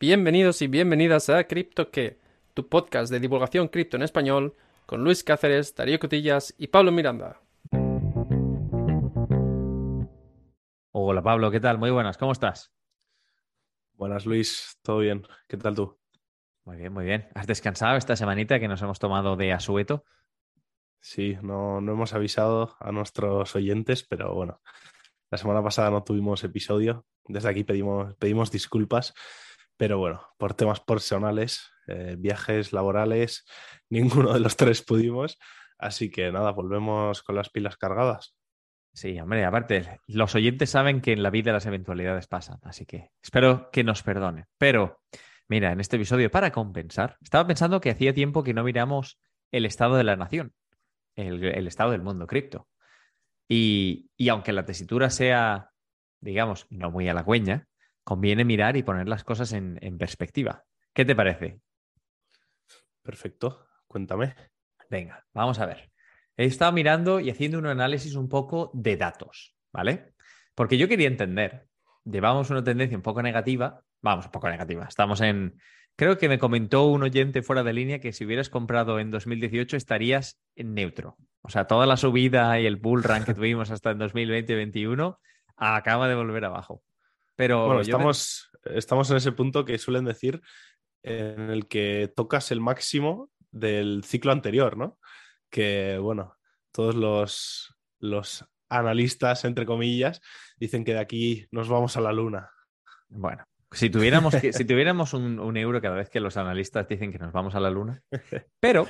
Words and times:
Bienvenidos 0.00 0.62
y 0.62 0.68
bienvenidas 0.68 1.28
a 1.28 1.42
CryptoQué, 1.42 2.20
tu 2.54 2.68
podcast 2.68 3.10
de 3.10 3.18
divulgación 3.18 3.66
cripto 3.66 3.96
en 3.96 4.04
español 4.04 4.54
con 4.86 5.02
Luis 5.02 5.24
Cáceres, 5.24 5.74
Darío 5.74 5.98
Cotillas 5.98 6.54
y 6.56 6.68
Pablo 6.68 6.92
Miranda. 6.92 7.40
Hola 10.92 11.20
Pablo, 11.20 11.50
¿qué 11.50 11.58
tal? 11.58 11.78
Muy 11.78 11.90
buenas, 11.90 12.16
¿cómo 12.16 12.30
estás? 12.30 12.72
Buenas 13.94 14.24
Luis, 14.24 14.78
¿todo 14.82 14.98
bien? 14.98 15.26
¿Qué 15.48 15.56
tal 15.56 15.74
tú? 15.74 15.98
Muy 16.64 16.76
bien, 16.76 16.92
muy 16.92 17.04
bien. 17.04 17.26
¿Has 17.34 17.48
descansado 17.48 17.96
esta 17.96 18.14
semanita 18.14 18.60
que 18.60 18.68
nos 18.68 18.80
hemos 18.80 19.00
tomado 19.00 19.34
de 19.34 19.52
asueto? 19.52 20.04
Sí, 21.00 21.36
no, 21.42 21.80
no 21.80 21.90
hemos 21.90 22.14
avisado 22.14 22.76
a 22.78 22.92
nuestros 22.92 23.56
oyentes, 23.56 24.04
pero 24.04 24.32
bueno, 24.32 24.60
la 25.32 25.38
semana 25.38 25.60
pasada 25.60 25.90
no 25.90 26.04
tuvimos 26.04 26.44
episodio. 26.44 27.04
Desde 27.26 27.48
aquí 27.48 27.64
pedimos, 27.64 28.14
pedimos 28.14 28.52
disculpas 28.52 29.12
pero 29.78 29.96
bueno, 29.96 30.20
por 30.36 30.54
temas 30.54 30.80
personales, 30.80 31.70
eh, 31.86 32.16
viajes 32.18 32.72
laborales, 32.74 33.46
ninguno 33.88 34.34
de 34.34 34.40
los 34.40 34.56
tres 34.56 34.82
pudimos. 34.82 35.38
Así 35.78 36.10
que 36.10 36.30
nada, 36.32 36.50
volvemos 36.50 37.22
con 37.22 37.36
las 37.36 37.48
pilas 37.48 37.76
cargadas. 37.76 38.34
Sí, 38.92 39.18
hombre, 39.20 39.44
aparte, 39.44 40.00
los 40.08 40.34
oyentes 40.34 40.70
saben 40.70 41.00
que 41.00 41.12
en 41.12 41.22
la 41.22 41.30
vida 41.30 41.52
las 41.52 41.66
eventualidades 41.66 42.26
pasan, 42.26 42.58
así 42.62 42.84
que 42.84 43.12
espero 43.22 43.70
que 43.70 43.84
nos 43.84 44.02
perdone. 44.02 44.46
Pero, 44.58 45.00
mira, 45.46 45.70
en 45.70 45.78
este 45.78 45.94
episodio, 45.94 46.32
para 46.32 46.50
compensar, 46.50 47.16
estaba 47.22 47.46
pensando 47.46 47.80
que 47.80 47.90
hacía 47.90 48.12
tiempo 48.12 48.42
que 48.42 48.54
no 48.54 48.64
miramos 48.64 49.20
el 49.52 49.66
estado 49.66 49.94
de 49.94 50.02
la 50.02 50.16
nación, 50.16 50.52
el, 51.14 51.68
estado 51.68 51.92
del 51.92 52.02
mundo 52.02 52.26
cripto. 52.26 52.66
Y, 53.48 54.10
y, 54.16 54.30
aunque 54.30 54.52
la 54.52 54.66
tesitura 54.66 55.10
sea, 55.10 55.70
digamos, 56.20 56.66
no 56.68 56.90
muy 56.90 57.08
halagüeña, 57.08 57.67
conviene 58.08 58.42
mirar 58.42 58.74
y 58.78 58.82
poner 58.82 59.06
las 59.06 59.22
cosas 59.22 59.52
en, 59.52 59.98
perspectiva. 59.98 60.64
¿Qué 60.94 61.04
te 61.04 61.14
parece? 61.14 61.60
Perfecto, 63.02 63.66
cuéntame. 63.86 64.34
Venga, 64.88 65.26
vamos 65.34 65.58
a 65.58 65.66
ver. 65.66 65.90
He 66.34 66.46
estado 66.46 66.72
mirando 66.72 67.20
y 67.20 67.28
haciendo 67.28 67.58
un 67.58 67.66
análisis 67.66 68.14
un 68.14 68.30
poco 68.30 68.70
de 68.72 68.96
datos, 68.96 69.54
¿vale? 69.74 70.14
Porque 70.54 70.78
yo 70.78 70.88
quería 70.88 71.06
entender, 71.06 71.66
llevamos 72.02 72.48
una 72.48 72.64
tendencia 72.64 72.96
un 72.96 73.02
poco 73.02 73.20
negativa, 73.20 73.82
vamos, 74.00 74.24
un 74.24 74.32
poco 74.32 74.48
negativa, 74.48 74.86
estamos 74.88 75.20
en, 75.20 75.60
creo 75.94 76.16
que 76.16 76.30
me 76.30 76.38
comentó 76.38 76.86
un 76.86 77.02
oyente 77.02 77.42
fuera 77.42 77.62
de 77.62 77.74
línea 77.74 77.98
que 77.98 78.14
si 78.14 78.24
hubieras 78.24 78.48
comprado 78.48 79.00
en 79.00 79.10
2018 79.10 79.76
estarías 79.76 80.40
en 80.56 80.72
neutro. 80.72 81.18
O 81.42 81.50
sea, 81.50 81.66
toda 81.66 81.84
la 81.84 81.98
subida 81.98 82.58
y 82.58 82.64
el 82.64 82.76
bull 82.76 83.02
run 83.02 83.26
que 83.26 83.34
tuvimos 83.34 83.70
hasta 83.70 83.90
en 83.90 83.98
2020-2021 83.98 85.18
acaba 85.58 86.08
de 86.08 86.14
volver 86.14 86.46
abajo. 86.46 86.82
Pero 87.38 87.66
bueno, 87.66 87.82
estamos, 87.82 88.50
estamos 88.64 89.08
en 89.12 89.18
ese 89.18 89.30
punto 89.30 89.64
que 89.64 89.78
suelen 89.78 90.04
decir 90.04 90.40
en 91.04 91.50
el 91.50 91.68
que 91.68 92.12
tocas 92.16 92.50
el 92.50 92.60
máximo 92.60 93.30
del 93.52 94.02
ciclo 94.02 94.32
anterior, 94.32 94.76
¿no? 94.76 94.98
Que 95.48 95.98
bueno, 95.98 96.34
todos 96.72 96.96
los, 96.96 97.76
los 98.00 98.44
analistas, 98.68 99.44
entre 99.44 99.66
comillas, 99.66 100.20
dicen 100.56 100.84
que 100.84 100.94
de 100.94 100.98
aquí 100.98 101.46
nos 101.52 101.68
vamos 101.68 101.96
a 101.96 102.00
la 102.00 102.12
luna. 102.12 102.50
Bueno, 103.08 103.44
si 103.70 103.88
tuviéramos, 103.88 104.34
si 104.34 104.64
tuviéramos 104.64 105.14
un, 105.14 105.38
un, 105.38 105.56
euro 105.56 105.80
cada 105.80 105.94
vez 105.94 106.10
que 106.10 106.18
los 106.18 106.36
analistas 106.36 106.88
dicen 106.88 107.12
que 107.12 107.20
nos 107.20 107.32
vamos 107.32 107.54
a 107.54 107.60
la 107.60 107.70
luna. 107.70 108.02
Pero 108.58 108.88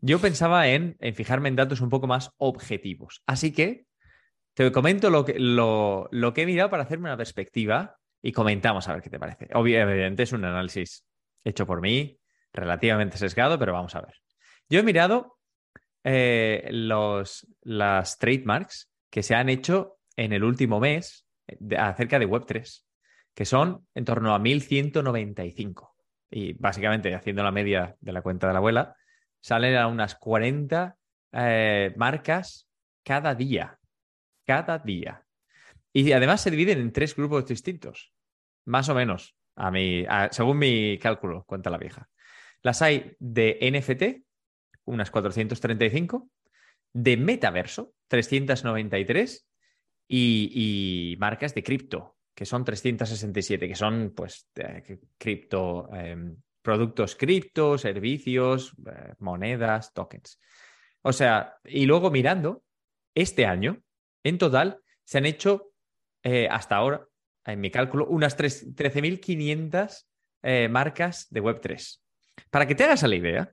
yo 0.00 0.18
pensaba 0.18 0.66
en, 0.66 0.96
en, 0.98 1.14
fijarme 1.14 1.48
en 1.48 1.54
datos 1.54 1.80
un 1.80 1.90
poco 1.90 2.08
más 2.08 2.32
objetivos. 2.38 3.22
Así 3.24 3.52
que 3.52 3.86
te 4.54 4.70
comento 4.70 5.10
lo 5.10 5.24
que, 5.24 6.42
he 6.42 6.46
mirado 6.46 6.70
para 6.70 6.84
hacerme 6.84 7.08
una 7.08 7.16
perspectiva 7.16 7.96
y 8.22 8.32
comentamos 8.32 8.88
a 8.88 8.94
ver 8.94 9.02
qué 9.02 9.10
te 9.10 9.18
parece. 9.18 9.48
Obviamente 9.52 10.22
es 10.22 10.32
un 10.32 10.44
análisis 10.44 11.04
hecho 11.42 11.66
por 11.66 11.80
mí, 11.80 12.18
relativamente 12.52 13.18
sesgado, 13.18 13.58
pero 13.58 13.72
vamos 13.72 13.94
a 13.96 14.00
ver. 14.00 14.14
Yo 14.68 14.80
he 14.80 14.84
mirado 14.84 15.38
eh, 16.04 16.68
los, 16.70 17.46
las 17.62 18.16
trademarks 18.18 18.90
que 19.10 19.22
se 19.22 19.34
han 19.34 19.48
hecho 19.48 19.98
en 20.16 20.32
el 20.32 20.44
último 20.44 20.80
mes 20.80 21.26
acerca 21.76 22.18
de 22.18 22.28
Web3, 22.28 22.84
que 23.34 23.44
son 23.44 23.86
en 23.94 24.04
torno 24.04 24.34
a 24.34 24.38
1195. 24.38 25.94
Y 26.30 26.52
básicamente, 26.54 27.14
haciendo 27.14 27.42
la 27.42 27.50
media 27.50 27.96
de 28.00 28.12
la 28.12 28.22
cuenta 28.22 28.46
de 28.46 28.52
la 28.52 28.58
abuela, 28.60 28.96
salen 29.40 29.76
a 29.76 29.88
unas 29.88 30.14
40 30.14 30.96
eh, 31.32 31.92
marcas 31.96 32.68
cada 33.02 33.34
día 33.34 33.78
cada 34.44 34.78
día. 34.78 35.24
Y 35.92 36.12
además 36.12 36.40
se 36.40 36.50
dividen 36.50 36.80
en 36.80 36.92
tres 36.92 37.14
grupos 37.14 37.46
distintos, 37.46 38.12
más 38.64 38.88
o 38.88 38.94
menos, 38.94 39.36
a 39.56 40.28
según 40.32 40.58
mi 40.58 40.98
cálculo, 40.98 41.44
cuenta 41.44 41.70
la 41.70 41.78
vieja. 41.78 42.08
Las 42.62 42.82
hay 42.82 43.14
de 43.18 43.58
NFT, 43.60 44.24
unas 44.86 45.10
435, 45.10 46.28
de 46.92 47.16
metaverso, 47.16 47.94
393, 48.08 49.46
y, 50.08 51.16
marcas 51.18 51.54
de 51.54 51.62
cripto, 51.62 52.16
que 52.34 52.44
son 52.44 52.64
367, 52.64 53.68
que 53.68 53.74
son 53.74 54.12
pues 54.14 54.48
cripto, 55.18 55.88
em, 55.94 56.36
productos 56.62 57.16
cripto, 57.16 57.78
servicios, 57.78 58.74
eh, 58.86 59.14
monedas, 59.18 59.92
tokens. 59.92 60.40
O 61.02 61.12
sea, 61.12 61.56
y 61.64 61.86
luego 61.86 62.10
mirando, 62.10 62.64
este 63.14 63.46
año 63.46 63.82
en 64.24 64.38
total, 64.38 64.80
se 65.04 65.18
han 65.18 65.26
hecho 65.26 65.70
eh, 66.24 66.48
hasta 66.50 66.76
ahora, 66.76 67.06
en 67.44 67.60
mi 67.60 67.70
cálculo, 67.70 68.06
unas 68.06 68.36
13.500 68.36 70.04
eh, 70.42 70.68
marcas 70.68 71.28
de 71.30 71.42
Web3. 71.42 72.00
Para 72.50 72.66
que 72.66 72.74
te 72.74 72.84
hagas 72.84 73.02
la 73.02 73.14
idea, 73.14 73.52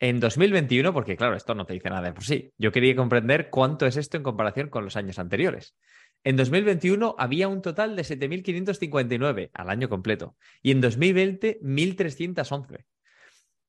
en 0.00 0.20
2021, 0.20 0.92
porque 0.92 1.16
claro, 1.16 1.34
esto 1.34 1.54
no 1.54 1.64
te 1.64 1.72
dice 1.72 1.88
nada 1.88 2.02
de 2.02 2.12
por 2.12 2.24
sí, 2.24 2.52
yo 2.58 2.72
quería 2.72 2.94
comprender 2.94 3.48
cuánto 3.48 3.86
es 3.86 3.96
esto 3.96 4.16
en 4.16 4.22
comparación 4.22 4.68
con 4.68 4.84
los 4.84 4.96
años 4.96 5.18
anteriores. 5.18 5.74
En 6.24 6.36
2021 6.36 7.16
había 7.18 7.48
un 7.48 7.62
total 7.62 7.96
de 7.96 8.02
7.559 8.02 9.50
al 9.52 9.70
año 9.70 9.88
completo 9.88 10.36
y 10.62 10.70
en 10.72 10.80
2020 10.80 11.60
1.311. 11.60 12.84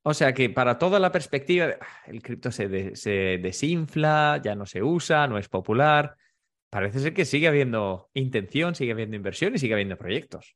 O 0.04 0.14
sea 0.14 0.34
que 0.34 0.50
para 0.50 0.78
toda 0.78 1.00
la 1.00 1.12
perspectiva, 1.12 1.68
de, 1.68 1.78
ah, 1.82 1.88
el 2.08 2.22
cripto 2.22 2.52
se, 2.52 2.96
se, 2.96 3.40
desinfla, 3.42 4.40
ya 4.44 4.56
no 4.56 4.66
se 4.66 4.84
usa, 4.84 5.28
no 5.28 5.38
es 5.38 5.50
popular, 5.50 6.16
parece 6.70 7.00
ser 7.00 7.14
que 7.14 7.26
sigue 7.26 7.48
habiendo 7.48 8.10
intención, 8.14 8.76
sigue 8.76 8.92
habiendo 8.92 9.16
inversión 9.16 9.56
y 9.56 9.60
sigue 9.60 9.74
habiendo 9.74 9.98
proyectos. 9.98 10.56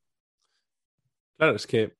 Claro, 1.38 1.56
es 1.56 1.66
que 1.66 1.96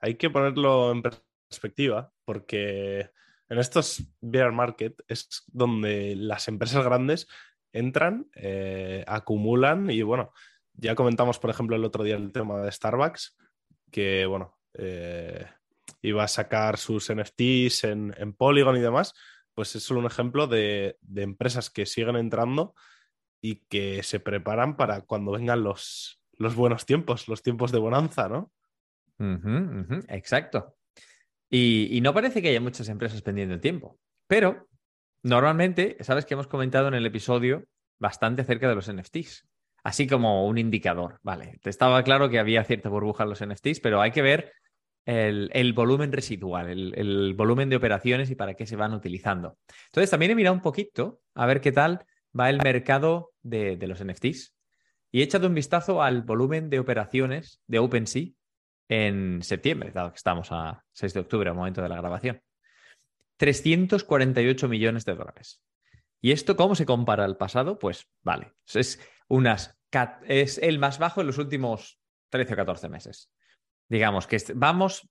hay 0.00 0.14
que 0.14 0.30
ponerlo 0.30 0.92
en 0.92 1.02
perspectiva 1.02 2.12
porque 2.24 3.10
en 3.48 3.58
estos 3.58 4.04
bear 4.20 4.52
market 4.52 4.94
es 5.08 5.44
donde 5.48 6.14
las 6.16 6.48
empresas 6.48 6.84
grandes 6.84 7.26
entran, 7.72 8.28
eh, 8.34 9.04
acumulan 9.06 9.90
y 9.90 10.02
bueno, 10.02 10.32
ya 10.74 10.94
comentamos 10.94 11.38
por 11.38 11.50
ejemplo 11.50 11.76
el 11.76 11.84
otro 11.84 12.04
día 12.04 12.16
el 12.16 12.32
tema 12.32 12.60
de 12.60 12.72
Starbucks, 12.72 13.36
que 13.90 14.24
bueno, 14.26 14.58
eh, 14.74 15.46
iba 16.02 16.24
a 16.24 16.28
sacar 16.28 16.78
sus 16.78 17.12
NFTs 17.12 17.84
en, 17.84 18.34
Polygon 18.38 18.76
y 18.76 18.80
demás, 18.80 19.14
pues 19.52 19.74
es 19.74 19.82
solo 19.82 20.00
un 20.00 20.06
ejemplo 20.06 20.46
de, 20.46 20.96
de 21.00 21.22
empresas 21.22 21.70
que 21.70 21.86
siguen 21.86 22.16
entrando 22.16 22.74
y 23.40 23.56
que 23.68 24.02
se 24.02 24.20
preparan 24.20 24.76
para 24.76 25.02
cuando 25.02 25.32
vengan 25.32 25.62
los, 25.62 26.20
los 26.36 26.54
buenos 26.54 26.86
tiempos, 26.86 27.28
los 27.28 27.42
tiempos 27.42 27.72
de 27.72 27.78
bonanza, 27.78 28.28
¿no? 28.28 28.52
exacto. 30.08 30.76
Y, 31.50 32.00
no 32.02 32.14
parece 32.14 32.40
que 32.40 32.48
haya 32.48 32.60
muchas 32.60 32.88
empresas 32.88 33.22
pendiendo 33.22 33.54
el 33.54 33.60
tiempo, 33.60 33.98
pero 34.26 34.68
normalmente, 35.22 35.96
sabes 36.00 36.24
que 36.24 36.34
hemos 36.34 36.46
comentado 36.46 36.88
en 36.88 36.94
el 36.94 37.04
episodio 37.04 37.64
bastante 37.98 38.42
acerca 38.42 38.68
de 38.68 38.74
los 38.76 38.90
NFTs, 38.90 39.48
así 39.82 40.06
como 40.06 40.46
un 40.46 40.58
indicador, 40.58 41.18
¿vale? 41.22 41.58
Te 41.60 41.68
estaba 41.68 42.02
claro 42.04 42.30
que 42.30 42.38
había 42.38 42.64
cierta 42.64 42.88
burbuja 42.88 43.24
en 43.24 43.30
los 43.30 43.44
NFTs, 43.44 43.80
pero 43.80 44.00
hay 44.00 44.12
que 44.12 44.22
ver 44.22 44.52
el, 45.04 45.72
volumen 45.72 46.12
residual, 46.12 46.68
el, 46.68 46.94
el, 46.96 47.34
volumen 47.34 47.68
de 47.68 47.76
operaciones 47.76 48.30
y 48.30 48.36
para 48.36 48.54
qué 48.54 48.64
se 48.64 48.76
van 48.76 48.94
utilizando. 48.94 49.58
Entonces, 49.86 50.08
también 50.08 50.30
he 50.30 50.36
mirado 50.36 50.54
un 50.54 50.62
poquito 50.62 51.20
a 51.34 51.46
ver 51.46 51.60
qué 51.60 51.72
tal 51.72 52.06
va 52.38 52.50
el 52.50 52.58
mercado 52.62 53.32
de, 53.42 53.76
los 53.86 54.04
NFTs. 54.04 54.56
Y 55.12 55.22
echado 55.22 55.48
un 55.48 55.54
vistazo 55.54 56.02
al 56.02 56.22
volumen 56.22 56.70
de 56.70 56.78
operaciones 56.78 57.60
de 57.66 57.80
OpenSea 57.80 58.28
en 58.88 59.42
septiembre, 59.42 59.90
dado 59.90 60.10
que 60.12 60.16
estamos 60.16 60.48
a 60.52 60.84
6 60.92 61.14
de 61.14 61.20
octubre, 61.20 61.50
al 61.50 61.56
momento 61.56 61.82
de 61.82 61.88
la 61.88 61.96
grabación. 61.96 62.40
348 63.36 64.68
millones 64.68 65.04
de 65.04 65.14
dólares. 65.14 65.62
¿Y 66.20 66.32
esto 66.32 66.56
cómo 66.56 66.74
se 66.74 66.86
compara 66.86 67.24
al 67.24 67.36
pasado? 67.36 67.78
Pues 67.78 68.06
vale, 68.22 68.52
es, 68.74 69.00
unas, 69.28 69.78
es 70.26 70.58
el 70.58 70.78
más 70.78 70.98
bajo 70.98 71.22
en 71.22 71.26
los 71.26 71.38
últimos 71.38 71.98
13 72.28 72.52
o 72.52 72.56
14 72.56 72.88
meses. 72.88 73.32
Digamos 73.88 74.26
que 74.26 74.36
vamos, 74.54 75.08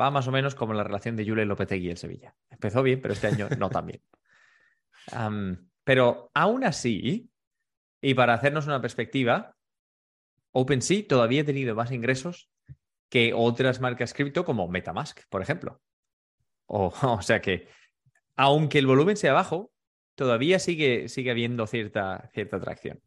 va 0.00 0.10
más 0.10 0.28
o 0.28 0.32
menos 0.32 0.54
como 0.54 0.72
la 0.72 0.84
relación 0.84 1.16
de 1.16 1.26
Julio 1.26 1.44
Lopetegui 1.44 1.90
en 1.90 1.96
Sevilla. 1.96 2.34
Empezó 2.48 2.82
bien, 2.82 3.00
pero 3.00 3.14
este 3.14 3.26
año 3.26 3.48
no 3.58 3.68
tan 3.68 3.86
bien. 3.86 4.02
Pero 5.84 6.30
aún 6.34 6.64
así, 6.64 7.30
y 8.00 8.14
para 8.14 8.34
hacernos 8.34 8.66
una 8.66 8.80
perspectiva, 8.80 9.56
OpenSea 10.52 11.06
todavía 11.08 11.42
ha 11.42 11.46
tenido 11.46 11.74
más 11.74 11.90
ingresos 11.92 12.50
que 13.08 13.32
otras 13.34 13.80
marcas 13.80 14.14
cripto 14.14 14.44
como 14.44 14.68
Metamask, 14.68 15.20
por 15.28 15.42
ejemplo. 15.42 15.80
O, 16.74 17.20
sea 17.20 17.42
que, 17.42 17.68
aunque 18.34 18.78
el 18.78 18.86
volumen 18.86 19.18
sea 19.18 19.34
bajo, 19.34 19.70
todavía 20.14 20.58
sigue, 20.58 21.10
sigue 21.10 21.30
habiendo 21.30 21.66
cierta, 21.66 22.30
cierta 22.32 22.56
atracción. 22.56 23.02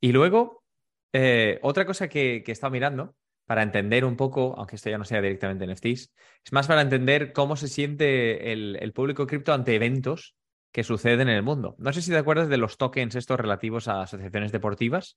Y 0.00 0.12
luego, 0.12 0.64
eh, 1.12 1.58
otra 1.60 1.84
cosa 1.84 2.08
que, 2.08 2.42
que 2.42 2.52
he 2.52 2.54
estado 2.54 2.70
mirando 2.70 3.14
para 3.44 3.62
entender 3.62 4.06
un 4.06 4.16
poco, 4.16 4.54
aunque 4.56 4.76
esto 4.76 4.88
ya 4.88 4.96
no 4.96 5.04
sea 5.04 5.20
directamente 5.20 5.66
NFTs, 5.66 6.14
es 6.42 6.52
más 6.52 6.66
para 6.66 6.80
entender 6.80 7.34
cómo 7.34 7.56
se 7.56 7.68
siente 7.68 8.52
el, 8.52 8.78
el 8.80 8.92
público 8.94 9.26
cripto 9.26 9.52
ante 9.52 9.74
eventos 9.74 10.34
que 10.74 10.82
suceden 10.82 11.28
en 11.28 11.36
el 11.36 11.44
mundo. 11.44 11.76
No 11.78 11.92
sé 11.92 12.02
si 12.02 12.10
te 12.10 12.18
acuerdas 12.18 12.48
de 12.48 12.56
los 12.56 12.76
tokens 12.76 13.14
estos 13.14 13.38
relativos 13.38 13.86
a 13.86 14.02
asociaciones 14.02 14.50
deportivas. 14.50 15.16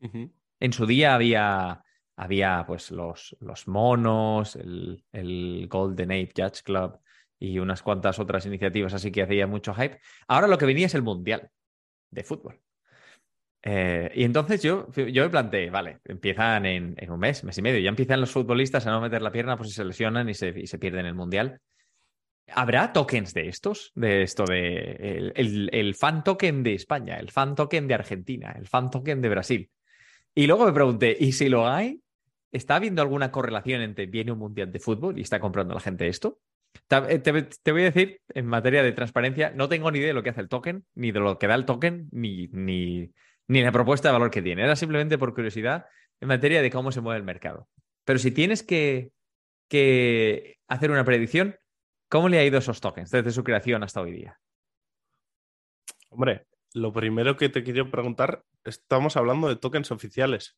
En 0.00 0.72
su 0.72 0.86
día 0.86 1.14
había, 1.14 1.84
había 2.16 2.64
pues 2.66 2.90
los, 2.90 3.36
los 3.38 3.68
monos, 3.68 4.56
el, 4.56 5.04
el, 5.12 5.68
Golden 5.70 6.10
Ape 6.10 6.32
Judge 6.36 6.64
Club 6.64 6.98
y 7.38 7.60
unas 7.60 7.80
cuantas 7.80 8.18
otras 8.18 8.44
iniciativas 8.44 8.92
así 8.92 9.12
que 9.12 9.22
hacía 9.22 9.46
mucho 9.46 9.72
hype. 9.72 10.00
Ahora 10.26 10.48
lo 10.48 10.58
que 10.58 10.66
venía 10.66 10.86
es 10.86 10.96
el 10.96 11.02
Mundial 11.02 11.48
de 12.10 12.24
fútbol. 12.24 12.60
Eh, 13.62 14.10
y 14.16 14.24
entonces 14.24 14.64
yo, 14.64 14.90
yo 14.90 15.22
me 15.22 15.30
planteé, 15.30 15.70
vale, 15.70 16.00
empiezan 16.04 16.66
en, 16.66 16.96
en, 16.98 17.10
un 17.12 17.20
mes, 17.20 17.44
mes 17.44 17.56
y 17.56 17.62
medio, 17.62 17.78
ya 17.78 17.90
empiezan 17.90 18.20
los 18.20 18.32
futbolistas 18.32 18.84
a 18.88 18.90
no 18.90 19.00
meter 19.00 19.22
la 19.22 19.30
pierna, 19.30 19.56
pues 19.56 19.72
se 19.74 19.84
lesionan 19.84 20.28
y 20.28 20.34
se, 20.34 20.48
y 20.48 20.66
se 20.66 20.78
pierden 20.78 21.06
el 21.06 21.14
Mundial. 21.14 21.60
¿Habrá 22.48 22.92
tokens 22.92 23.34
de 23.34 23.48
estos? 23.48 23.92
De 23.94 24.22
esto 24.22 24.44
de 24.44 25.32
el, 25.34 25.68
el, 25.72 25.94
fan 25.94 26.22
token 26.22 26.62
de 26.62 26.74
España, 26.74 27.16
el 27.16 27.30
fan 27.30 27.54
token 27.54 27.88
de 27.88 27.94
Argentina, 27.94 28.54
el 28.56 28.68
fan 28.68 28.90
token 28.90 29.20
de 29.20 29.28
Brasil. 29.28 29.70
Y 30.34 30.46
luego 30.46 30.66
me 30.66 30.72
pregunté, 30.72 31.16
¿y 31.18 31.32
si 31.32 31.48
lo 31.48 31.66
hay? 31.66 32.00
¿Está 32.52 32.76
habiendo 32.76 33.02
alguna 33.02 33.32
correlación 33.32 33.82
entre 33.82 34.06
viene 34.06 34.32
un 34.32 34.38
mundial 34.38 34.70
de 34.70 34.78
fútbol 34.78 35.18
y 35.18 35.22
está 35.22 35.40
comprando 35.40 35.74
la 35.74 35.80
gente 35.80 36.06
esto? 36.06 36.38
Te, 36.86 37.18
te, 37.18 37.42
te, 37.42 37.72
voy 37.72 37.82
a 37.82 37.84
decir, 37.86 38.20
en 38.28 38.46
materia 38.46 38.82
de 38.82 38.92
transparencia, 38.92 39.50
no 39.50 39.68
tengo 39.68 39.90
ni 39.90 39.98
idea 39.98 40.08
de 40.08 40.14
lo 40.14 40.22
que 40.22 40.30
hace 40.30 40.42
el 40.42 40.48
token, 40.48 40.84
ni 40.94 41.10
de 41.10 41.20
lo 41.20 41.38
que 41.38 41.46
da 41.46 41.54
el 41.54 41.64
token, 41.64 42.08
ni, 42.12 42.48
ni, 42.48 43.10
ni 43.48 43.62
la 43.62 43.72
propuesta 43.72 44.08
de 44.08 44.12
valor 44.12 44.30
que 44.30 44.42
tiene. 44.42 44.62
Era 44.62 44.76
simplemente 44.76 45.18
por 45.18 45.34
curiosidad 45.34 45.86
en 46.20 46.28
materia 46.28 46.62
de 46.62 46.70
cómo 46.70 46.92
se 46.92 47.00
mueve 47.00 47.18
el 47.18 47.24
mercado. 47.24 47.68
Pero 48.04 48.18
si 48.18 48.30
tienes 48.30 48.62
que, 48.62 49.10
que 49.68 50.58
hacer 50.68 50.90
una 50.90 51.04
predicción, 51.04 51.56
¿cómo 52.16 52.30
le 52.30 52.38
ha 52.38 52.44
ido 52.44 52.58
esos 52.58 52.80
tokens 52.80 53.10
desde 53.10 53.30
su 53.30 53.44
creación 53.44 53.82
hasta 53.82 54.00
hoy 54.00 54.12
día? 54.12 54.40
Hombre, 56.08 56.46
lo 56.72 56.90
primero 56.90 57.36
que 57.36 57.50
te 57.50 57.62
quiero 57.62 57.90
preguntar, 57.90 58.42
estamos 58.64 59.18
hablando 59.18 59.48
de 59.48 59.56
tokens 59.56 59.90
oficiales. 59.90 60.56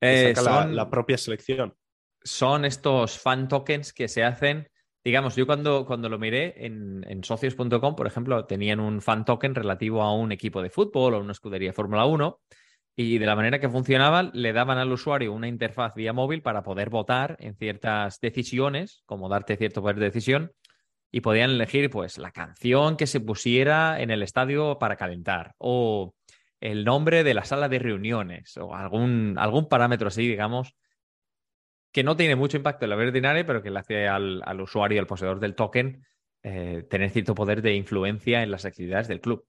Eh, 0.00 0.34
son, 0.34 0.44
la, 0.44 0.66
la, 0.66 0.90
propia 0.90 1.18
selección. 1.18 1.76
Son 2.20 2.64
estos 2.64 3.16
fan 3.16 3.46
tokens 3.46 3.92
que 3.92 4.08
se 4.08 4.24
hacen 4.24 4.68
digamos, 5.04 5.36
yo 5.36 5.46
cuando, 5.46 5.86
cuando 5.86 6.08
lo 6.08 6.18
miré 6.18 6.66
en, 6.66 7.06
en 7.08 7.22
socios.com, 7.22 7.94
por 7.94 8.08
ejemplo, 8.08 8.44
tenían 8.44 8.80
un 8.80 9.00
fan 9.00 9.24
token 9.24 9.54
relativo 9.54 10.02
a 10.02 10.12
un 10.12 10.32
equipo 10.32 10.62
de 10.62 10.68
fútbol 10.68 11.14
o 11.14 11.20
una 11.20 11.30
escudería 11.30 11.72
Fórmula 11.72 12.06
1 12.06 12.40
y 12.96 13.18
de 13.18 13.26
la 13.26 13.36
manera 13.36 13.60
que 13.60 13.68
funcionaban 13.68 14.30
le 14.32 14.54
daban 14.54 14.78
al 14.78 14.90
usuario 14.90 15.34
una 15.34 15.48
interfaz 15.48 15.94
vía 15.94 16.14
móvil 16.14 16.40
para 16.40 16.62
poder 16.62 16.88
votar 16.88 17.36
en 17.40 17.54
ciertas 17.54 18.20
decisiones, 18.20 19.02
como 19.04 19.28
darte 19.28 19.56
cierto 19.56 19.82
poder 19.82 19.96
de 19.96 20.06
decisión, 20.06 20.52
y 21.12 21.20
podían 21.20 21.50
elegir 21.50 21.90
pues 21.90 22.16
la 22.16 22.30
canción 22.30 22.96
que 22.96 23.06
se 23.06 23.20
pusiera 23.20 24.00
en 24.00 24.10
el 24.10 24.22
estadio 24.22 24.78
para 24.78 24.96
calentar 24.96 25.54
o 25.58 26.14
el 26.60 26.84
nombre 26.84 27.22
de 27.22 27.34
la 27.34 27.44
sala 27.44 27.68
de 27.68 27.78
reuniones 27.78 28.56
o 28.56 28.74
algún, 28.74 29.36
algún 29.38 29.68
parámetro 29.68 30.08
así, 30.08 30.26
digamos, 30.26 30.74
que 31.92 32.02
no 32.02 32.16
tiene 32.16 32.34
mucho 32.34 32.56
impacto 32.56 32.86
en 32.86 32.90
la 32.90 32.96
vida 32.96 33.08
ordinaria, 33.08 33.46
pero 33.46 33.62
que 33.62 33.70
le 33.70 33.78
hace 33.78 34.08
al, 34.08 34.42
al 34.44 34.60
usuario, 34.60 35.00
al 35.00 35.06
poseedor 35.06 35.38
del 35.38 35.54
token, 35.54 36.02
eh, 36.42 36.86
tener 36.88 37.10
cierto 37.10 37.34
poder 37.34 37.60
de 37.60 37.74
influencia 37.74 38.42
en 38.42 38.50
las 38.50 38.64
actividades 38.64 39.08
del 39.08 39.20
club. 39.20 39.46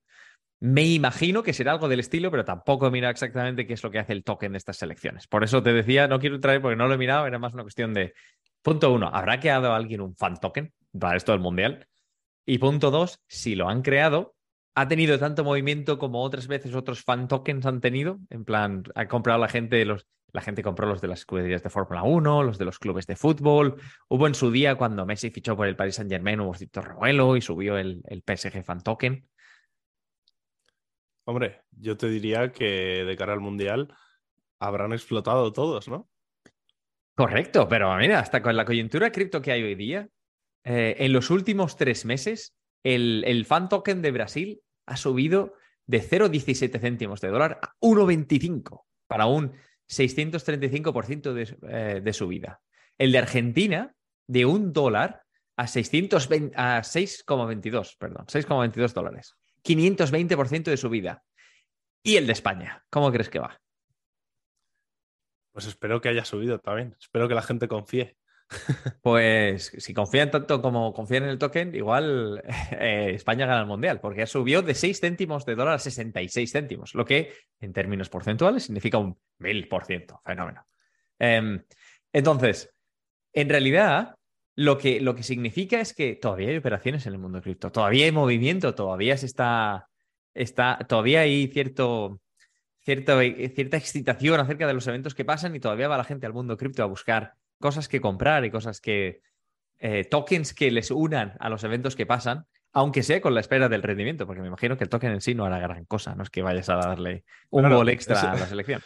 Me 0.59 0.85
imagino 0.85 1.43
que 1.43 1.53
será 1.53 1.73
algo 1.73 1.87
del 1.87 1.99
estilo, 1.99 2.31
pero 2.31 2.43
tampoco 2.43 2.87
he 2.87 2.91
mirado 2.91 3.11
exactamente 3.11 3.67
qué 3.67 3.73
es 3.73 3.83
lo 3.83 3.91
que 3.91 3.99
hace 3.99 4.13
el 4.13 4.23
token 4.23 4.53
de 4.53 4.57
estas 4.57 4.77
selecciones. 4.77 5.27
Por 5.27 5.43
eso 5.43 5.61
te 5.61 5.71
decía, 5.71 6.07
no 6.07 6.19
quiero 6.19 6.39
traer 6.39 6.61
porque 6.61 6.75
no 6.75 6.87
lo 6.87 6.95
he 6.95 6.97
mirado, 6.97 7.27
era 7.27 7.37
más 7.37 7.53
una 7.53 7.63
cuestión 7.63 7.93
de, 7.93 8.13
punto 8.63 8.91
uno, 8.91 9.09
¿habrá 9.13 9.39
creado 9.39 9.73
alguien 9.73 10.01
un 10.01 10.15
fan 10.15 10.39
token 10.39 10.73
para 10.99 11.15
esto 11.15 11.31
del 11.31 11.41
Mundial? 11.41 11.87
Y 12.45 12.57
punto 12.57 12.89
dos, 12.89 13.21
si 13.27 13.55
lo 13.55 13.69
han 13.69 13.83
creado, 13.83 14.35
¿ha 14.73 14.87
tenido 14.87 15.19
tanto 15.19 15.43
movimiento 15.43 15.99
como 15.99 16.23
otras 16.23 16.47
veces 16.47 16.73
otros 16.73 17.03
fan 17.03 17.27
tokens 17.27 17.65
han 17.65 17.79
tenido? 17.79 18.19
En 18.29 18.43
plan, 18.43 18.83
ha 18.95 19.07
comprado 19.07 19.39
la 19.39 19.49
gente 19.49 19.83
los 19.85 20.07
la 20.33 20.41
gente 20.41 20.61
compró 20.61 20.87
los 20.87 21.01
de 21.01 21.07
las 21.07 21.19
escuderías 21.19 21.63
de 21.63 21.69
Fórmula 21.69 22.03
1, 22.03 22.43
los 22.43 22.57
de 22.57 22.65
los 22.65 22.79
clubes 22.79 23.07
de 23.07 23.15
fútbol. 23.15 23.77
Hubo 24.09 24.27
en 24.27 24.35
su 24.35 24.51
día 24.51 24.75
cuando 24.75 25.05
Messi 25.05 25.31
fichó 25.31 25.55
por 25.55 25.67
el 25.67 25.75
Paris 25.75 25.95
Saint 25.95 26.11
Germain, 26.11 26.41
hubo 26.41 26.53
cierto 26.53 26.81
revuelo 26.81 27.37
y 27.37 27.41
subió 27.41 27.77
el, 27.77 28.03
el 28.07 28.21
PSG 28.21 28.63
Fan 28.63 28.81
Token. 28.81 29.27
Hombre, 31.27 31.61
yo 31.71 31.97
te 31.97 32.07
diría 32.07 32.53
que 32.53 33.03
de 33.03 33.17
cara 33.17 33.33
al 33.33 33.41
Mundial 33.41 33.93
habrán 34.59 34.93
explotado 34.93 35.51
todos, 35.51 35.89
¿no? 35.89 36.09
Correcto, 37.15 37.67
pero 37.67 37.93
mira, 37.97 38.19
hasta 38.19 38.41
con 38.41 38.55
la 38.55 38.63
coyuntura 38.63 39.11
cripto 39.11 39.41
que 39.41 39.51
hay 39.51 39.61
hoy 39.61 39.75
día, 39.75 40.07
eh, 40.63 40.95
en 40.99 41.11
los 41.11 41.29
últimos 41.29 41.75
tres 41.75 42.05
meses, 42.05 42.55
el, 42.81 43.25
el 43.27 43.45
fan 43.45 43.67
token 43.67 44.01
de 44.01 44.11
Brasil 44.11 44.61
ha 44.85 44.95
subido 44.95 45.55
de 45.85 46.01
0,17 46.01 46.79
céntimos 46.79 47.19
de 47.19 47.27
dólar 47.27 47.59
a 47.61 47.73
1,25 47.81 48.85
para 49.07 49.25
un 49.25 49.51
635% 49.89 51.33
de, 51.33 51.57
eh, 51.69 51.99
de 52.01 52.13
subida. 52.13 52.61
El 52.97 53.11
de 53.11 53.17
Argentina, 53.17 53.93
de 54.27 54.45
un 54.45 54.71
dólar 54.71 55.23
a, 55.57 55.63
a 55.63 55.67
6,22, 55.67 57.97
perdón, 57.97 58.25
6,22 58.27 58.93
dólares. 58.93 59.35
520% 59.67 60.63
de 60.63 60.77
subida. 60.77 61.23
¿Y 62.01 62.15
el 62.15 62.25
de 62.25 62.33
España? 62.33 62.85
¿Cómo 62.89 63.11
crees 63.11 63.29
que 63.29 63.39
va? 63.39 63.59
Pues 65.51 65.65
espero 65.65 65.99
que 65.99 66.09
haya 66.09 66.23
subido 66.23 66.59
también. 66.59 66.95
Espero 66.99 67.27
que 67.27 67.35
la 67.35 67.41
gente 67.41 67.67
confíe. 67.67 68.17
Pues 69.01 69.73
si 69.77 69.93
confían 69.93 70.31
tanto 70.31 70.61
como 70.61 70.93
confían 70.93 71.23
en 71.23 71.29
el 71.29 71.37
token, 71.37 71.75
igual 71.75 72.41
eh, 72.71 73.11
España 73.13 73.45
gana 73.45 73.61
el 73.61 73.67
mundial, 73.67 73.99
porque 73.99 74.25
subió 74.25 74.61
de 74.61 74.73
6 74.73 75.01
céntimos 75.01 75.45
de 75.45 75.55
dólar 75.55 75.75
a 75.75 75.79
66 75.79 76.51
céntimos, 76.51 76.95
lo 76.95 77.03
que 77.03 77.33
en 77.59 77.73
términos 77.73 78.09
porcentuales 78.09 78.63
significa 78.63 78.97
un 78.97 79.19
mil 79.39 79.67
por 79.67 79.83
ciento. 79.83 80.21
Fenómeno. 80.25 80.65
Eh, 81.19 81.61
entonces, 82.13 82.73
en 83.33 83.49
realidad, 83.49 84.16
lo 84.57 84.77
que, 84.79 84.99
lo 84.99 85.13
que 85.15 85.21
significa 85.23 85.79
es 85.79 85.93
que 85.93 86.15
todavía 86.15 86.49
hay 86.49 86.57
operaciones 86.57 87.05
en 87.05 87.13
el 87.13 87.19
mundo 87.19 87.41
cripto, 87.41 87.71
todavía 87.71 88.05
hay 88.05 88.11
movimiento, 88.11 88.73
todavía 88.73 89.15
se 89.15 89.27
está, 89.27 89.87
está 90.33 90.79
todavía 90.89 91.21
hay 91.21 91.47
cierto, 91.47 92.19
cierto, 92.81 93.19
cierta 93.21 93.77
excitación 93.77 94.39
acerca 94.39 94.65
de 94.67 94.73
los 94.73 94.87
eventos 94.87 95.13
que 95.13 95.23
pasan 95.25 95.55
y 95.55 95.59
todavía 95.59 95.87
va 95.87 95.95
la 95.97 96.03
gente 96.03 96.25
al 96.25 96.33
mundo 96.33 96.57
cripto 96.57 96.81
a 96.81 96.87
buscar 96.87 97.33
cosas 97.59 97.87
que 97.87 98.01
comprar 98.01 98.43
y 98.43 98.51
cosas 98.51 98.81
que. 98.81 99.21
Eh, 99.79 100.05
tokens 100.05 100.55
que 100.55 100.71
les 100.71 100.89
unan 100.89 101.35
a 101.39 101.49
los 101.49 101.63
eventos 101.63 101.95
que 101.95 102.07
pasan, 102.07 102.47
aunque 102.73 103.03
sea 103.03 103.21
con 103.21 103.35
la 103.35 103.41
espera 103.41 103.69
del 103.69 103.83
rendimiento, 103.83 104.25
porque 104.25 104.41
me 104.41 104.47
imagino 104.47 104.75
que 104.75 104.83
el 104.85 104.89
token 104.89 105.11
en 105.11 105.21
sí 105.21 105.35
no 105.35 105.45
hará 105.45 105.59
gran 105.59 105.85
cosa, 105.85 106.15
no 106.15 106.23
es 106.23 106.31
que 106.31 106.41
vayas 106.41 106.67
a 106.69 106.77
darle 106.77 107.25
un 107.51 107.61
Claro, 107.61 107.75
gol 107.75 107.89
extra 107.89 108.17
eso- 108.17 108.27
a 108.27 108.33
la 108.33 108.47
selección. 108.47 108.81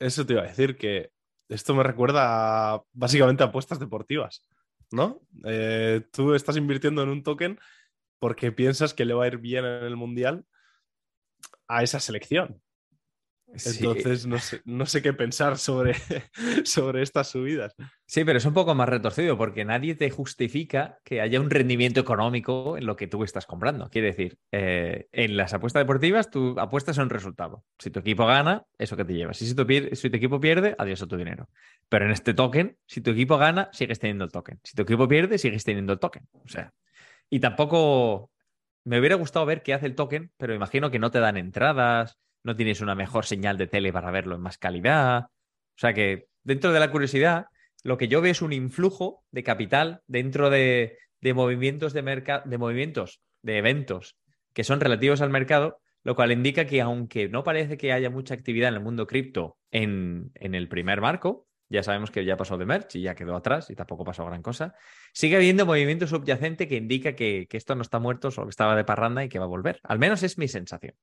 Eso 0.00 0.26
te 0.26 0.32
iba 0.32 0.42
a 0.42 0.46
decir, 0.46 0.76
que 0.76 1.10
esto 1.48 1.76
me 1.76 1.84
recuerda 1.84 2.72
a, 2.74 2.82
básicamente 2.92 3.44
a 3.44 3.46
apuestas 3.46 3.78
deportivas, 3.78 4.42
¿no? 4.92 5.20
Eh, 5.44 6.02
tú 6.12 6.34
estás 6.34 6.56
invirtiendo 6.56 7.02
en 7.02 7.08
un 7.08 7.22
token 7.22 7.58
porque 8.18 8.52
piensas 8.52 8.94
que 8.94 9.04
le 9.04 9.14
va 9.14 9.24
a 9.24 9.26
ir 9.28 9.38
bien 9.38 9.64
en 9.64 9.84
el 9.84 9.96
Mundial 9.96 10.46
a 11.68 11.82
esa 11.82 12.00
selección. 12.00 12.62
Sí. 13.56 13.84
Entonces 13.84 14.26
no 14.26 14.38
sé, 14.38 14.62
no 14.64 14.86
sé 14.86 15.02
qué 15.02 15.12
pensar 15.12 15.58
sobre, 15.58 15.94
sobre 16.64 17.02
estas 17.02 17.28
subidas. 17.28 17.74
Sí, 18.06 18.24
pero 18.24 18.38
es 18.38 18.44
un 18.44 18.54
poco 18.54 18.74
más 18.74 18.88
retorcido 18.88 19.36
porque 19.36 19.64
nadie 19.64 19.94
te 19.94 20.10
justifica 20.10 20.98
que 21.04 21.20
haya 21.20 21.40
un 21.40 21.50
rendimiento 21.50 22.00
económico 22.00 22.76
en 22.76 22.86
lo 22.86 22.96
que 22.96 23.06
tú 23.06 23.24
estás 23.24 23.46
comprando. 23.46 23.88
Quiere 23.90 24.08
decir, 24.08 24.38
eh, 24.52 25.08
en 25.12 25.36
las 25.36 25.54
apuestas 25.54 25.82
deportivas 25.82 26.30
tú 26.30 26.58
apuestas 26.58 26.98
a 26.98 27.02
un 27.02 27.10
resultado. 27.10 27.64
Si 27.78 27.90
tu 27.90 28.00
equipo 28.00 28.26
gana, 28.26 28.64
eso 28.78 28.96
que 28.96 29.04
te 29.04 29.14
llevas. 29.14 29.40
Y 29.42 29.46
si 29.46 29.54
tu, 29.54 29.66
si 29.92 30.10
tu 30.10 30.16
equipo 30.16 30.40
pierde, 30.40 30.74
adiós 30.78 31.02
a 31.02 31.06
tu 31.06 31.16
dinero. 31.16 31.48
Pero 31.88 32.06
en 32.06 32.10
este 32.10 32.34
token, 32.34 32.76
si 32.86 33.00
tu 33.00 33.10
equipo 33.10 33.38
gana, 33.38 33.68
sigues 33.72 33.98
teniendo 33.98 34.24
el 34.24 34.32
token. 34.32 34.60
Si 34.62 34.74
tu 34.74 34.82
equipo 34.82 35.08
pierde, 35.08 35.38
sigues 35.38 35.64
teniendo 35.64 35.92
el 35.92 35.98
token. 35.98 36.26
O 36.32 36.48
sea, 36.48 36.72
y 37.28 37.40
tampoco 37.40 38.30
me 38.84 38.98
hubiera 38.98 39.14
gustado 39.14 39.46
ver 39.46 39.62
qué 39.62 39.74
hace 39.74 39.86
el 39.86 39.94
token, 39.94 40.32
pero 40.36 40.54
imagino 40.54 40.90
que 40.90 40.98
no 40.98 41.10
te 41.10 41.20
dan 41.20 41.36
entradas, 41.36 42.18
no 42.44 42.56
tienes 42.56 42.80
una 42.80 42.94
mejor 42.94 43.24
señal 43.24 43.56
de 43.56 43.66
tele 43.66 43.92
para 43.92 44.10
verlo 44.10 44.34
en 44.34 44.40
más 44.42 44.58
calidad. 44.58 45.24
O 45.24 45.78
sea 45.78 45.94
que 45.94 46.26
dentro 46.42 46.72
de 46.72 46.80
la 46.80 46.90
curiosidad, 46.90 47.46
lo 47.82 47.98
que 47.98 48.08
yo 48.08 48.20
veo 48.20 48.32
es 48.32 48.42
un 48.42 48.52
influjo 48.52 49.24
de 49.30 49.42
capital 49.42 50.02
dentro 50.06 50.50
de, 50.50 50.98
de 51.20 51.34
movimientos 51.34 51.92
de 51.92 52.02
mercado, 52.02 52.42
de 52.46 52.58
movimientos, 52.58 53.20
de 53.42 53.58
eventos 53.58 54.16
que 54.52 54.64
son 54.64 54.80
relativos 54.80 55.20
al 55.20 55.30
mercado, 55.30 55.80
lo 56.04 56.14
cual 56.14 56.32
indica 56.32 56.66
que 56.66 56.80
aunque 56.80 57.28
no 57.28 57.42
parece 57.42 57.76
que 57.76 57.92
haya 57.92 58.10
mucha 58.10 58.34
actividad 58.34 58.68
en 58.68 58.74
el 58.74 58.80
mundo 58.80 59.06
cripto 59.06 59.56
en, 59.70 60.30
en 60.34 60.54
el 60.54 60.68
primer 60.68 61.00
marco, 61.00 61.46
Ya 61.70 61.82
sabemos 61.82 62.10
que 62.10 62.26
ya 62.26 62.36
pasó 62.36 62.58
de 62.58 62.66
merch 62.66 62.96
y 62.96 63.00
ya 63.00 63.14
quedó 63.14 63.34
atrás 63.34 63.70
y 63.70 63.74
tampoco 63.74 64.04
pasó 64.04 64.26
gran 64.26 64.42
cosa. 64.42 64.74
Sigue 65.14 65.36
habiendo 65.36 65.64
movimiento 65.64 66.06
subyacente 66.06 66.68
que 66.68 66.76
indica 66.76 67.14
que, 67.14 67.48
esto 67.50 67.74
no 67.74 67.80
está 67.80 67.98
muerto, 67.98 68.30
solo 68.30 68.48
que 68.48 68.50
estaba 68.50 68.76
de 68.76 68.84
parranda 68.84 69.24
y 69.24 69.30
que 69.30 69.38
va 69.38 69.46
a 69.46 69.48
volver. 69.48 69.80
Al 69.84 69.98
menos 69.98 70.22
es 70.22 70.36
mi 70.36 70.48
sensación. 70.48 70.94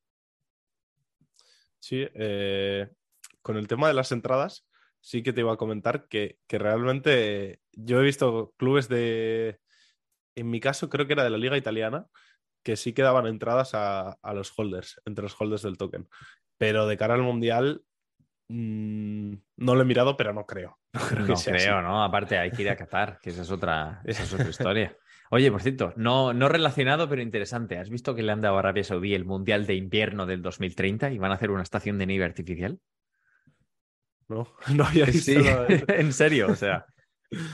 Sí, 1.80 2.08
eh, 2.14 2.90
con 3.42 3.58
el 3.58 3.68
tema 3.68 3.88
de 3.88 3.94
las 3.94 4.12
entradas, 4.12 4.68
sí 5.02 5.24
que 5.24 5.34
te 5.34 5.42
iba 5.42 5.54
a 5.54 5.58
comentar 5.58 6.08
que, 6.08 6.40
realmente 6.50 7.62
yo 7.72 8.00
he 8.00 8.04
visto 8.04 8.54
clubes 8.58 8.90
de, 8.90 9.60
en 10.36 10.50
mi 10.50 10.60
caso 10.60 10.90
creo 10.90 11.08
que 11.08 11.14
era 11.14 11.24
de 11.24 11.30
la 11.30 11.38
liga 11.38 11.58
italiana, 11.58 12.08
que 12.64 12.76
sí 12.76 12.94
que 12.94 13.02
daban 13.02 13.28
entradas 13.28 13.72
a, 13.74 14.18
los 14.34 14.54
holders, 14.58 15.02
entre 15.06 15.24
los 15.24 15.40
holders 15.40 15.62
del 15.62 15.78
token. 15.78 16.08
Pero 16.58 16.88
de 16.88 16.98
cara 16.98 17.16
al 17.16 17.22
mundial, 17.22 17.84
mm, 18.50 19.34
no 19.58 19.76
lo 19.76 19.82
he 19.82 19.86
mirado, 19.86 20.18
pero 20.18 20.34
no 20.34 20.46
creo. 20.46 20.78
No 21.28 21.36
creo, 21.36 21.82
¿no? 21.82 22.04
Aparte 22.04 22.38
hay 22.38 22.52
que 22.52 22.64
ir 22.64 22.70
a 22.70 22.76
Qatar, 22.76 23.20
que 23.22 23.30
esa 23.30 23.44
es 23.44 23.52
otra, 23.52 24.02
esa 24.06 24.24
es 24.24 24.34
otra 24.34 24.50
historia. 24.50 24.98
Oye, 25.32 25.52
por 25.52 25.62
cierto, 25.62 25.94
no, 25.96 26.34
no 26.34 26.50
relacionado, 26.50 27.08
pero 27.08 27.22
interesante. 27.22 27.78
¿Has 27.78 27.90
visto 27.90 28.16
que 28.16 28.24
le 28.24 28.32
han 28.32 28.42
dado 28.42 28.56
a 28.56 28.60
Arabia 28.60 28.84
Saudí 28.84 29.14
el 29.14 29.26
Mundial 29.26 29.68
de 29.68 29.76
Invierno 29.76 30.26
del 30.26 30.42
2030 30.42 31.12
y 31.12 31.20
van 31.20 31.32
a 31.32 31.36
hacer 31.36 31.52
una 31.52 31.62
estación 31.62 32.00
de 32.00 32.08
nieve 32.08 32.26
artificial? 32.26 32.80
No, 34.28 34.48
no 34.74 34.86
había 34.86 35.06
visto 35.06 35.32
en 35.88 36.14
serio, 36.14 36.48
o 36.50 36.56
sea, 36.56 36.86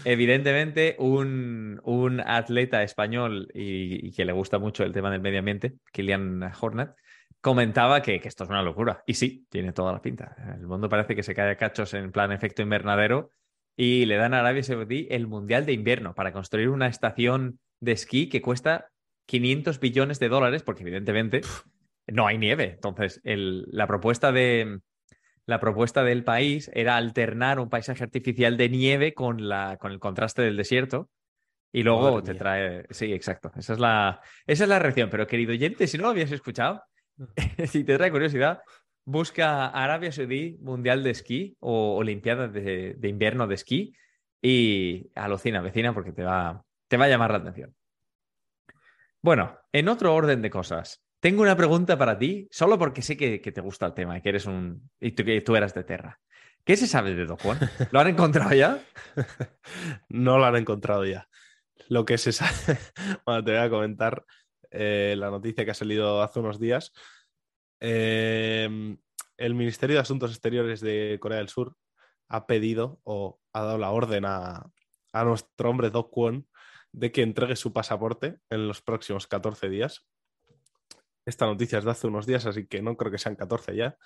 evidentemente 0.06 0.96
un, 1.00 1.82
atleta 2.26 2.84
español 2.84 3.50
y, 3.54 4.12
que 4.14 4.26
le 4.26 4.34
gusta 4.34 4.60
mucho 4.60 4.84
el 4.84 4.94
tema 4.94 5.12
del 5.12 5.22
medio 5.22 5.40
ambiente, 5.40 5.76
Kilian 5.92 6.52
Hornet, 6.60 6.92
comentaba 7.46 8.02
que, 8.02 8.20
esto 8.24 8.46
es 8.46 8.50
una 8.50 8.64
locura. 8.64 9.04
Y 9.06 9.14
sí, 9.14 9.46
tiene 9.52 9.72
toda 9.72 9.94
la 9.94 10.02
pinta. 10.02 10.36
El 10.60 10.66
mundo 10.66 10.90
parece 10.90 11.16
que 11.16 11.22
se 11.22 11.36
cae 11.36 11.52
a 11.52 11.58
cachos 11.58 11.94
en 11.94 12.12
plan 12.12 12.32
efecto 12.32 12.64
invernadero 12.64 13.30
y 13.78 14.08
le 14.08 14.16
dan 14.16 14.34
a 14.34 14.40
Arabia 14.40 14.64
Saudí 14.64 15.08
el 15.12 15.28
Mundial 15.28 15.68
de 15.68 15.74
Invierno 15.74 16.16
para 16.16 16.34
construir 16.34 16.70
una 16.70 16.88
estación 16.88 17.60
de 17.80 17.92
esquí 17.92 18.30
que 18.30 18.42
cuesta 18.42 18.88
500 19.28 19.80
billones 19.80 20.18
de 20.18 20.28
dólares, 20.28 20.64
porque 20.64 20.82
evidentemente 20.82 21.42
no 22.08 22.26
hay 22.26 22.40
nieve. 22.40 22.72
Entonces, 22.74 23.22
la 23.24 23.86
propuesta 23.86 24.32
de, 24.32 24.80
la 25.46 25.60
propuesta 25.60 26.04
del 26.04 26.24
país 26.24 26.72
era 26.74 26.98
alternar 26.98 27.60
un 27.60 27.70
paisaje 27.70 28.04
artificial 28.04 28.58
de 28.58 28.70
nieve 28.70 29.14
con, 29.14 29.48
la, 29.48 29.78
con 29.78 29.92
el 29.92 30.00
contraste 30.00 30.42
del 30.42 30.58
desierto. 30.58 31.12
Y 31.72 31.84
luego 31.84 32.24
te 32.24 32.34
trae. 32.34 32.88
Sí, 32.90 33.14
exacto. 33.14 33.52
Esa 33.56 33.74
es, 33.74 33.80
la, 33.80 34.20
esa 34.48 34.64
es 34.64 34.70
la 34.70 34.80
reacción. 34.80 35.12
Pero 35.12 35.28
querido 35.28 35.52
oyente, 35.52 35.86
si 35.86 35.98
no 35.98 36.06
lo 36.06 36.10
habías 36.10 36.32
escuchado, 36.32 36.82
si 37.68 37.84
te 37.84 37.98
trae 37.98 38.12
curiosidad, 38.12 38.62
busca 39.06 39.68
Arabia 39.68 40.12
Saudí 40.12 40.58
Mundial 40.62 41.04
de 41.04 41.12
Esquí 41.12 41.58
o 41.60 41.96
Olimpiadas 41.96 42.52
de, 42.54 42.98
Invierno 43.04 43.48
de 43.48 43.56
Esquí 43.56 43.96
y 44.42 45.12
alucina, 45.16 45.62
vecina, 45.62 45.94
porque 45.94 46.12
te 46.12 46.24
va, 46.24 46.64
te 46.88 46.98
va 46.98 47.06
a 47.06 47.10
llamar 47.10 47.32
la 47.32 47.38
atención. 47.38 47.76
Bueno, 49.22 49.58
en 49.72 49.90
otro 49.90 50.14
orden 50.14 50.42
de 50.42 50.50
cosas, 50.50 51.04
tengo 51.20 51.42
una 51.42 51.58
pregunta 51.58 51.98
para 51.98 52.18
ti, 52.20 52.48
solo 52.52 52.78
porque 52.78 53.02
sé 53.02 53.18
que, 53.18 53.40
te 53.40 53.62
gusta 53.62 53.88
el 53.88 53.94
tema 53.94 54.18
y 54.18 54.22
que 54.22 54.30
eres 54.30 54.46
un. 54.46 54.90
y 55.00 55.14
tú, 55.14 55.24
que 55.24 55.42
tú 55.42 55.56
eras 55.56 55.74
de 55.74 55.84
Terra. 55.84 56.20
¿Qué 56.64 56.78
se 56.78 56.88
sabe 56.88 57.16
de 57.16 57.26
Do 57.26 57.38
¿Lo 57.92 58.00
han 58.00 58.08
encontrado 58.08 58.54
ya? 58.54 58.80
no 60.10 60.38
lo 60.38 60.46
han 60.46 60.56
encontrado 60.56 61.06
ya. 61.06 61.28
Lo 61.90 62.06
que 62.06 62.18
se 62.18 62.32
sabe. 62.32 62.78
bueno, 63.26 63.44
te 63.44 63.52
voy 63.52 63.62
a 63.62 63.70
comentar 63.70 64.24
eh, 64.76 65.16
la 65.18 65.30
noticia 65.30 65.66
que 65.66 65.72
ha 65.72 65.76
salido 65.76 66.22
hace 66.22 66.40
unos 66.40 66.60
días. 66.60 66.94
Eh, 67.80 68.98
el 69.38 69.56
Ministerio 69.56 69.96
de 69.96 70.02
Asuntos 70.02 70.32
Exteriores 70.32 70.82
de 70.82 71.18
Corea 71.20 71.40
del 71.40 71.50
Sur 71.50 71.76
ha 72.30 72.48
pedido 72.48 73.00
o 73.04 73.40
ha 73.54 73.62
dado 73.62 73.78
la 73.78 73.92
orden 73.92 74.26
a, 74.26 74.70
a 75.14 75.24
nuestro 75.24 75.70
hombre 75.70 75.90
Do 75.90 76.10
Kwon 76.10 76.48
de 76.92 77.12
que 77.12 77.22
entregue 77.22 77.56
su 77.56 77.74
pasaporte 77.74 78.38
en 78.50 78.68
los 78.68 78.82
próximos 78.82 79.28
14 79.28 79.70
días 79.70 80.08
esta 81.26 81.46
noticia 81.46 81.80
es 81.80 81.86
de 81.86 81.92
hace 81.92 82.08
unos 82.08 82.26
días, 82.26 82.46
así 82.46 82.68
que 82.68 82.82
no 82.82 82.96
creo 82.96 83.12
que 83.12 83.18
sean 83.18 83.36
14 83.36 83.76
ya. 83.76 83.98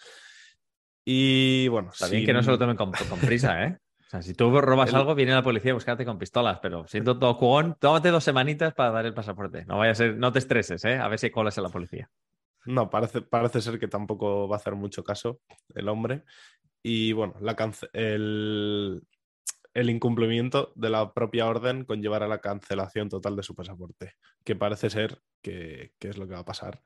Y 1.06 1.68
bueno. 1.68 1.92
Bien 2.10 2.26
que 2.26 2.34
no 2.34 2.42
se 2.42 2.52
lo 2.52 2.58
tomen 2.58 2.78
con, 2.78 2.92
prisa, 2.92 3.66
¿eh? 3.66 3.78
O 4.10 4.12
sea, 4.12 4.24
si 4.24 4.34
tú 4.34 4.50
robas 4.60 4.92
algo, 4.96 5.14
viene 5.14 5.34
la 5.34 5.44
policía 5.44 5.70
a 5.70 5.76
buscarte 5.76 6.04
con 6.04 6.18
pistolas, 6.18 6.58
pero 6.64 6.88
siento 6.88 7.20
todo 7.20 7.36
jugón, 7.36 7.78
tómate 7.80 8.10
dos 8.10 8.24
semanitas 8.24 8.74
para 8.74 8.90
dar 8.90 9.06
el 9.06 9.14
pasaporte. 9.14 9.66
No 9.66 9.78
vaya 9.78 9.92
a 9.92 9.96
ser, 9.96 10.18
no 10.18 10.32
te 10.32 10.40
estreses, 10.40 10.84
¿eh? 10.84 10.98
A 10.98 11.08
ver 11.08 11.20
si 11.20 11.30
colas 11.30 11.60
a 11.60 11.62
la 11.62 11.70
policía. 11.70 12.10
No, 12.66 12.90
parece, 12.90 13.22
parece 13.22 13.62
ser 13.62 13.78
que 13.78 13.88
tampoco 13.88 14.48
va 14.48 14.56
a 14.56 14.58
hacer 14.58 14.74
mucho 14.74 15.04
caso 15.04 15.42
el 15.76 15.88
hombre. 15.90 16.24
Y 16.82 17.14
bueno, 17.14 17.36
la 17.40 17.56
el, 17.94 19.04
el 19.76 19.90
incumplimiento 19.92 20.74
de 20.76 20.90
la 20.90 21.14
propia 21.14 21.46
orden 21.46 21.86
conllevará 21.86 22.28
la 22.28 22.42
cancelación 22.42 23.10
total 23.10 23.36
de 23.36 23.44
su 23.44 23.54
pasaporte, 23.54 24.16
que 24.44 24.56
parece 24.56 24.90
ser 24.90 25.22
que, 25.44 25.94
que 26.00 26.10
es 26.10 26.18
lo 26.18 26.28
que 26.28 26.34
va 26.34 26.40
a 26.40 26.46
pasar. 26.46 26.82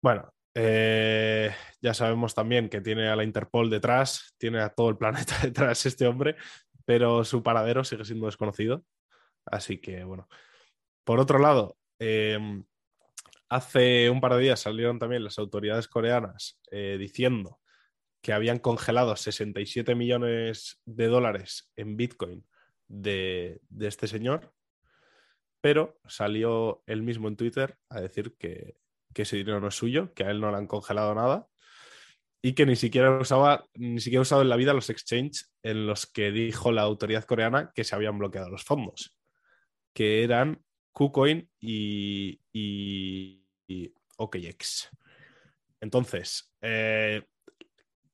Bueno, 0.00 0.32
eh, 0.60 1.54
ya 1.80 1.94
sabemos 1.94 2.34
también 2.34 2.68
que 2.68 2.80
tiene 2.80 3.08
a 3.08 3.14
la 3.14 3.22
Interpol 3.22 3.70
detrás, 3.70 4.34
tiene 4.38 4.58
a 4.60 4.70
todo 4.70 4.90
el 4.90 4.96
planeta 4.96 5.38
detrás 5.42 5.86
este 5.86 6.06
hombre, 6.06 6.34
pero 6.84 7.24
su 7.24 7.44
paradero 7.44 7.84
sigue 7.84 8.04
siendo 8.04 8.26
desconocido. 8.26 8.84
Así 9.46 9.78
que, 9.80 10.02
bueno. 10.02 10.28
Por 11.04 11.20
otro 11.20 11.38
lado, 11.38 11.78
em, 12.00 12.64
hace 13.48 14.10
un 14.10 14.20
par 14.20 14.34
de 14.34 14.40
días 14.40 14.60
salieron 14.60 14.98
también 14.98 15.22
las 15.22 15.38
autoridades 15.38 15.86
coreanas 15.86 16.60
eh, 16.72 16.96
diciendo 16.98 17.60
que 18.20 18.32
habían 18.32 18.58
congelado 18.58 19.14
67 19.14 19.94
millones 19.94 20.82
de 20.84 21.06
dólares 21.06 21.70
en 21.76 21.96
Bitcoin 21.96 22.44
de, 22.88 23.60
de 23.68 23.86
este 23.86 24.08
señor, 24.08 24.52
pero 25.60 26.00
salió 26.08 26.82
él 26.86 27.02
mismo 27.02 27.28
en 27.28 27.36
Twitter 27.36 27.78
a 27.88 28.00
decir 28.00 28.34
que, 28.36 28.76
que 29.14 29.22
ese 29.22 29.36
dinero 29.36 29.60
no 29.60 29.68
es 29.68 29.74
suyo, 29.74 30.12
que 30.14 30.24
a 30.24 30.30
él 30.30 30.40
no 30.40 30.50
le 30.50 30.56
han 30.56 30.66
congelado 30.66 31.14
nada 31.14 31.46
y 32.42 32.52
que 32.52 32.66
ni 32.66 32.76
siquiera 32.76 33.18
usaba, 33.18 33.66
ni 33.74 34.00
siquiera 34.00 34.22
usado 34.22 34.42
en 34.42 34.48
la 34.48 34.56
vida 34.56 34.72
los 34.72 34.90
exchanges 34.90 35.52
en 35.62 35.86
los 35.86 36.06
que 36.06 36.30
dijo 36.30 36.70
la 36.70 36.82
autoridad 36.82 37.24
coreana 37.24 37.72
que 37.74 37.84
se 37.84 37.94
habían 37.94 38.18
bloqueado 38.18 38.48
los 38.48 38.64
fondos, 38.64 39.16
que 39.92 40.22
eran 40.22 40.62
KuCoin 40.92 41.48
y, 41.60 42.40
y, 42.52 43.44
OKX. 44.16 44.90
Entonces, 45.80 46.52
eh, 46.60 47.22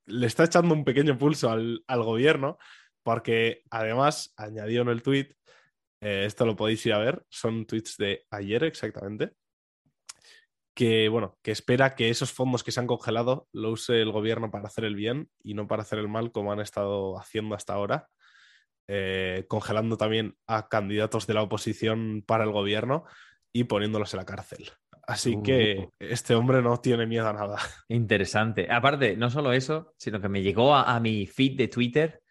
le 0.06 0.26
está 0.26 0.44
echando 0.44 0.74
un 0.74 0.84
pequeño 0.84 1.16
pulso 1.16 1.50
al, 1.50 1.82
gobierno 1.88 2.58
porque 3.02 3.62
además 3.70 4.32
añadió 4.36 4.82
en 4.82 4.88
el 4.88 5.02
tweet, 5.02 5.34
eh, 6.00 6.24
esto 6.26 6.44
lo 6.44 6.56
podéis 6.56 6.84
ir 6.86 6.94
a 6.94 6.98
ver, 6.98 7.24
son 7.28 7.66
tweets 7.66 7.96
de 7.96 8.26
ayer 8.30 8.64
exactamente, 8.64 9.32
que, 10.74 11.08
bueno, 11.08 11.38
que 11.42 11.52
espera 11.52 11.94
que 11.94 12.10
esos 12.10 12.32
fondos 12.32 12.64
que 12.64 12.72
se 12.72 12.80
han 12.80 12.86
congelado 12.86 13.48
lo 13.52 13.70
use 13.70 14.02
el 14.02 14.10
gobierno 14.10 14.50
para 14.50 14.66
hacer 14.66 14.84
el 14.84 14.96
bien 14.96 15.30
y 15.42 15.54
no 15.54 15.68
para 15.68 15.82
hacer 15.82 15.98
el 15.98 16.08
mal 16.08 16.32
como 16.32 16.52
han 16.52 16.60
estado 16.60 17.18
haciendo 17.18 17.54
hasta 17.54 17.74
ahora, 17.74 18.08
eh, 18.88 19.46
congelando 19.48 19.96
también 19.96 20.36
a 20.46 20.68
candidatos 20.68 21.26
de 21.26 21.34
la 21.34 21.42
oposición 21.42 22.22
para 22.26 22.44
el 22.44 22.50
gobierno 22.50 23.04
y 23.52 23.64
poniéndolos 23.64 24.12
en 24.12 24.18
la 24.18 24.26
cárcel. 24.26 24.72
Así 25.06 25.40
que 25.42 25.90
este 25.98 26.34
hombre 26.34 26.62
no 26.62 26.78
tiene 26.78 27.06
miedo 27.06 27.28
a 27.28 27.32
nada. 27.32 27.58
Interesante. 27.88 28.70
Aparte, 28.70 29.16
no 29.16 29.30
solo 29.30 29.52
eso, 29.52 29.92
sino 29.98 30.20
que 30.20 30.28
me 30.28 30.42
llegó 30.42 30.74
a, 30.74 30.98
mi 31.00 31.26
feed 31.26 31.56
de 31.56 31.68
Twitter 31.68 32.22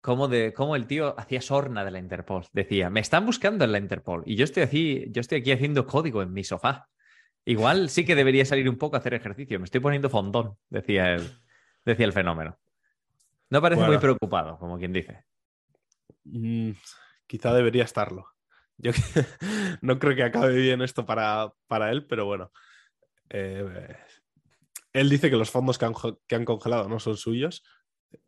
como, 0.00 0.28
de, 0.28 0.52
como 0.52 0.74
el 0.74 0.86
tío 0.86 1.18
hacía 1.18 1.40
sorna 1.40 1.84
de 1.84 1.90
la 1.90 1.98
Interpol. 1.98 2.46
Decía, 2.52 2.90
me 2.90 3.00
están 3.00 3.26
buscando 3.26 3.64
en 3.64 3.72
la 3.72 3.78
Interpol 3.78 4.22
y 4.26 4.36
yo 4.36 4.44
estoy 4.44 4.62
aquí, 4.62 5.06
yo 5.10 5.20
estoy 5.20 5.38
aquí 5.38 5.52
haciendo 5.52 5.86
código 5.86 6.22
en 6.22 6.32
mi 6.32 6.42
sofá. 6.42 6.88
Igual 7.44 7.88
sí 7.88 8.04
que 8.04 8.14
debería 8.14 8.44
salir 8.44 8.68
un 8.68 8.78
poco 8.78 8.96
a 8.96 9.00
hacer 9.00 9.14
ejercicio. 9.14 9.58
Me 9.58 9.64
estoy 9.64 9.80
poniendo 9.80 10.08
fondón, 10.08 10.56
decía 10.68 11.14
el, 11.14 11.28
decía 11.84 12.06
el 12.06 12.12
fenómeno. 12.12 12.58
No 13.50 13.60
parece 13.60 13.84
muy 13.84 13.98
preocupado, 13.98 14.58
como 14.58 14.78
quien 14.78 14.92
dice. 14.92 15.24
Mm, 16.24 16.70
quizá 17.26 17.52
debería 17.52 17.84
estarlo. 17.84 18.26
Yo 18.78 18.92
no 19.82 19.98
creo 19.98 20.16
que 20.16 20.22
acabe 20.22 20.54
bien 20.54 20.82
esto 20.82 21.04
para, 21.04 21.52
para 21.66 21.90
él, 21.90 22.06
pero 22.06 22.24
bueno. 22.24 22.52
Eh, 23.28 23.96
él 24.92 25.08
dice 25.08 25.30
que 25.30 25.36
los 25.36 25.50
fondos 25.50 25.78
que 25.78 25.84
han, 25.84 25.94
que 26.26 26.34
han 26.34 26.44
congelado 26.44 26.88
no 26.88 26.98
son 26.98 27.16
suyos. 27.16 27.64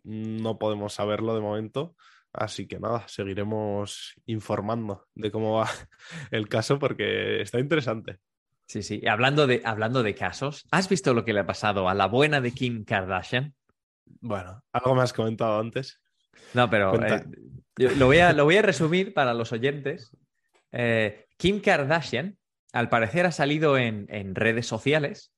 No 0.02 0.58
podemos 0.58 0.94
saberlo 0.94 1.34
de 1.34 1.40
momento. 1.40 1.96
Así 2.32 2.66
que 2.66 2.80
nada, 2.80 3.06
seguiremos 3.06 4.14
informando 4.26 5.06
de 5.14 5.30
cómo 5.30 5.58
va 5.58 5.70
el 6.32 6.48
caso 6.48 6.78
porque 6.78 7.40
está 7.40 7.60
interesante. 7.60 8.18
Sí, 8.66 8.82
sí. 8.82 9.06
Hablando 9.06 9.46
de, 9.46 9.60
hablando 9.64 10.02
de 10.02 10.14
casos, 10.14 10.66
¿has 10.70 10.88
visto 10.88 11.14
lo 11.14 11.24
que 11.24 11.32
le 11.32 11.40
ha 11.40 11.46
pasado 11.46 11.88
a 11.88 11.94
la 11.94 12.06
buena 12.06 12.40
de 12.40 12.52
Kim 12.52 12.84
Kardashian? 12.84 13.54
Bueno, 14.20 14.62
algo 14.72 14.94
me 14.94 15.02
has 15.02 15.12
comentado 15.12 15.60
antes. 15.60 16.00
No, 16.54 16.68
pero 16.70 16.94
eh, 17.04 17.24
lo, 17.76 18.06
voy 18.06 18.18
a, 18.18 18.32
lo, 18.32 18.44
voy 18.44 18.56
a, 18.56 18.62
resumir 18.62 19.12
para 19.12 19.34
los 19.34 19.52
oyentes. 19.52 20.16
Eh, 20.72 21.26
Kim 21.36 21.60
Kardashian, 21.60 22.38
al 22.72 22.88
parecer, 22.88 23.26
ha 23.26 23.32
salido 23.32 23.78
en, 23.78 24.34
redes 24.34 24.66
sociales 24.66 25.32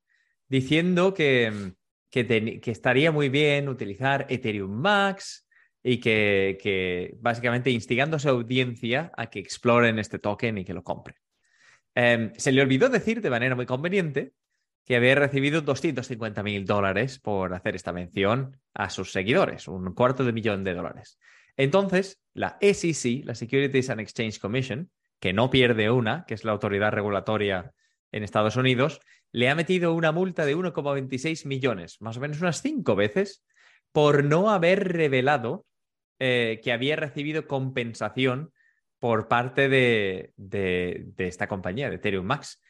diciendo 0.48 1.12
que, 1.12 1.72
que, 2.10 2.60
estaría 2.66 3.10
muy 3.10 3.28
bien 3.28 3.68
utilizar 3.68 4.26
Ethereum 4.28 4.70
Max 4.70 5.46
y 5.82 5.98
que, 5.98 6.56
que 6.62 7.14
básicamente 7.18 7.70
instigando 7.70 8.16
a 8.16 8.20
su 8.20 8.28
audiencia 8.28 9.10
a 9.16 9.26
que 9.26 9.40
exploren 9.40 9.98
este 9.98 10.18
token 10.18 10.58
y 10.58 10.64
que 10.64 10.74
lo 10.74 10.82
compren. 10.82 11.16
Em, 11.96 12.32
se 12.36 12.52
le 12.52 12.60
olvidó 12.60 12.90
decir 12.90 13.22
de 13.22 13.30
manera 13.30 13.56
muy 13.56 13.64
conveniente 13.64 14.34
que 14.84 14.96
había 14.96 15.14
recibido 15.14 15.62
250 15.62 16.42
mil 16.42 16.66
dólares 16.66 17.18
por 17.18 17.54
hacer 17.54 17.74
esta 17.74 17.94
mención 17.94 18.60
a 18.74 18.90
sus 18.90 19.12
seguidores, 19.12 19.66
un 19.66 19.94
cuarto 19.94 20.22
de 20.22 20.32
millón 20.32 20.62
de 20.62 20.74
dólares. 20.74 21.18
Entonces, 21.56 22.20
la 22.34 22.58
SEC, 22.60 23.24
la 23.24 23.34
Securities 23.34 23.88
and 23.88 24.00
Exchange 24.00 24.38
Commission, 24.38 24.90
que 25.18 25.32
no 25.32 25.48
pierde 25.48 25.90
una, 25.90 26.26
que 26.26 26.34
es 26.34 26.44
la 26.44 26.52
autoridad 26.52 26.92
regulatoria 26.92 27.72
en 28.12 28.22
Estados 28.22 28.56
Unidos, 28.56 29.00
le 29.32 29.48
ha 29.48 29.54
metido 29.54 29.94
una 29.94 30.12
multa 30.12 30.44
de 30.44 30.54
1,26 30.54 31.46
millones, 31.46 31.96
más 32.00 32.18
o 32.18 32.20
menos 32.20 32.42
unas 32.42 32.60
cinco 32.60 32.94
veces, 32.94 33.42
por 33.90 34.22
no 34.22 34.50
haber 34.50 34.92
revelado 34.92 35.64
eh, 36.18 36.60
que 36.62 36.72
había 36.72 36.96
recibido 36.96 37.46
compensación 37.46 38.52
por 38.98 39.28
parte 39.28 39.68
de, 39.68 40.32
de, 40.36 41.12
esta 41.18 41.48
compañía, 41.48 41.88
de 41.88 41.96
Ethereum 41.96 42.26
Max. 42.26 42.62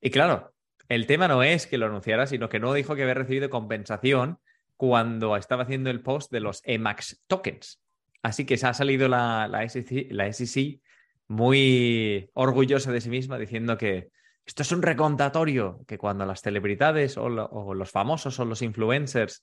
Y 0.00 0.10
claro, 0.10 0.54
el 0.88 1.06
tema 1.06 1.28
no 1.28 1.42
es 1.42 1.66
que 1.66 1.78
lo 1.78 1.86
anunciara, 1.86 2.26
sino 2.26 2.48
que 2.48 2.60
no 2.60 2.72
dijo 2.72 2.94
que 2.94 3.02
había 3.02 3.14
recibido 3.14 3.50
compensación 3.50 4.38
cuando 4.76 5.36
estaba 5.36 5.62
haciendo 5.62 5.90
el 5.90 6.02
post 6.02 6.30
de 6.30 6.40
los 6.40 6.60
EMAX 6.64 7.22
tokens. 7.26 7.80
Así 8.22 8.44
que 8.44 8.56
se 8.56 8.66
ha 8.66 8.74
salido 8.74 9.08
la, 9.08 9.48
la, 9.48 9.68
SEC, 9.68 10.10
SEC 10.32 10.80
muy 11.28 12.30
orgullosa 12.34 12.92
de 12.92 13.00
sí 13.00 13.10
misma 13.10 13.38
diciendo 13.38 13.78
que 13.78 14.10
esto 14.46 14.62
es 14.62 14.72
un 14.72 14.82
recontatorio, 14.82 15.80
que 15.86 15.98
cuando 15.98 16.26
las 16.26 16.42
celebridades 16.42 17.16
o, 17.16 17.28
los 17.28 17.90
famosos 17.90 18.38
o 18.38 18.44
los 18.44 18.62
influencers 18.62 19.42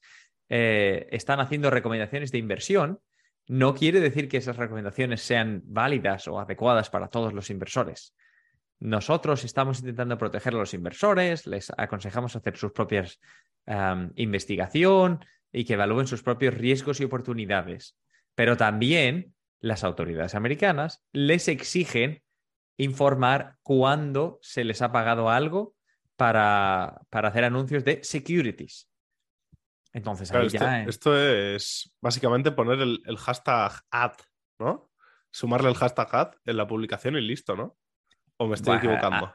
eh, 0.50 1.08
están 1.12 1.40
haciendo 1.40 1.70
recomendaciones 1.72 2.32
de 2.32 2.38
inversión, 2.38 3.00
no 3.52 3.76
quiere 3.76 4.00
decir 4.00 4.30
que 4.30 4.38
esas 4.38 4.56
recomendaciones 4.56 5.24
sean 5.24 5.62
válidas 5.66 6.26
o 6.30 6.40
adecuadas 6.40 6.90
para 6.90 7.10
todos 7.10 7.34
los 7.34 7.50
inversores. 7.50 8.16
Nosotros 8.80 9.44
estamos 9.44 9.80
intentando 9.80 10.18
proteger 10.18 10.54
a 10.54 10.60
los 10.60 10.74
inversores, 10.74 11.46
les 11.48 11.70
aconsejamos 11.76 12.34
hacer 12.38 12.56
sus 12.56 12.72
propias 12.72 13.20
investigación 14.16 15.26
y 15.52 15.66
que 15.66 15.74
evalúen 15.74 16.08
sus 16.08 16.24
propios 16.24 16.54
riesgos 16.54 17.02
y 17.02 17.04
oportunidades. 17.04 17.98
Pero 18.36 18.56
también 18.56 19.34
las 19.60 19.84
autoridades 19.84 20.34
americanas 20.34 21.04
les 21.12 21.50
exigen 21.50 22.24
informar 22.78 23.58
cuándo 23.64 24.40
se 24.42 24.64
les 24.64 24.82
ha 24.82 24.94
pagado 24.94 25.30
algo 25.30 25.76
para, 26.16 27.02
para 27.10 27.28
hacer 27.28 27.44
anuncios 27.44 27.84
de 27.84 28.02
securities. 28.02 28.88
Entonces, 29.94 30.32
ahí 30.32 30.48
esto, 30.48 30.60
ya. 30.60 30.84
Esto 30.84 31.18
es 31.18 31.94
básicamente 32.02 32.52
poner 32.52 32.80
el, 32.80 33.18
hashtag 33.18 33.74
ad, 33.92 34.14
¿no? 34.60 34.90
Sumarle 35.32 35.70
el 35.70 35.76
hashtag 35.76 36.16
ad 36.16 36.32
en 36.46 36.58
la 36.58 36.68
publicación 36.68 37.18
y 37.18 37.22
listo, 37.22 37.56
¿no? 37.56 37.78
¿O 38.38 38.48
me 38.48 38.56
estoy 38.56 38.78
equivocando? 38.78 39.32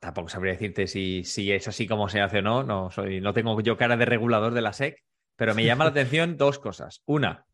tampoco 0.00 0.28
sabría 0.28 0.54
decirte 0.54 0.88
si, 0.88 1.22
si, 1.22 1.52
es 1.52 1.68
así 1.68 1.86
como 1.86 2.08
se 2.08 2.20
hace 2.20 2.38
o 2.38 2.42
no. 2.42 2.64
No, 2.64 2.90
soy, 2.90 3.20
no 3.20 3.32
tengo 3.32 3.60
yo 3.60 3.76
cara 3.76 3.96
de 3.96 4.06
regulador 4.06 4.52
de 4.52 4.62
la 4.62 4.72
SEC, 4.72 5.04
pero 5.36 5.54
me 5.54 5.64
llama 5.64 5.84
la 5.84 5.90
atención 5.90 6.36
dos 6.36 6.58
cosas. 6.58 7.02
Una, 7.06 7.46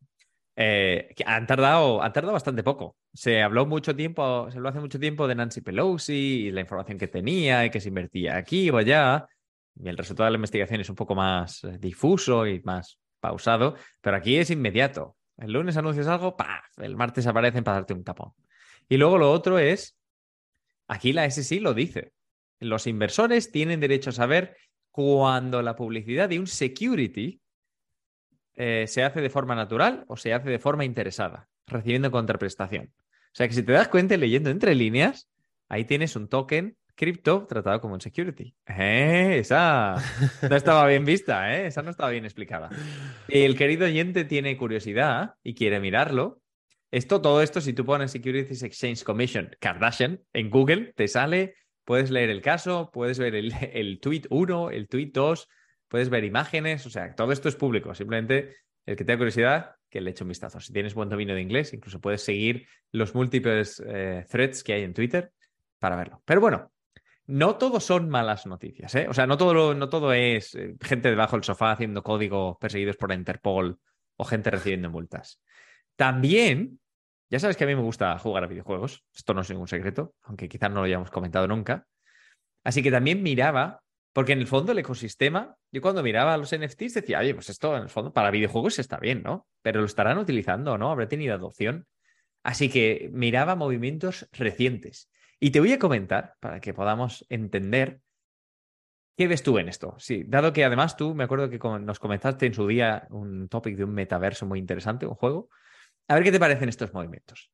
eh, 0.55 1.09
que 1.15 1.23
han 1.27 1.45
tardado, 1.45 2.01
han 2.01 2.13
tardado 2.13 2.33
bastante 2.33 2.63
poco. 2.63 2.95
Se 3.13 3.43
habló 3.43 3.65
mucho 3.65 3.95
tiempo, 3.95 4.49
se 4.49 4.57
habló 4.57 4.69
hace 4.69 4.79
mucho 4.79 4.99
tiempo 4.99 5.27
de 5.27 5.35
Nancy 5.35 5.61
Pelosi 5.61 6.47
y 6.47 6.51
la 6.51 6.61
información 6.61 6.97
que 6.97 7.07
tenía 7.07 7.65
y 7.65 7.69
que 7.69 7.81
se 7.81 7.89
invertía 7.89 8.37
aquí 8.37 8.69
o 8.69 8.77
allá. 8.77 9.27
Y 9.77 9.89
el 9.89 9.97
resultado 9.97 10.25
de 10.25 10.31
la 10.31 10.37
investigación 10.37 10.81
es 10.81 10.89
un 10.89 10.95
poco 10.95 11.15
más 11.15 11.63
eh, 11.63 11.77
difuso 11.79 12.47
y 12.47 12.61
más 12.61 12.99
pausado, 13.19 13.75
pero 14.01 14.17
aquí 14.17 14.37
es 14.37 14.49
inmediato. 14.49 15.17
El 15.37 15.51
lunes 15.51 15.75
anuncias 15.77 16.07
algo, 16.07 16.37
¡paf! 16.37 16.65
el 16.77 16.95
martes 16.95 17.27
aparecen 17.27 17.63
para 17.63 17.77
darte 17.77 17.93
un 17.93 18.03
tapón. 18.03 18.31
Y 18.87 18.97
luego 18.97 19.17
lo 19.17 19.31
otro 19.31 19.59
es, 19.59 19.97
aquí 20.87 21.11
la 21.11 21.29
SSI 21.29 21.59
lo 21.59 21.73
dice, 21.73 22.13
los 22.59 22.87
inversores 22.87 23.51
tienen 23.51 23.79
derecho 23.79 24.11
a 24.11 24.13
saber 24.13 24.55
cuando 24.91 25.61
la 25.61 25.75
publicidad 25.75 26.29
de 26.29 26.39
un 26.39 26.47
security 26.47 27.41
eh, 28.55 28.85
se 28.87 29.03
hace 29.03 29.19
de 29.19 29.29
forma 29.29 29.55
natural 29.55 30.05
o 30.07 30.15
se 30.15 30.33
hace 30.33 30.49
de 30.49 30.59
forma 30.59 30.85
interesada, 30.85 31.49
recibiendo 31.67 32.11
contraprestación. 32.11 32.93
O 32.97 33.37
sea 33.37 33.47
que 33.49 33.53
si 33.53 33.63
te 33.63 33.73
das 33.73 33.89
cuenta 33.89 34.15
leyendo 34.15 34.49
entre 34.49 34.75
líneas, 34.75 35.29
ahí 35.67 35.83
tienes 35.83 36.15
un 36.15 36.29
token 36.29 36.77
cripto 36.95 37.45
tratado 37.47 37.81
como 37.81 37.93
un 37.93 38.01
security. 38.01 38.53
Eh, 38.67 39.37
esa 39.39 39.95
no 40.49 40.55
estaba 40.55 40.87
bien 40.87 41.05
vista, 41.05 41.55
¿eh? 41.55 41.67
esa 41.67 41.81
no 41.81 41.91
estaba 41.91 42.09
bien 42.09 42.25
explicada. 42.25 42.69
El 43.27 43.57
querido 43.57 43.85
oyente 43.85 44.25
tiene 44.25 44.57
curiosidad 44.57 45.35
y 45.43 45.53
quiere 45.53 45.79
mirarlo. 45.79 46.41
Esto, 46.91 47.21
todo 47.21 47.41
esto, 47.41 47.61
si 47.61 47.73
tú 47.73 47.85
pones 47.85 48.11
Securities 48.11 48.63
Exchange 48.63 49.03
Commission 49.03 49.49
Kardashian 49.59 50.21
en 50.33 50.49
Google, 50.49 50.93
te 50.95 51.07
sale, 51.07 51.55
puedes 51.83 52.09
leer 52.09 52.29
el 52.29 52.41
caso, 52.41 52.89
puedes 52.93 53.19
ver 53.19 53.35
el, 53.35 53.53
el 53.73 53.99
tweet 53.99 54.23
1, 54.29 54.71
el 54.71 54.87
tweet 54.87 55.11
2, 55.13 55.49
puedes 55.87 56.09
ver 56.09 56.23
imágenes, 56.23 56.85
o 56.85 56.89
sea, 56.89 57.13
todo 57.13 57.31
esto 57.31 57.49
es 57.49 57.55
público. 57.55 57.93
Simplemente 57.93 58.55
el 58.85 58.95
que 58.95 59.03
tenga 59.03 59.17
curiosidad, 59.17 59.75
que 59.89 60.01
le 60.01 60.11
eche 60.11 60.23
un 60.23 60.29
vistazo. 60.29 60.59
Si 60.59 60.71
tienes 60.71 60.93
buen 60.93 61.09
dominio 61.09 61.35
de 61.35 61.41
inglés, 61.41 61.73
incluso 61.73 61.99
puedes 61.99 62.21
seguir 62.21 62.67
los 62.91 63.15
múltiples 63.15 63.81
eh, 63.85 64.25
threads 64.29 64.63
que 64.63 64.73
hay 64.73 64.83
en 64.83 64.93
Twitter 64.93 65.31
para 65.79 65.95
verlo. 65.95 66.21
Pero 66.25 66.41
bueno, 66.41 66.71
no 67.27 67.57
todo 67.57 67.79
son 67.79 68.09
malas 68.09 68.45
noticias, 68.45 68.93
¿eh? 68.95 69.07
O 69.09 69.13
sea, 69.13 69.25
no 69.25 69.37
todo, 69.37 69.73
no 69.73 69.89
todo 69.89 70.13
es 70.13 70.53
eh, 70.55 70.75
gente 70.81 71.09
debajo 71.09 71.35
del 71.35 71.43
sofá 71.43 71.71
haciendo 71.71 72.03
código 72.03 72.57
perseguidos 72.59 72.97
por 72.97 73.09
la 73.09 73.15
Interpol 73.15 73.79
o 74.17 74.25
gente 74.25 74.51
recibiendo 74.51 74.89
multas. 74.89 75.41
También, 75.95 76.79
ya 77.29 77.39
sabes 77.39 77.57
que 77.57 77.63
a 77.63 77.67
mí 77.67 77.75
me 77.75 77.81
gusta 77.81 78.17
jugar 78.19 78.43
a 78.43 78.47
videojuegos, 78.47 79.03
esto 79.13 79.33
no 79.33 79.41
es 79.41 79.49
ningún 79.49 79.67
secreto, 79.67 80.13
aunque 80.23 80.47
quizás 80.47 80.69
no 80.69 80.77
lo 80.77 80.83
hayamos 80.83 81.09
comentado 81.09 81.47
nunca. 81.47 81.87
Así 82.63 82.83
que 82.83 82.91
también 82.91 83.23
miraba, 83.23 83.81
porque 84.13 84.33
en 84.33 84.39
el 84.39 84.47
fondo 84.47 84.71
el 84.71 84.79
ecosistema, 84.79 85.55
yo 85.71 85.81
cuando 85.81 86.03
miraba 86.03 86.37
los 86.37 86.55
NFTs 86.55 86.95
decía, 86.95 87.19
oye, 87.19 87.33
pues 87.33 87.49
esto 87.49 87.75
en 87.75 87.83
el 87.83 87.89
fondo 87.89 88.13
para 88.13 88.31
videojuegos 88.31 88.79
está 88.79 88.97
bien, 88.97 89.23
¿no? 89.23 89.47
Pero 89.61 89.79
lo 89.79 89.85
estarán 89.85 90.17
utilizando 90.17 90.77
no, 90.77 90.91
habrá 90.91 91.07
tenido 91.07 91.33
adopción. 91.33 91.87
Así 92.43 92.69
que 92.69 93.09
miraba 93.11 93.55
movimientos 93.55 94.27
recientes. 94.31 95.09
Y 95.39 95.51
te 95.51 95.59
voy 95.59 95.73
a 95.73 95.79
comentar, 95.79 96.35
para 96.39 96.59
que 96.59 96.73
podamos 96.73 97.25
entender, 97.29 98.01
¿qué 99.17 99.27
ves 99.27 99.43
tú 99.43 99.57
en 99.59 99.69
esto? 99.69 99.95
Sí, 99.99 100.23
dado 100.25 100.53
que 100.53 100.63
además 100.63 100.95
tú, 100.95 101.13
me 101.13 101.25
acuerdo 101.25 101.49
que 101.49 101.59
nos 101.79 101.99
comentaste 101.99 102.45
en 102.45 102.53
su 102.53 102.67
día 102.67 103.07
un 103.09 103.49
topic 103.49 103.75
de 103.75 103.83
un 103.83 103.93
metaverso 103.93 104.45
muy 104.45 104.59
interesante, 104.59 105.05
un 105.05 105.15
juego. 105.15 105.49
A 106.07 106.15
ver 106.15 106.23
qué 106.23 106.31
te 106.31 106.39
parecen 106.39 106.69
estos 106.69 106.93
movimientos. 106.93 107.51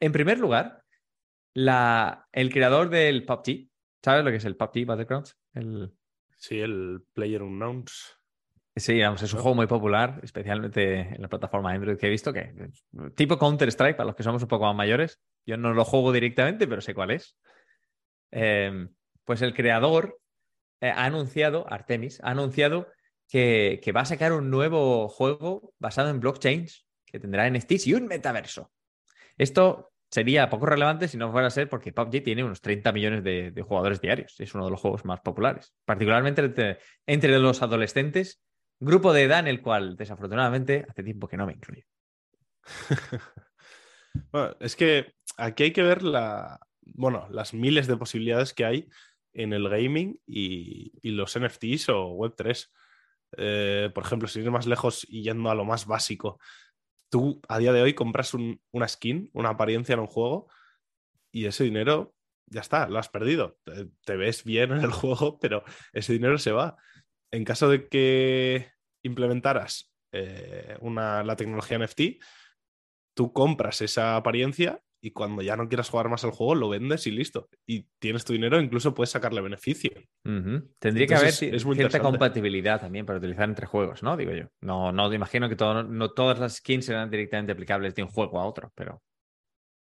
En 0.00 0.12
primer 0.12 0.38
lugar, 0.38 0.84
el 1.54 2.50
creador 2.52 2.88
del 2.88 3.24
PUBG, 3.24 3.68
¿sabes 4.02 4.24
lo 4.24 4.30
que 4.30 4.38
es 4.38 4.44
el 4.44 4.56
PUBG 4.56 4.86
Battlegrounds? 4.86 5.36
El... 5.54 5.92
Sí, 6.36 6.58
el 6.60 7.04
Player 7.12 7.42
Unknowns. 7.42 8.18
Sí, 8.74 8.98
vamos, 9.00 9.22
es 9.22 9.32
un 9.34 9.40
juego 9.40 9.54
muy 9.54 9.66
popular, 9.66 10.20
especialmente 10.22 11.00
en 11.00 11.20
la 11.20 11.28
plataforma 11.28 11.72
Android 11.72 11.98
que 11.98 12.06
he 12.06 12.10
visto, 12.10 12.32
que 12.32 12.70
tipo 13.14 13.38
Counter-Strike, 13.38 13.96
para 13.96 14.06
los 14.06 14.16
que 14.16 14.22
somos 14.22 14.42
un 14.42 14.48
poco 14.48 14.64
más 14.64 14.74
mayores. 14.74 15.20
Yo 15.44 15.58
no 15.58 15.74
lo 15.74 15.84
juego 15.84 16.10
directamente, 16.10 16.66
pero 16.66 16.80
sé 16.80 16.94
cuál 16.94 17.10
es. 17.10 17.36
Em, 18.30 18.88
pues 19.24 19.42
el 19.42 19.52
creador 19.52 20.18
eh, 20.80 20.88
ha 20.88 21.04
anunciado, 21.04 21.66
Artemis, 21.70 22.20
ha 22.22 22.30
anunciado 22.30 22.88
que, 23.28 23.78
que, 23.82 23.92
va 23.92 24.02
a 24.02 24.06
sacar 24.06 24.32
un 24.32 24.48
nuevo 24.48 25.08
juego 25.08 25.74
basado 25.78 26.08
en 26.08 26.20
blockchains 26.20 26.86
que 27.04 27.20
tendrá 27.20 27.48
NFTs 27.50 27.86
y 27.88 27.94
un 27.94 28.06
metaverso. 28.06 28.72
Esto 29.36 29.92
sería 30.10 30.48
poco 30.48 30.66
relevante 30.66 31.08
si 31.08 31.18
no 31.18 31.30
fuera 31.30 31.48
a 31.48 31.50
ser 31.50 31.68
porque 31.68 31.92
PUBG 31.92 32.22
tiene 32.22 32.44
unos 32.44 32.62
30 32.62 32.90
millones 32.92 33.24
de, 33.24 33.64
jugadores 33.66 34.00
diarios. 34.00 34.34
Es 34.38 34.54
uno 34.54 34.64
de 34.64 34.70
los 34.70 34.80
juegos 34.80 35.04
más 35.04 35.20
populares, 35.20 35.74
particularmente 35.84 36.78
entre 37.06 37.38
los 37.38 37.62
adolescentes 37.62 38.42
Grupo 38.84 39.12
de 39.12 39.22
edad 39.22 39.38
en 39.38 39.46
el 39.46 39.62
cual, 39.62 39.96
desafortunadamente, 39.96 40.84
hace 40.88 41.04
tiempo 41.04 41.28
que 41.28 41.36
no 41.36 41.46
me 41.46 41.52
incluye. 41.52 41.86
bueno, 44.32 44.56
es 44.58 44.74
que 44.74 45.14
aquí 45.36 45.62
hay 45.62 45.72
que 45.72 45.84
ver 45.84 46.02
la, 46.02 46.58
bueno, 46.80 47.28
las 47.30 47.54
miles 47.54 47.86
de 47.86 47.96
posibilidades 47.96 48.52
que 48.52 48.64
hay 48.64 48.88
en 49.34 49.52
el 49.52 49.68
gaming 49.68 50.18
y, 50.26 50.90
los 51.12 51.38
NFTs 51.38 51.90
o 51.90 52.08
Web3. 52.08 52.70
Eh, 53.36 53.90
por 53.94 54.02
ejemplo, 54.02 54.26
si 54.26 54.40
ir 54.40 54.50
más 54.50 54.66
lejos 54.66 55.06
y 55.08 55.22
yendo 55.22 55.48
a 55.48 55.54
lo 55.54 55.64
más 55.64 55.86
básico, 55.86 56.40
tú 57.08 57.40
a 57.46 57.60
día 57.60 57.72
de 57.72 57.82
hoy 57.82 57.94
compras 57.94 58.34
una 58.34 58.88
skin, 58.88 59.30
una 59.32 59.50
apariencia 59.50 59.92
en 59.92 60.00
un 60.00 60.08
juego 60.08 60.48
y 61.30 61.46
ese 61.46 61.62
dinero 61.62 62.16
ya 62.46 62.62
está, 62.62 62.88
lo 62.88 62.98
has 62.98 63.08
perdido. 63.08 63.58
te, 64.04 64.16
ves 64.16 64.42
bien 64.42 64.72
en 64.72 64.80
el 64.80 64.90
juego, 64.90 65.38
pero 65.38 65.62
ese 65.92 66.14
dinero 66.14 66.36
se 66.36 66.50
va 66.50 66.76
en 67.32 67.44
caso 67.44 67.68
de 67.68 67.88
que 67.88 68.70
implementaras 69.02 69.92
eh, 70.12 70.76
una, 70.80 71.24
la 71.24 71.36
tecnología 71.36 71.78
NFT, 71.78 72.22
tú 73.14 73.32
compras 73.32 73.80
esa 73.80 74.16
apariencia 74.16 74.82
y 75.04 75.10
cuando 75.10 75.42
ya 75.42 75.56
no 75.56 75.68
quieras 75.68 75.90
jugar 75.90 76.08
más 76.08 76.22
al 76.24 76.30
juego, 76.30 76.54
lo 76.54 76.68
vendes 76.68 77.08
y 77.08 77.10
listo. 77.10 77.48
Y 77.66 77.88
tienes 77.98 78.24
tu 78.24 78.34
dinero, 78.34 78.60
incluso 78.60 78.94
puedes 78.94 79.10
sacarle 79.10 79.40
beneficio. 79.40 79.90
Tendría 80.78 81.06
que 81.08 81.14
haber 81.16 81.32
cierta 81.32 81.98
compatibilidad 81.98 82.80
también 82.80 83.04
para 83.04 83.18
utilizar 83.18 83.48
entre 83.48 83.66
juegos, 83.66 84.04
¿no? 84.04 84.16
Digo 84.16 84.30
yo. 84.30 84.44
No, 84.60 84.92
no 84.92 85.12
imagino 85.12 85.48
que 85.48 85.56
todo, 85.56 85.82
no 85.82 86.10
todas 86.12 86.38
las 86.38 86.56
skins 86.58 86.86
serán 86.86 87.10
directamente 87.10 87.50
aplicables 87.50 87.96
de 87.96 88.04
un 88.04 88.10
juego 88.10 88.38
a 88.38 88.46
otro, 88.46 88.70
pero. 88.76 89.02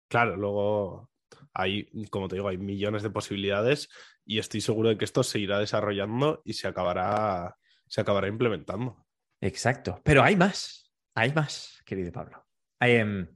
Claro, 0.08 0.38
luego 0.38 1.10
hay, 1.58 1.89
como 2.12 2.28
te 2.28 2.36
digo, 2.36 2.48
hay 2.48 2.58
millones 2.58 3.02
de 3.02 3.10
posibilidades 3.10 3.89
y 4.24 4.38
estoy 4.38 4.62
seguro 4.62 4.89
de 4.89 4.98
que 4.98 5.06
esto 5.06 5.24
se 5.24 5.39
irá 5.39 5.58
desarrollando 5.58 6.41
y 6.46 6.54
se 6.54 6.67
acabará, 6.67 7.58
se 7.88 8.02
acabará 8.02 8.28
implementando. 8.28 9.06
Exacto. 9.41 10.00
Pero 10.04 10.24
hay 10.24 10.36
más. 10.36 10.91
Hay 11.15 11.34
más, 11.34 11.82
querido 11.84 12.12
Pablo. 12.12 12.46
Em, 12.80 13.28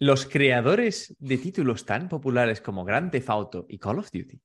los 0.00 0.26
creadores 0.26 1.14
de 1.20 1.38
títulos 1.38 1.86
tan 1.86 2.08
populares 2.08 2.60
como 2.60 2.84
Grand 2.84 3.12
Theft 3.12 3.30
Auto 3.30 3.66
y 3.68 3.78
Call 3.78 4.00
of 4.00 4.10
Duty 4.10 4.40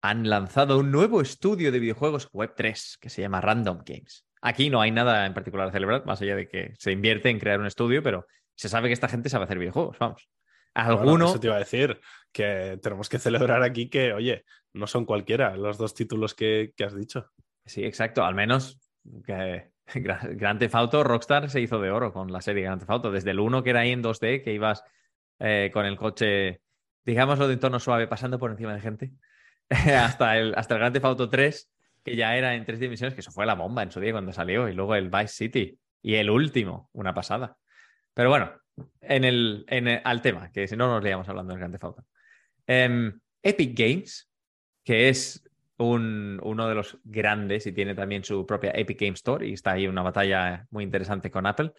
han 0.00 0.28
lanzado 0.28 0.78
un 0.78 0.90
nuevo 0.90 1.20
estudio 1.20 1.70
de 1.70 1.80
videojuegos 1.80 2.30
Web3 2.32 2.98
que 2.98 3.10
se 3.10 3.20
llama 3.20 3.42
Random 3.42 3.82
Games. 3.84 4.24
Aquí 4.40 4.70
no 4.70 4.80
hay 4.80 4.90
nada 4.90 5.26
en 5.26 5.34
particular 5.34 5.68
a 5.68 5.72
celebrar, 5.72 6.06
más 6.06 6.22
allá 6.22 6.36
de 6.36 6.48
que 6.48 6.72
se 6.78 6.92
invierte 6.92 7.28
en 7.28 7.38
crear 7.38 7.60
un 7.60 7.66
estudio, 7.66 8.02
pero 8.02 8.26
se 8.54 8.68
sabe 8.68 8.88
que 8.88 8.94
esta 8.94 9.08
gente 9.08 9.28
sabe 9.28 9.44
hacer 9.44 9.58
videojuegos, 9.58 9.98
vamos. 9.98 10.30
Alguno... 10.74 11.28
eso 11.28 11.40
te 11.40 11.48
iba 11.48 11.56
a 11.56 11.60
decir, 11.60 12.00
que 12.32 12.78
tenemos 12.82 13.08
que 13.08 13.18
celebrar 13.18 13.62
aquí 13.62 13.88
que, 13.88 14.12
oye, 14.12 14.44
no 14.72 14.86
son 14.86 15.04
cualquiera 15.04 15.56
los 15.56 15.78
dos 15.78 15.94
títulos 15.94 16.34
que, 16.34 16.72
has 16.84 16.96
dicho. 16.96 17.30
Sí, 17.64 17.84
exacto, 17.84 18.24
al 18.24 18.34
menos 18.34 18.78
que 19.24 19.70
Grand 19.94 20.58
Theft 20.58 20.74
Auto, 20.74 21.04
Rockstar 21.04 21.50
se 21.50 21.60
hizo 21.60 21.80
de 21.80 21.90
oro 21.90 22.12
con 22.12 22.32
la 22.32 22.40
serie 22.40 22.64
Grand 22.64 22.80
Theft 22.80 22.90
Auto. 22.90 23.10
Desde 23.10 23.30
el 23.30 23.40
1 23.40 23.62
que 23.62 23.70
era 23.70 23.80
ahí 23.80 23.90
en 23.90 24.02
2D, 24.02 24.42
que 24.42 24.52
ibas 24.52 24.84
eh, 25.38 25.70
con 25.72 25.86
el 25.86 25.96
coche, 25.96 26.60
digámoslo 27.04 27.48
de 27.48 27.56
tono 27.56 27.78
suave, 27.80 28.06
pasando 28.06 28.38
por 28.38 28.50
encima 28.50 28.74
de 28.74 28.80
gente, 28.80 29.12
hasta, 29.70 30.38
el, 30.38 30.54
hasta 30.56 30.74
el 30.74 30.80
Grand 30.80 30.94
Theft 30.94 31.04
Auto 31.04 31.28
3, 31.28 31.72
que 32.04 32.16
ya 32.16 32.36
era 32.36 32.54
en 32.54 32.64
tres 32.64 32.80
dimensiones, 32.80 33.14
que 33.14 33.20
eso 33.20 33.32
fue 33.32 33.46
la 33.46 33.54
bomba 33.54 33.82
en 33.82 33.90
su 33.90 34.00
día 34.00 34.12
cuando 34.12 34.32
salió, 34.32 34.68
y 34.68 34.74
luego 34.74 34.94
el 34.94 35.10
Vice 35.10 35.28
City, 35.28 35.78
y 36.02 36.14
el 36.14 36.30
último, 36.30 36.90
una 36.92 37.14
pasada. 37.14 37.56
Pero 38.14 38.30
bueno, 38.30 38.52
en 39.00 39.24
el, 39.24 39.64
al 40.04 40.22
tema, 40.22 40.50
que 40.52 40.68
si 40.68 40.76
no 40.76 40.88
nos 40.88 41.02
leíamos 41.02 41.28
hablando 41.28 41.52
del 41.52 41.60
Grand 41.60 41.74
Theft 41.74 41.84
Auto. 41.84 42.06
Em, 42.66 43.18
Epic 43.42 43.78
Games, 43.78 44.30
que 44.84 45.08
es 45.08 45.42
uno 45.78 46.68
de 46.68 46.74
los 46.74 46.98
grandes 47.04 47.66
y 47.66 47.72
tiene 47.72 47.94
también 47.94 48.24
su 48.24 48.44
propia 48.44 48.72
Epic 48.74 49.00
Game 49.00 49.14
Store 49.14 49.46
y 49.46 49.52
está 49.52 49.72
ahí 49.72 49.86
una 49.86 50.02
batalla 50.02 50.66
muy 50.70 50.82
interesante 50.82 51.30
con 51.30 51.46
Apple, 51.46 51.72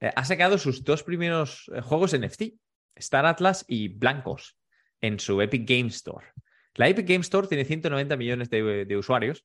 eh, 0.00 0.10
ha 0.14 0.24
sacado 0.24 0.58
sus 0.58 0.84
dos 0.84 1.02
primeros 1.02 1.70
eh, 1.74 1.80
juegos 1.80 2.18
NFT, 2.18 2.54
Star 2.96 3.26
Atlas 3.26 3.64
y 3.66 3.88
Blancos, 3.88 4.58
en 5.00 5.18
su 5.18 5.40
Epic 5.40 5.68
Game 5.68 5.88
Store. 5.88 6.26
La 6.74 6.88
Epic 6.88 7.06
Game 7.06 7.20
Store 7.20 7.48
tiene 7.48 7.64
190 7.64 8.16
millones 8.16 8.50
de, 8.50 8.96
usuarios 8.96 9.44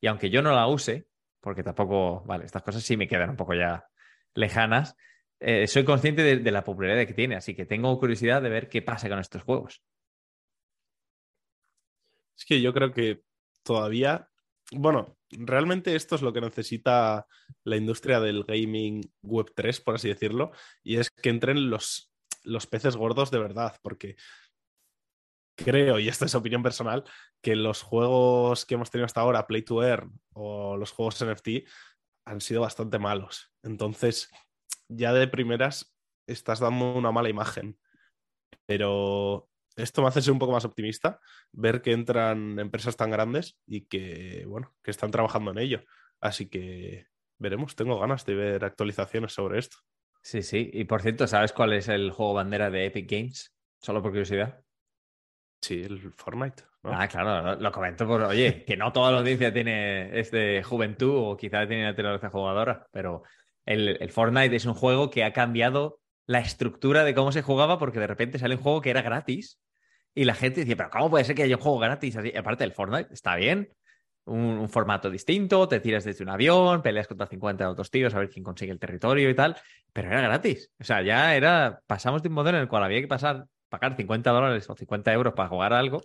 y 0.00 0.08
aunque 0.08 0.30
yo 0.30 0.42
no 0.42 0.52
la 0.52 0.66
use, 0.66 1.06
porque 1.40 1.62
tampoco, 1.62 2.22
vale, 2.26 2.44
estas 2.44 2.62
cosas 2.62 2.82
sí 2.82 2.96
me 2.96 3.08
quedan 3.08 3.30
un 3.30 3.36
poco 3.36 3.54
ya 3.54 3.86
lejanas, 4.34 4.96
eh, 5.40 5.66
soy 5.66 5.84
consciente 5.84 6.22
de 6.22 6.50
la 6.50 6.64
popularidad 6.64 7.06
que 7.06 7.14
tiene, 7.14 7.36
así 7.36 7.54
que 7.54 7.66
tengo 7.66 7.98
curiosidad 7.98 8.42
de 8.42 8.48
ver 8.48 8.68
qué 8.68 8.82
pasa 8.82 9.08
con 9.08 9.18
estos 9.18 9.42
juegos. 9.42 9.82
Es 12.36 12.44
que 12.44 12.60
yo 12.60 12.72
creo 12.72 12.92
que 12.92 13.22
todavía, 13.62 14.28
bueno, 14.72 15.16
realmente 15.30 15.94
esto 15.96 16.14
es 16.14 16.22
lo 16.22 16.32
que 16.32 16.40
necesita 16.40 17.26
la 17.64 17.76
industria 17.76 18.20
del 18.20 18.44
gaming 18.44 19.02
web 19.22 19.52
3, 19.54 19.80
por 19.80 19.96
así 19.96 20.08
decirlo, 20.08 20.52
y 20.82 20.96
es 20.96 21.10
que 21.10 21.30
entren 21.30 21.70
los, 21.70 22.12
los 22.44 22.66
peces 22.66 22.96
gordos 22.96 23.30
de 23.30 23.38
verdad, 23.38 23.76
porque 23.82 24.16
creo, 25.56 25.98
y 25.98 26.08
esta 26.08 26.26
es 26.26 26.34
opinión 26.34 26.62
personal, 26.62 27.04
que 27.42 27.56
los 27.56 27.82
juegos 27.82 28.66
que 28.66 28.74
hemos 28.74 28.90
tenido 28.90 29.06
hasta 29.06 29.22
ahora, 29.22 29.46
Play 29.46 29.62
to 29.62 29.82
Earn 29.82 30.12
o 30.34 30.76
los 30.76 30.92
juegos 30.92 31.24
NFT, 31.24 31.66
han 32.26 32.40
sido 32.40 32.60
bastante 32.60 32.98
malos. 32.98 33.52
Entonces, 33.62 34.30
ya 34.88 35.12
de 35.12 35.28
primeras 35.28 35.96
estás 36.26 36.60
dando 36.60 36.94
una 36.94 37.12
mala 37.12 37.28
imagen. 37.28 37.78
Pero 38.66 39.48
esto 39.76 40.02
me 40.02 40.08
hace 40.08 40.22
ser 40.22 40.32
un 40.32 40.38
poco 40.38 40.52
más 40.52 40.64
optimista, 40.64 41.20
ver 41.52 41.82
que 41.82 41.92
entran 41.92 42.58
empresas 42.58 42.96
tan 42.96 43.10
grandes 43.10 43.58
y 43.66 43.82
que, 43.82 44.44
bueno, 44.46 44.74
que 44.82 44.90
están 44.90 45.10
trabajando 45.10 45.50
en 45.50 45.58
ello. 45.58 45.84
Así 46.20 46.48
que 46.48 47.06
veremos, 47.38 47.76
tengo 47.76 47.98
ganas 47.98 48.24
de 48.24 48.34
ver 48.34 48.64
actualizaciones 48.64 49.32
sobre 49.32 49.58
esto. 49.58 49.78
Sí, 50.22 50.42
sí. 50.42 50.70
Y 50.72 50.84
por 50.84 51.02
cierto, 51.02 51.26
¿sabes 51.26 51.52
cuál 51.52 51.72
es 51.72 51.88
el 51.88 52.10
juego 52.10 52.34
bandera 52.34 52.70
de 52.70 52.86
Epic 52.86 53.10
Games? 53.10 53.54
Solo 53.80 54.02
por 54.02 54.10
curiosidad. 54.10 54.60
Sí, 55.60 55.82
el 55.82 56.12
Fortnite. 56.12 56.64
Ah, 56.82 57.08
claro, 57.08 57.56
lo, 57.56 57.72
comento 57.72 58.06
por, 58.06 58.22
oye, 58.22 58.64
que 58.64 58.76
no 58.76 58.92
toda 58.92 59.10
la 59.10 59.18
audiencia 59.18 59.52
tiene 59.52 60.18
este 60.18 60.62
juventud 60.62 61.12
o 61.16 61.36
quizás 61.36 61.66
tiene 61.66 61.84
la 61.84 61.96
tecnología 61.96 62.30
jugadora, 62.30 62.86
pero 62.92 63.24
el, 63.66 64.10
Fortnite 64.10 64.54
es 64.56 64.64
un 64.64 64.74
juego 64.74 65.10
que 65.10 65.24
ha 65.24 65.32
cambiado 65.32 66.00
la 66.26 66.38
estructura 66.40 67.04
de 67.04 67.14
cómo 67.14 67.32
se 67.32 67.42
jugaba 67.42 67.78
porque 67.78 68.00
de 68.00 68.06
repente 68.06 68.38
sale 68.38 68.54
un 68.54 68.62
juego 68.62 68.80
que 68.80 68.90
era 68.90 69.02
gratis 69.02 69.60
y 70.14 70.24
la 70.24 70.34
gente 70.34 70.62
dice, 70.62 70.76
pero 70.76 70.90
¿cómo 70.90 71.10
puede 71.10 71.24
ser 71.24 71.34
que 71.34 71.42
haya 71.42 71.56
un 71.56 71.62
juego 71.62 71.78
gratis? 71.78 72.16
Así, 72.16 72.34
aparte 72.34 72.64
del 72.64 72.72
Fortnite, 72.72 73.12
está 73.12 73.36
bien, 73.36 73.68
un, 74.24 74.68
formato 74.68 75.10
distinto, 75.10 75.68
te 75.68 75.80
tiras 75.80 76.04
desde 76.04 76.24
un 76.24 76.30
avión, 76.30 76.82
peleas 76.82 77.06
contra 77.06 77.26
50 77.26 77.70
otros 77.70 77.90
tíos 77.90 78.14
a 78.14 78.18
ver 78.18 78.30
quién 78.30 78.44
consigue 78.44 78.72
el 78.72 78.78
territorio 78.78 79.28
y 79.30 79.34
tal, 79.34 79.56
pero 79.92 80.08
era 80.08 80.20
gratis. 80.20 80.70
O 80.80 80.84
sea, 80.84 81.02
ya 81.02 81.36
era, 81.36 81.80
pasamos 81.86 82.22
de 82.22 82.28
un 82.28 82.34
modelo 82.34 82.58
en 82.58 82.62
el 82.62 82.68
cual 82.68 82.84
había 82.84 83.00
que 83.00 83.08
pasar, 83.08 83.46
pagar 83.68 83.96
50 83.96 84.30
dólares 84.30 84.68
o 84.68 84.74
50 84.74 85.12
euros 85.12 85.34
para 85.34 85.48
jugar 85.48 85.72
algo, 85.72 86.02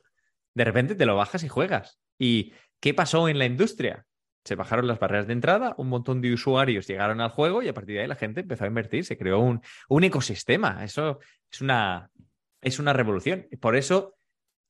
de 0.53 0.65
repente 0.65 0.95
te 0.95 1.05
lo 1.05 1.15
bajas 1.15 1.43
y 1.43 1.47
juegas. 1.47 1.99
¿Y 2.19 2.53
qué 2.79 2.93
pasó 2.93 3.27
en 3.27 3.39
la 3.39 3.45
industria? 3.45 4.05
Se 4.43 4.55
bajaron 4.55 4.87
las 4.87 4.99
barreras 4.99 5.27
de 5.27 5.33
entrada, 5.33 5.75
un 5.77 5.89
montón 5.89 6.21
de 6.21 6.33
usuarios 6.33 6.87
llegaron 6.87 7.21
al 7.21 7.29
juego 7.29 7.61
y 7.61 7.67
a 7.67 7.73
partir 7.73 7.95
de 7.95 8.01
ahí 8.01 8.07
la 8.07 8.15
gente 8.15 8.41
empezó 8.41 8.63
a 8.63 8.67
invertir, 8.67 9.05
se 9.05 9.17
creó 9.17 9.39
un, 9.39 9.61
un 9.89 10.03
ecosistema. 10.03 10.83
Eso 10.83 11.19
es 11.51 11.61
una, 11.61 12.09
es 12.61 12.79
una 12.79 12.93
revolución. 12.93 13.47
Por 13.59 13.75
eso, 13.75 14.15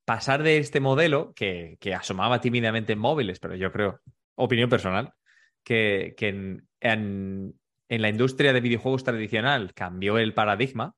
pasar 0.06 0.44
de 0.44 0.58
este 0.58 0.80
modelo 0.80 1.34
que, 1.34 1.78
asomaba 1.96 2.42
tímidamente 2.42 2.94
en 2.94 3.00
móviles, 3.00 3.40
pero 3.40 3.56
yo 3.56 3.72
creo, 3.72 4.02
opinión 4.36 4.70
personal, 4.70 5.14
que, 5.64 6.16
en, 6.80 7.56
la 7.88 8.10
industria 8.10 8.54
de 8.54 8.62
videojuegos 8.62 9.04
tradicional 9.04 9.74
cambió 9.74 10.18
el 10.18 10.34
paradigma, 10.34 10.96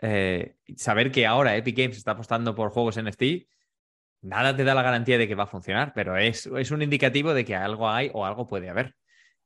eh, 0.00 0.54
saber 0.76 1.10
que 1.10 1.26
ahora 1.26 1.56
Epic 1.56 1.76
Games 1.76 1.96
está 1.96 2.12
apostando 2.12 2.54
por 2.54 2.70
juegos 2.70 3.02
NFT, 3.02 3.48
nada 4.22 4.56
te 4.56 4.64
da 4.64 4.74
la 4.74 4.82
garantía 4.82 5.18
de 5.18 5.28
que 5.28 5.34
va 5.34 5.44
a 5.44 5.48
funcionar, 5.48 5.92
pero 5.94 6.16
es, 6.16 6.46
es 6.46 6.70
un 6.70 6.82
indicativo 6.82 7.34
de 7.34 7.44
que 7.44 7.54
algo 7.54 7.88
hay 7.88 8.10
o 8.12 8.24
algo 8.26 8.46
puede 8.46 8.68
haber. 8.68 8.94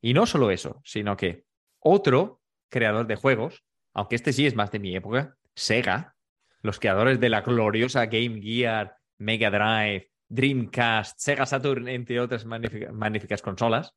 Y 0.01 0.15
no 0.15 0.27
solo 0.27 0.51
eso, 0.51 0.81
sino 0.85 1.17
que 1.17 1.45
otro 1.79 2.41
creador 2.69 3.07
de 3.07 3.17
juegos, 3.17 3.65
aunque 3.93 4.17
este 4.17 4.33
sí 4.33 4.47
es 4.47 4.55
más 4.55 4.71
de 4.71 4.79
mi 4.79 4.97
época, 4.97 5.37
Sega, 5.55 6.15
los 6.63 6.79
creadores 6.79 7.21
de 7.21 7.29
la 7.29 7.43
gloriosa 7.43 8.07
Game 8.07 8.41
Gear, 8.41 8.97
Mega 9.19 9.51
Drive, 9.51 10.11
Dreamcast, 10.29 11.19
Sega 11.19 11.47
Saturn, 11.47 11.89
entre 11.89 12.21
otras 12.21 12.47
magníficas 12.47 13.43
consolas, 13.43 13.95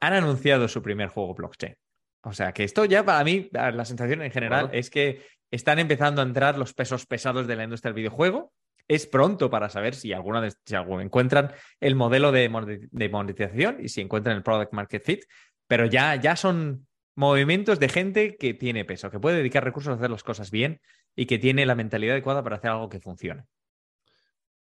han 0.00 0.12
anunciado 0.12 0.68
su 0.68 0.82
primer 0.82 1.08
juego 1.08 1.34
blockchain. 1.34 1.76
O 2.22 2.32
sea 2.32 2.52
que 2.52 2.64
esto 2.64 2.84
ya 2.84 3.04
para 3.04 3.24
mí, 3.24 3.48
la 3.52 3.84
sensación 3.84 4.22
en 4.22 4.30
general 4.30 4.70
es 4.72 4.90
que 4.90 5.24
están 5.50 5.78
empezando 5.78 6.20
a 6.20 6.24
entrar 6.24 6.58
los 6.58 6.74
pesos 6.74 7.06
pesados 7.06 7.46
de 7.46 7.56
la 7.56 7.64
industria 7.64 7.90
del 7.90 8.02
videojuego. 8.02 8.52
Es 8.88 9.06
pronto 9.06 9.50
para 9.50 9.68
saber 9.68 9.94
si 9.94 10.12
alguna 10.12 10.40
de, 10.40 10.50
si 10.50 10.74
encuentran 10.74 11.52
el 11.78 11.94
modelo 11.94 12.32
de, 12.32 12.88
de 12.90 13.08
monetización 13.08 13.78
y 13.80 13.90
si 13.90 14.00
encuentran 14.00 14.36
el 14.36 14.42
product 14.42 14.72
market 14.72 15.04
fit, 15.04 15.24
pero 15.66 15.86
ya, 15.86 16.16
ya 16.16 16.34
son 16.34 16.88
movimientos 17.14 17.78
de 17.78 17.88
gente 17.88 18.36
que 18.36 18.54
tiene 18.54 18.84
peso, 18.84 19.10
que 19.10 19.20
puede 19.20 19.38
dedicar 19.38 19.64
recursos 19.64 19.92
a 19.92 19.96
hacer 19.96 20.10
las 20.10 20.22
cosas 20.22 20.50
bien 20.50 20.80
y 21.14 21.26
que 21.26 21.38
tiene 21.38 21.66
la 21.66 21.74
mentalidad 21.74 22.14
adecuada 22.14 22.42
para 22.42 22.56
hacer 22.56 22.70
algo 22.70 22.88
que 22.88 23.00
funcione. 23.00 23.44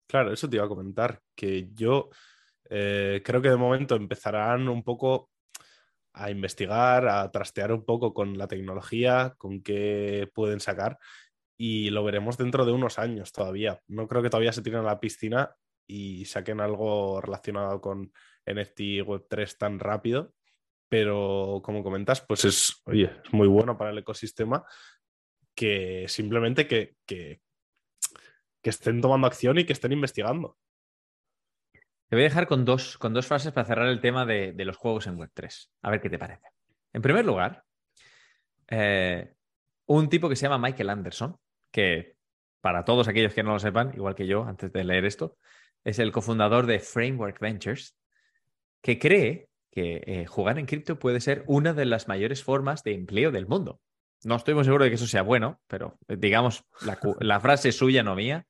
Claro, 0.08 0.32
eso 0.32 0.48
te 0.50 0.58
iba 0.58 0.66
a 0.66 0.70
comentar, 0.70 1.20
que 1.36 1.70
yo 1.74 2.10
eh, 2.70 3.22
creo 3.26 3.42
que 3.42 3.50
de 3.50 3.58
momento 3.58 3.96
empezarán 3.96 4.70
un 4.70 4.84
poco 4.84 5.32
a 6.14 6.30
investigar, 6.30 7.08
a 7.08 7.30
trastear 7.32 7.74
un 7.74 7.84
poco 7.84 8.14
con 8.14 8.38
la 8.38 8.48
tecnología, 8.48 9.34
con 9.38 9.62
qué 9.62 10.30
pueden 10.34 10.60
sacar 10.60 10.98
y 11.58 11.90
lo 11.90 12.04
veremos 12.04 12.38
dentro 12.38 12.66
de 12.66 12.72
unos 12.72 13.00
años 13.00 13.32
todavía. 13.32 13.80
No 13.88 14.08
creo 14.08 14.22
que 14.22 14.30
todavía 14.30 14.52
se 14.52 14.62
tiren 14.62 14.82
a 14.82 14.84
la 14.84 15.00
piscina 15.00 15.56
y 15.88 16.26
saquen 16.26 16.60
algo 16.60 17.22
relacionado 17.22 17.80
con 17.80 18.12
NFT 18.46 18.80
Web3 19.06 19.58
tan 19.58 19.80
rápido, 19.80 20.34
pero 20.90 21.62
como 21.64 21.84
comentas, 21.84 22.22
pues 22.22 22.46
es, 22.46 22.82
oye, 22.86 23.12
es 23.24 23.34
muy 23.34 23.48
bueno 23.48 23.78
para 23.78 23.92
el 23.92 23.98
ecosistema 23.98 24.66
que 25.56 26.06
simplemente 26.08 26.68
que, 26.68 26.98
que, 27.06 27.42
estén 28.62 29.00
tomando 29.00 29.28
acción 29.28 29.58
y 29.58 29.66
que 29.66 29.74
estén 29.74 29.94
investigando. 29.94 30.58
Te 32.08 32.16
voy 32.16 32.22
a 32.22 32.30
dejar 32.30 32.48
con 32.48 32.66
dos, 32.66 32.98
con 32.98 33.14
dos 33.14 33.26
frases 33.26 33.52
para 33.52 33.68
cerrar 33.68 33.88
el 33.88 34.02
tema 34.02 34.26
de, 34.26 34.54
los 34.66 34.76
juegos 34.76 35.08
en 35.08 35.18
Web3. 35.18 35.70
A 35.84 35.92
ver 35.92 36.02
qué 36.02 36.10
te 36.10 36.20
parece. 36.20 36.50
En 36.92 37.02
primer 37.02 37.26
lugar, 37.26 37.64
eh, 38.68 39.34
un 39.86 40.10
tipo 40.10 40.28
que 40.28 40.36
se 40.36 40.44
llama 40.44 40.68
Michael 40.68 40.90
Anderson, 40.90 41.38
que 41.76 42.16
para 42.62 42.86
todos 42.86 43.10
aquellos 43.10 43.34
que 43.34 43.44
no 43.44 43.52
lo 43.52 43.60
sepan, 43.60 43.92
igual 43.96 44.16
que 44.16 44.28
yo, 44.28 44.46
antes 44.46 44.72
de 44.72 44.86
leer 44.86 45.04
esto, 45.04 45.36
es 45.84 46.00
el 46.00 46.14
cofundador 46.14 46.68
de 46.68 46.80
Framework 46.80 47.38
Ventures, 47.42 47.98
que 48.82 48.98
cree 48.98 49.50
que 49.72 50.02
eh, 50.06 50.26
jugar 50.26 50.58
en 50.58 50.68
cripto 50.68 50.98
puede 50.98 51.20
ser 51.20 51.44
una 51.48 51.74
de 51.74 51.84
las 51.84 52.08
mayores 52.08 52.42
formas 52.46 52.82
de 52.84 52.94
empleo 52.94 53.30
del 53.30 53.46
mundo. 53.46 53.82
No 54.24 54.38
estoy 54.38 54.54
muy 54.54 54.64
seguro 54.64 54.86
de 54.86 54.90
que 54.90 54.96
eso 54.96 55.06
sea 55.06 55.22
bueno, 55.22 55.60
pero 55.68 56.00
eh, 56.08 56.16
digamos, 56.18 56.64
la, 57.20 57.40
frase 57.42 57.74
suya, 57.74 58.04
no 58.04 58.16
mía. 58.16 58.48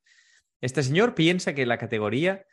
Este 0.62 0.84
señor 0.84 1.16
piensa 1.16 1.56
que 1.56 1.66
la 1.66 1.80
categoría 1.80 2.46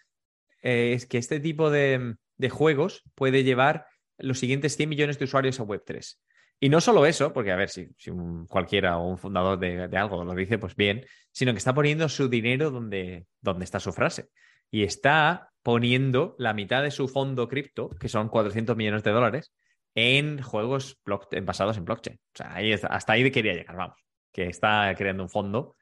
eh, 0.63 0.95
es 0.95 1.05
que 1.05 1.19
este 1.19 1.39
tipo 1.39 1.71
de, 1.71 2.17
juegos 2.51 3.05
puede 3.15 3.45
llevar 3.45 3.89
los 4.17 4.39
siguientes 4.39 4.79
100 4.79 4.89
millones 4.89 5.19
de 5.19 5.27
usuarios 5.27 5.61
a 5.61 5.65
Web3. 5.65 6.17
Y 6.63 6.69
no 6.69 6.81
solo 6.81 7.07
eso, 7.07 7.33
porque 7.33 7.51
a 7.51 7.57
ver, 7.57 7.71
si, 7.71 7.89
si 7.99 8.13
cualquiera 8.49 8.97
o 8.97 9.09
un 9.09 9.19
fundador 9.19 9.59
de, 9.59 9.83
algo 9.99 10.23
lo 10.23 10.33
dice, 10.33 10.59
pues 10.59 10.77
bien, 10.77 11.05
sino 11.33 11.51
que 11.51 11.59
está 11.59 11.75
poniendo 11.75 12.09
su 12.09 12.29
dinero 12.29 12.71
donde, 12.71 13.27
donde 13.41 13.65
está 13.65 13.81
su 13.81 13.93
frase. 13.93 14.29
Y 14.71 14.85
está 14.85 15.51
poniendo 15.65 16.37
la 16.39 16.55
mitad 16.55 16.85
de 16.85 16.93
su 16.93 17.09
fondo 17.09 17.49
cripto, 17.49 17.91
que 17.91 18.09
son 18.09 18.29
400 18.29 18.77
millones 18.77 19.03
de 19.03 19.11
dólares, 19.11 19.53
en 19.97 20.41
juegos 20.41 21.01
basados 21.43 21.79
en 21.79 21.85
blockchain. 21.85 22.17
O 22.17 22.37
sea, 22.37 22.55
ahí 22.55 22.73
hasta 22.73 23.13
ahí 23.13 23.29
quería 23.33 23.55
llegar, 23.55 23.75
vamos, 23.75 23.97
que 24.31 24.45
está 24.45 24.95
creando 24.97 25.25
un 25.25 25.31
fondo 25.31 25.75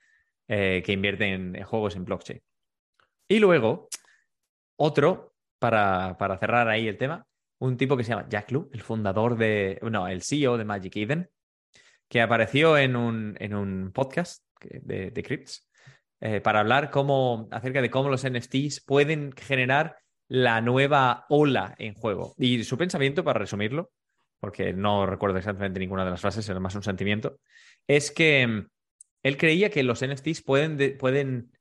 eh, 0.49 0.83
que 0.83 0.93
invierte 0.93 1.27
en, 1.27 1.63
juegos 1.63 1.95
en 1.95 2.07
blockchain. 2.07 2.41
Y 3.29 3.39
luego, 3.39 3.91
otro, 4.77 5.35
para, 5.59 6.17
para, 6.17 6.39
cerrar 6.39 6.69
ahí 6.69 6.89
el 6.89 6.97
tema, 6.97 7.27
un 7.61 7.77
tipo 7.77 7.97
que 7.97 8.05
se 8.05 8.11
llama 8.11 8.29
Jack 8.29 8.51
Lu, 8.51 8.69
el 8.73 8.83
fundador 8.83 9.37
de, 9.37 9.79
no, 9.83 10.09
el 10.09 10.23
CEO 10.23 10.57
de 10.57 10.65
Magic 10.65 10.97
Eden, 10.97 11.31
que 12.09 12.21
apareció 12.21 12.77
en 12.77 12.97
un, 12.97 13.37
en 13.39 13.55
un 13.55 13.93
podcast 13.93 14.45
de, 14.61 15.11
de 15.11 15.23
Crypts 15.23 15.69
eh, 16.21 16.41
para 16.41 16.61
hablar 16.61 16.91
cómo, 16.91 17.49
acerca 17.51 17.83
de 17.83 17.91
cómo 17.91 18.09
los 18.09 18.29
NFTs 18.29 18.81
pueden 18.81 19.33
generar 19.33 19.99
la 20.27 20.61
nueva 20.61 21.27
ola 21.29 21.75
en 21.79 21.95
juego. 21.95 22.35
Y 22.39 22.65
su 22.65 22.79
pensamiento, 22.79 23.25
para 23.25 23.39
resumirlo, 23.39 23.91
porque 24.39 24.73
no 24.73 25.05
recuerdo 25.05 25.37
exactamente 25.37 25.81
ninguna 25.81 26.05
de 26.05 26.13
las 26.13 26.21
frases, 26.21 26.49
era 26.49 26.61
más 26.61 26.75
un 26.75 26.83
sentimiento, 26.83 27.39
es 27.87 28.11
que 28.11 28.47
mm, 28.47 28.69
él 29.23 29.37
creía 29.37 29.71
que 29.71 29.83
los 29.83 30.05
NFTs 30.05 30.43
pueden, 30.43 30.97
pueden 30.99 31.53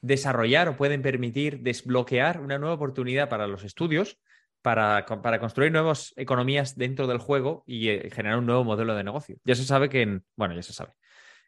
desarrollar 0.00 0.68
o 0.68 0.76
pueden 0.76 1.02
permitir 1.02 1.60
desbloquear 1.60 2.40
una 2.40 2.58
nueva 2.58 2.74
oportunidad 2.74 3.28
para 3.28 3.46
los 3.46 3.64
estudios 3.64 4.18
para, 4.64 5.04
para, 5.04 5.38
construir 5.40 5.70
nuevas 5.70 6.14
economías 6.16 6.74
dentro 6.74 7.06
del 7.06 7.18
juego 7.18 7.64
y 7.66 7.90
eh, 7.90 8.08
generar 8.10 8.38
un 8.38 8.46
nuevo 8.46 8.64
modelo 8.64 8.94
de 8.94 9.04
negocio. 9.04 9.36
Ya 9.44 9.54
se 9.54 9.64
sabe 9.64 9.90
que 9.90 10.00
en, 10.00 10.24
bueno, 10.36 10.54
ya 10.54 10.62
se 10.62 10.72
sabe, 10.72 10.94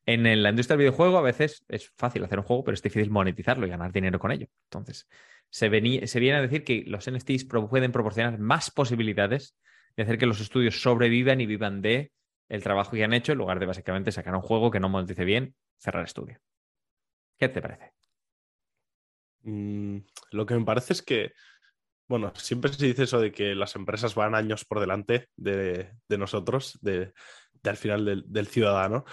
en 0.04 0.42
la 0.42 0.50
industria 0.50 0.76
del 0.76 0.84
videojuego 0.84 1.16
a 1.16 1.22
veces 1.22 1.64
es 1.68 1.90
fácil 1.96 2.22
hacer 2.24 2.38
un 2.38 2.44
juego, 2.44 2.62
pero 2.62 2.74
es 2.74 2.82
difícil 2.82 3.10
monetizarlo 3.10 3.66
y 3.66 3.70
ganar 3.70 3.90
dinero 3.90 4.18
con 4.18 4.32
ello. 4.32 4.48
Entonces, 4.64 5.08
se, 5.48 5.70
se 6.06 6.20
viene 6.20 6.36
a 6.36 6.42
decir 6.42 6.62
que 6.62 6.84
los 6.86 7.10
NFTs 7.10 7.46
pueden 7.46 7.90
proporcionar 7.90 8.38
más 8.38 8.70
posibilidades 8.70 9.56
de 9.96 10.02
hacer 10.02 10.18
que 10.18 10.26
los 10.26 10.42
estudios 10.42 10.82
sobrevivan 10.82 11.40
y 11.40 11.46
vivan 11.46 11.80
de 11.80 12.12
el 12.50 12.62
trabajo 12.62 12.90
que 12.90 13.02
han 13.02 13.14
hecho 13.14 13.32
en 13.32 13.38
lugar 13.38 13.58
de 13.60 13.66
básicamente 13.66 14.12
sacar 14.12 14.34
un 14.34 14.42
juego 14.42 14.70
que 14.70 14.78
no 14.78 14.90
monetice 14.90 15.24
bien, 15.24 15.54
cerrar 15.78 16.04
estudio. 16.04 16.38
¿Qué 17.38 17.48
te 17.48 17.62
parece? 17.62 17.96
Mm, 19.46 20.00
lo 20.32 20.44
que 20.44 20.54
me 20.54 20.64
parece 20.64 20.92
es 20.92 21.02
que, 21.02 21.32
bueno, 22.08 22.32
siempre 22.36 22.72
se 22.72 22.86
dice 22.86 23.04
eso 23.04 23.20
de 23.20 23.32
que 23.32 23.54
las 23.54 23.74
empresas 23.74 24.14
van 24.14 24.34
años 24.34 24.64
por 24.64 24.80
delante 24.80 25.28
de, 25.36 25.90
nosotros, 26.08 26.78
de, 26.80 27.12
al 27.64 27.76
final 27.76 28.24
del, 28.28 28.46
ciudadano. 28.46 29.04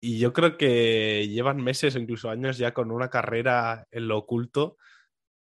Y 0.00 0.18
yo 0.18 0.32
creo 0.32 0.56
que 0.56 1.28
llevan 1.28 1.62
meses 1.62 1.94
o 1.94 1.98
incluso 1.98 2.28
años 2.28 2.58
ya 2.58 2.74
con 2.74 2.90
una 2.90 3.10
carrera 3.10 3.86
en 3.90 4.08
lo 4.08 4.18
oculto 4.18 4.76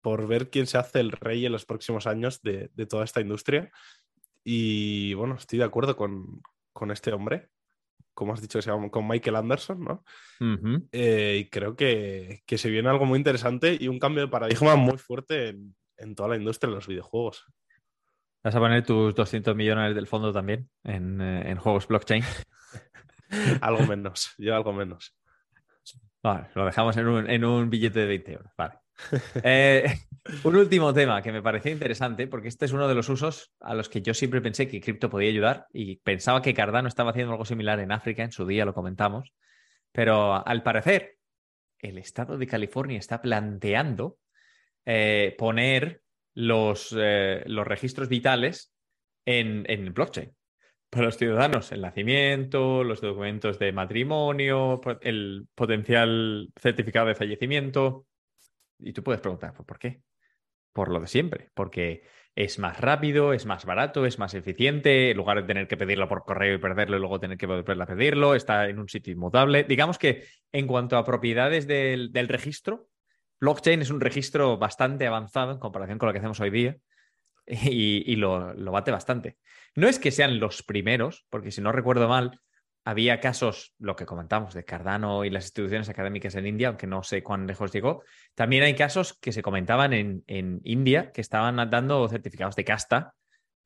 por 0.01 0.27
ver 0.27 0.51
quién 0.51 0.67
se 0.67 0.77
hace 0.77 0.99
el 0.99 1.11
rey 1.11 1.45
en 1.45 1.51
los 1.51 1.65
próximos 1.65 2.05
años 2.05 2.41
de, 2.43 2.69
toda 2.87 3.03
esta 3.03 3.21
industria. 3.21 3.71
Y 4.43 5.15
bueno, 5.15 5.35
estoy 5.35 5.57
de 5.57 5.65
acuerdo 5.65 5.95
con, 5.95 6.41
este 6.91 7.13
hombre, 7.13 7.49
como 8.13 8.33
has 8.33 8.41
dicho 8.41 8.59
que 8.59 8.63
se 8.63 8.69
llama, 8.69 8.91
con 8.91 9.07
Michael 9.07 9.37
Anderson, 9.37 9.83
¿no? 9.83 10.03
Eh, 10.91 11.41
y 11.41 11.49
creo 11.49 11.75
que, 11.75 12.43
se 12.45 12.69
viene 12.69 12.89
algo 12.89 13.05
muy 13.05 13.17
interesante 13.17 13.75
y 13.79 13.87
un 13.87 13.97
cambio 13.97 14.21
de 14.21 14.31
paradigma 14.31 14.75
muy 14.75 14.99
fuerte 14.99 15.49
en, 15.49 15.75
toda 16.15 16.29
la 16.29 16.38
industria 16.38 16.69
de 16.69 16.75
los 16.75 16.88
videojuegos. 16.88 17.45
¿Vas 18.43 18.55
a 18.55 18.60
poner 18.60 18.86
tus 18.86 19.15
200 19.15 19.55
millones 19.55 19.95
del 19.95 20.08
fondo 20.08 20.31
también 20.31 20.69
en, 20.84 21.19
eh, 21.19 21.49
en 21.49 21.58
juegos 21.58 21.88
blockchain? 21.88 22.23
algo 23.62 23.86
menos, 23.88 24.34
yo 24.38 24.55
algo 24.55 24.73
menos. 24.73 25.15
Vale, 26.25 26.47
lo 26.55 26.65
dejamos 26.65 26.97
en 26.97 27.45
un, 27.45 27.69
billete 27.69 27.99
de 27.99 28.08
20 28.08 28.31
euros. 28.34 28.51
Vale. 28.58 28.79
Eh, 29.43 29.86
un 30.43 30.55
último 30.55 30.91
tema 30.91 31.21
que 31.21 31.31
me 31.31 31.43
pareció 31.43 31.71
interesante, 31.71 32.25
porque 32.27 32.47
este 32.47 32.65
es 32.65 32.71
uno 32.71 32.88
de 32.88 32.95
los 32.95 33.10
usos 33.10 33.51
a 33.60 33.75
los 33.75 33.89
que 33.89 34.01
yo 34.01 34.15
siempre 34.15 34.41
pensé 34.41 34.67
que 34.67 34.81
cripto 34.81 35.10
podía 35.10 35.29
ayudar 35.29 35.67
y 35.71 35.97
pensaba 35.97 36.41
que 36.41 36.55
Cardano 36.55 36.88
estaba 36.88 37.12
haciendo 37.12 37.34
algo 37.34 37.45
similar 37.45 37.79
en 37.79 37.91
África, 37.91 38.23
en 38.23 38.31
su 38.31 38.47
día 38.47 38.65
lo 38.65 38.73
comentamos, 38.73 39.34
pero 39.91 40.43
al 40.45 40.63
parecer 40.63 41.17
el 41.77 41.99
estado 41.99 42.39
de 42.39 42.47
California 42.47 42.97
está 42.97 43.21
planteando 43.21 44.17
eh, 44.85 45.35
poner 45.37 46.01
los, 46.33 46.95
eh, 46.97 47.43
los 47.47 47.65
registros 47.65 48.09
vitales 48.09 48.73
en, 49.25 49.65
en 49.67 49.93
blockchain 49.93 50.35
para 50.95 51.07
los 51.07 51.17
ciudadanos 51.17 51.73
el 51.73 51.81
nacimiento, 51.81 52.83
los 52.85 53.01
documentos 53.01 53.59
de 53.59 53.73
matrimonio, 53.73 54.79
el 55.01 55.45
potencial 55.53 56.49
certificado 56.55 57.07
de 57.07 57.15
fallecimiento. 57.15 58.07
Y 58.79 58.93
tú 58.93 59.03
puedes 59.03 59.19
preguntar, 59.19 59.53
¿por 59.53 59.77
qué? 59.77 60.01
Por 60.71 60.89
lo 60.89 61.01
de 61.01 61.07
siempre, 61.07 61.49
porque 61.53 62.03
es 62.33 62.59
más 62.59 62.79
rápido, 62.79 63.33
es 63.33 63.45
más 63.45 63.65
barato, 63.65 64.05
es 64.05 64.19
más 64.19 64.33
eficiente, 64.35 65.11
en 65.11 65.17
lugar 65.17 65.41
de 65.41 65.47
tener 65.47 65.67
que 65.67 65.75
pedirlo 65.75 66.07
por 66.07 66.23
correo 66.23 66.55
y 66.55 66.59
perderlo 66.59 66.95
y 66.95 66.99
luego 66.99 67.19
tener 67.19 67.37
que 67.37 67.45
volver 67.45 67.81
a 67.81 67.85
pedirlo, 67.85 68.33
está 68.33 68.69
en 68.69 68.79
un 68.79 68.87
sitio 68.87 69.11
inmutable. 69.11 69.65
Digamos 69.65 69.97
que 69.97 70.23
en 70.53 70.65
cuanto 70.65 70.97
a 70.97 71.03
propiedades 71.03 71.67
del, 71.67 72.11
registro, 72.29 72.87
blockchain 73.45 73.81
es 73.84 73.91
un 73.91 74.01
registro 74.01 74.58
bastante 74.58 75.05
avanzado 75.05 75.51
en 75.51 75.60
comparación 75.60 75.99
con 75.99 76.08
lo 76.08 76.13
que 76.13 76.19
hacemos 76.19 76.39
hoy 76.39 76.49
día 76.49 76.77
y, 77.45 78.15
lo, 78.15 78.55
bate 78.71 78.89
bastante. 78.89 79.38
No 79.75 79.88
es 79.88 79.99
que 79.99 80.10
sean 80.10 80.39
los 80.39 80.63
primeros, 80.63 81.27
porque 81.29 81.51
si 81.51 81.62
no 81.62 81.71
recuerdo 81.71 82.08
mal, 82.08 82.41
había 82.84 83.19
casos, 83.19 83.75
lo 83.77 83.95
que 83.95 84.08
comentamos, 84.08 84.55
de 84.55 84.65
Cardano 84.65 85.25
y 85.25 85.29
las 85.29 85.45
instituciones 85.45 85.89
académicas 85.89 86.34
en 86.34 86.47
India, 86.47 86.69
aunque 86.69 86.88
no 86.88 87.03
sé 87.03 87.21
cuán 87.21 87.45
lejos 87.45 87.71
llegó. 87.71 88.03
También 88.34 88.63
hay 88.63 88.73
casos 88.73 89.13
que 89.19 89.31
se 89.31 89.43
comentaban 89.43 89.93
en, 89.93 90.23
India 90.63 91.12
que 91.12 91.21
estaban 91.21 91.58
dando 91.69 92.08
certificados 92.10 92.55
de 92.55 92.65
casta 92.65 93.13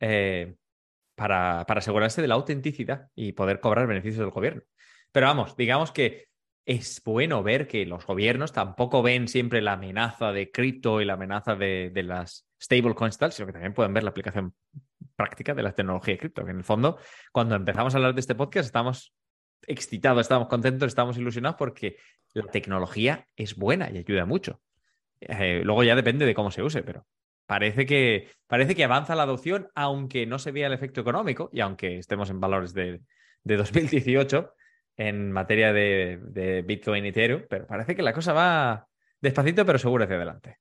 eh, 0.02 0.56
para 1.16 1.62
asegurarse 1.62 2.22
de 2.22 2.28
la 2.28 2.36
autenticidad 2.36 3.08
y 3.16 3.32
poder 3.32 3.62
cobrar 3.62 3.88
beneficios 3.88 4.20
del 4.20 4.32
gobierno. 4.32 4.64
Pero 5.14 5.28
vamos, 5.28 5.56
digamos 5.56 5.94
que 5.94 6.29
es 6.70 7.02
bueno 7.04 7.42
ver 7.42 7.68
que 7.68 7.84
los 7.88 8.06
gobiernos 8.06 8.54
tampoco 8.54 9.02
ven 9.02 9.28
siempre 9.28 9.60
la 9.60 9.74
amenaza 9.74 10.32
de 10.32 10.52
cripto 10.52 11.02
y 11.02 11.06
la 11.06 11.14
amenaza 11.14 11.56
de, 11.56 11.92
las 12.04 12.48
stablecoins 12.62 13.18
tal, 13.18 13.32
sino 13.32 13.48
que 13.48 13.54
también 13.54 13.74
pueden 13.74 13.92
ver 13.92 14.04
la 14.04 14.12
aplicación 14.12 14.54
práctica 15.16 15.56
de 15.56 15.64
la 15.64 15.72
tecnología 15.72 16.14
de 16.14 16.20
cripto. 16.20 16.48
En 16.48 16.58
el 16.58 16.64
fondo, 16.64 17.00
cuando 17.32 17.56
empezamos 17.56 17.92
a 17.92 17.98
hablar 17.98 18.14
de 18.14 18.20
este 18.20 18.36
podcast, 18.36 18.68
estamos 18.68 19.16
excitados, 19.66 20.22
estamos 20.22 20.48
contentos, 20.48 20.86
estamos 20.90 21.18
ilusionados 21.18 21.58
porque 21.58 21.98
la 22.34 22.44
tecnología 22.44 23.26
es 23.36 23.56
buena 23.56 23.90
y 23.90 23.98
ayuda 23.98 24.28
mucho. 24.28 24.62
Eh, 25.22 25.64
luego 25.64 25.84
ya 25.84 25.96
depende 25.96 26.28
de 26.28 26.36
cómo 26.36 26.52
se 26.52 26.62
use, 26.62 26.84
pero 26.84 27.08
parece 27.48 27.88
que, 27.88 28.30
parece 28.46 28.76
que 28.76 28.84
avanza 28.84 29.16
la 29.16 29.24
adopción, 29.24 29.70
aunque 29.74 30.28
no 30.28 30.38
se 30.38 30.52
vea 30.52 30.68
el 30.68 30.74
efecto 30.74 31.02
económico 31.02 31.50
y 31.52 31.62
aunque 31.62 31.98
estemos 31.98 32.30
en 32.30 32.40
valores 32.40 32.76
de, 32.76 33.02
de 33.44 33.58
2018 33.58 34.54
en 35.00 35.32
materia 35.32 35.72
de, 35.72 36.62
Bitcoin 36.68 37.06
y 37.06 37.08
Ethereum, 37.08 37.44
pero 37.50 37.66
parece 37.66 37.96
que 37.96 38.02
la 38.02 38.12
cosa 38.12 38.34
va 38.34 38.86
despacito 39.22 39.66
pero 39.66 39.80
seguro 39.80 40.04
hacia 40.04 40.18
adelante. 40.18 40.58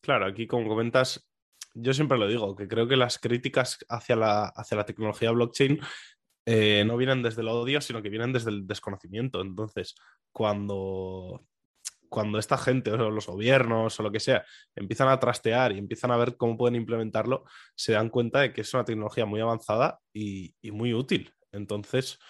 Claro, 0.00 0.26
aquí 0.26 0.46
como 0.46 0.68
comentas, 0.68 1.28
yo 1.74 1.92
siempre 1.92 2.16
lo 2.16 2.28
digo, 2.28 2.54
que 2.54 2.68
creo 2.68 2.86
que 2.86 2.96
las 2.96 3.18
críticas 3.18 3.84
hacia 3.88 4.14
la, 4.14 4.44
hacia 4.44 4.76
la 4.76 4.86
tecnología 4.86 5.32
blockchain 5.32 5.80
eh, 6.46 6.84
no 6.86 6.96
vienen 6.96 7.20
desde 7.20 7.42
el 7.42 7.48
odio, 7.48 7.80
sino 7.80 8.00
que 8.00 8.10
vienen 8.10 8.32
desde 8.32 8.50
el 8.50 8.64
desconocimiento. 8.68 9.40
Entonces, 9.40 9.96
cuando, 10.30 11.44
cuando 12.08 12.38
esta 12.38 12.58
gente 12.58 12.92
o 12.92 13.10
los 13.10 13.26
gobiernos 13.26 13.98
o 13.98 14.02
lo 14.04 14.12
que 14.12 14.20
sea 14.20 14.44
empiezan 14.76 15.08
a 15.08 15.18
trastear 15.18 15.72
y 15.72 15.78
empiezan 15.78 16.12
a 16.12 16.16
ver 16.16 16.36
cómo 16.36 16.56
pueden 16.56 16.76
implementarlo, 16.76 17.42
se 17.74 17.94
dan 17.94 18.08
cuenta 18.08 18.38
de 18.38 18.52
que 18.52 18.60
es 18.60 18.72
una 18.72 18.84
tecnología 18.84 19.26
muy 19.26 19.40
avanzada 19.40 19.98
y 20.12 20.54
muy 20.70 20.94
útil. 20.94 21.34
Entonces, 21.50 22.20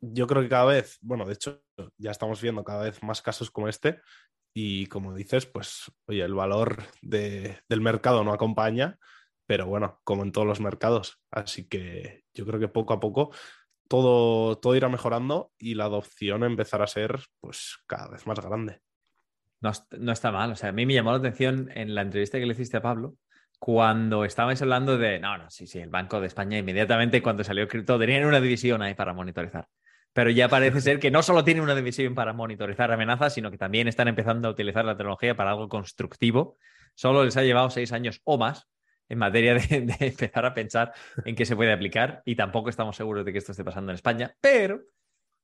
yo 0.00 0.26
creo 0.26 0.42
que 0.42 0.48
cada 0.48 0.66
vez, 0.66 0.98
bueno, 1.00 1.24
de 1.24 1.34
hecho, 1.34 1.62
ya 1.96 2.10
estamos 2.10 2.40
viendo 2.40 2.64
cada 2.64 2.84
vez 2.84 3.02
más 3.02 3.22
casos 3.22 3.50
como 3.50 3.68
este 3.68 4.00
y 4.54 4.86
como 4.86 5.14
dices, 5.14 5.46
pues, 5.46 5.90
oye, 6.06 6.22
el 6.22 6.34
valor 6.34 6.82
del 7.02 7.80
mercado 7.80 8.24
no 8.24 8.32
acompaña, 8.32 8.98
pero 9.46 9.66
bueno, 9.66 10.00
como 10.04 10.22
en 10.22 10.32
todos 10.32 10.46
los 10.46 10.60
mercados. 10.60 11.20
Así 11.30 11.68
que 11.68 12.24
yo 12.34 12.44
creo 12.46 12.60
que 12.60 12.68
poco 12.68 12.92
a 12.92 13.00
poco 13.00 13.30
todo, 13.88 14.58
todo 14.58 14.76
irá 14.76 14.88
mejorando 14.88 15.52
y 15.58 15.74
la 15.74 15.84
adopción 15.84 16.44
empezará 16.44 16.84
a 16.84 16.88
ser 16.88 17.20
pues 17.40 17.78
cada 17.86 18.08
vez 18.08 18.26
más 18.26 18.38
grande. 18.40 18.80
No, 19.60 19.72
no, 19.98 20.12
está 20.12 20.30
mal. 20.30 20.52
O 20.52 20.56
sea, 20.56 20.68
a 20.68 20.72
mí 20.72 20.86
me 20.86 20.94
llamó 20.94 21.10
la 21.10 21.18
atención 21.18 21.70
en 21.74 21.94
la 21.94 22.02
entrevista 22.02 22.38
que 22.38 22.46
le 22.46 22.52
hiciste 22.52 22.76
a 22.76 22.82
Pablo, 22.82 23.16
cuando 23.58 24.24
estabais 24.24 24.62
hablando 24.62 24.98
de, 24.98 25.18
no, 25.18 25.36
no, 25.36 25.50
sí, 25.50 25.66
sí, 25.66 25.80
el 25.80 25.90
Banco 25.90 26.20
de 26.20 26.28
España 26.28 26.58
inmediatamente 26.58 27.22
cuando 27.22 27.42
salió 27.42 27.66
cripto 27.66 27.98
tenían 27.98 28.24
una 28.24 28.40
división 28.40 28.82
ahí 28.82 28.94
para 28.94 29.12
monitorizar. 29.14 29.68
Pero 30.18 30.30
ya 30.30 30.48
parece 30.48 30.80
ser 30.80 30.98
que 30.98 31.12
no 31.12 31.22
solo 31.22 31.44
tienen 31.44 31.62
una 31.62 31.76
división 31.76 32.16
para 32.16 32.32
monitorizar 32.32 32.90
amenazas, 32.90 33.34
sino 33.34 33.52
que 33.52 33.56
también 33.56 33.86
están 33.86 34.08
empezando 34.08 34.48
a 34.48 34.50
utilizar 34.50 34.84
la 34.84 34.96
tecnología 34.96 35.36
para 35.36 35.50
algo 35.50 35.68
constructivo. 35.68 36.56
Solo 36.96 37.22
les 37.22 37.36
ha 37.36 37.44
llevado 37.44 37.70
seis 37.70 37.92
años 37.92 38.20
o 38.24 38.36
más 38.36 38.66
en 39.08 39.18
materia 39.18 39.54
de, 39.54 39.86
empezar 40.00 40.44
a 40.44 40.54
pensar 40.54 40.92
en 41.24 41.36
qué 41.36 41.46
se 41.46 41.54
puede 41.54 41.72
aplicar 41.72 42.22
y 42.24 42.34
tampoco 42.34 42.68
estamos 42.68 42.96
seguros 42.96 43.24
de 43.24 43.30
que 43.30 43.38
esto 43.38 43.52
esté 43.52 43.62
pasando 43.62 43.92
en 43.92 43.94
España, 43.94 44.34
pero 44.40 44.80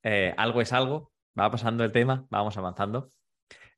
eh, 0.02 0.34
algo 0.36 0.60
es 0.60 0.72
algo, 0.72 1.12
va 1.38 1.52
pasando 1.52 1.84
el 1.84 1.92
tema, 1.92 2.26
vamos 2.28 2.58
avanzando. 2.58 3.12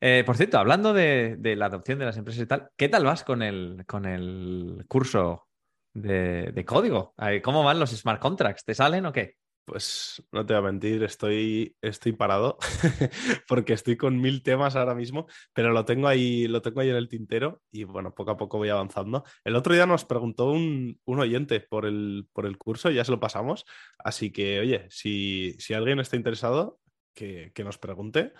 Eh, 0.00 0.22
por 0.24 0.38
cierto, 0.38 0.58
hablando 0.58 0.94
de, 0.94 1.36
la 1.58 1.66
adopción 1.66 1.98
de 1.98 2.06
las 2.06 2.16
empresas 2.16 2.42
y 2.42 2.46
tal, 2.46 2.70
¿qué 2.74 2.88
tal 2.88 3.04
vas 3.04 3.22
con 3.22 3.42
el, 3.42 3.84
con 3.86 4.06
el 4.06 4.86
curso 4.88 5.46
de, 5.92 6.52
de 6.54 6.64
código? 6.64 7.14
¿Cómo 7.42 7.64
van 7.64 7.80
los 7.80 7.90
smart 7.90 8.18
contracts? 8.18 8.64
¿Te 8.64 8.74
salen 8.74 9.04
o 9.04 9.12
qué? 9.12 9.36
Pues 9.66 10.22
no 10.30 10.46
te 10.46 10.54
voy 10.54 10.62
a 10.62 10.70
mentir, 10.70 11.02
estoy, 11.02 11.76
estoy 11.82 12.12
parado 12.12 12.56
porque 13.48 13.72
estoy 13.72 13.96
con 13.96 14.20
mil 14.20 14.44
temas 14.44 14.76
ahora 14.76 14.94
mismo, 14.94 15.26
pero 15.52 15.72
lo 15.72 15.84
tengo 15.84 16.06
ahí, 16.06 16.46
lo 16.46 16.62
tengo 16.62 16.80
ahí 16.80 16.90
en 16.90 16.94
el 16.94 17.08
tintero 17.08 17.62
y 17.72 17.82
bueno, 17.82 18.14
poco 18.14 18.30
a 18.30 18.36
poco 18.36 18.58
voy 18.58 18.68
avanzando. 18.68 19.24
El 19.42 19.56
otro 19.56 19.74
día 19.74 19.84
nos 19.84 20.04
preguntó 20.04 20.52
un, 20.52 21.00
oyente 21.04 21.58
por 21.58 21.84
el, 21.84 22.28
por 22.32 22.46
el 22.46 22.58
curso, 22.58 22.90
ya 22.92 23.04
se 23.04 23.10
lo 23.10 23.18
pasamos, 23.18 23.64
así 23.98 24.30
que 24.30 24.60
oye, 24.60 24.86
si, 24.88 25.56
alguien 25.74 25.98
está 25.98 26.14
interesado, 26.14 26.78
que, 27.12 27.52
nos 27.64 27.76
pregunte 27.76 28.34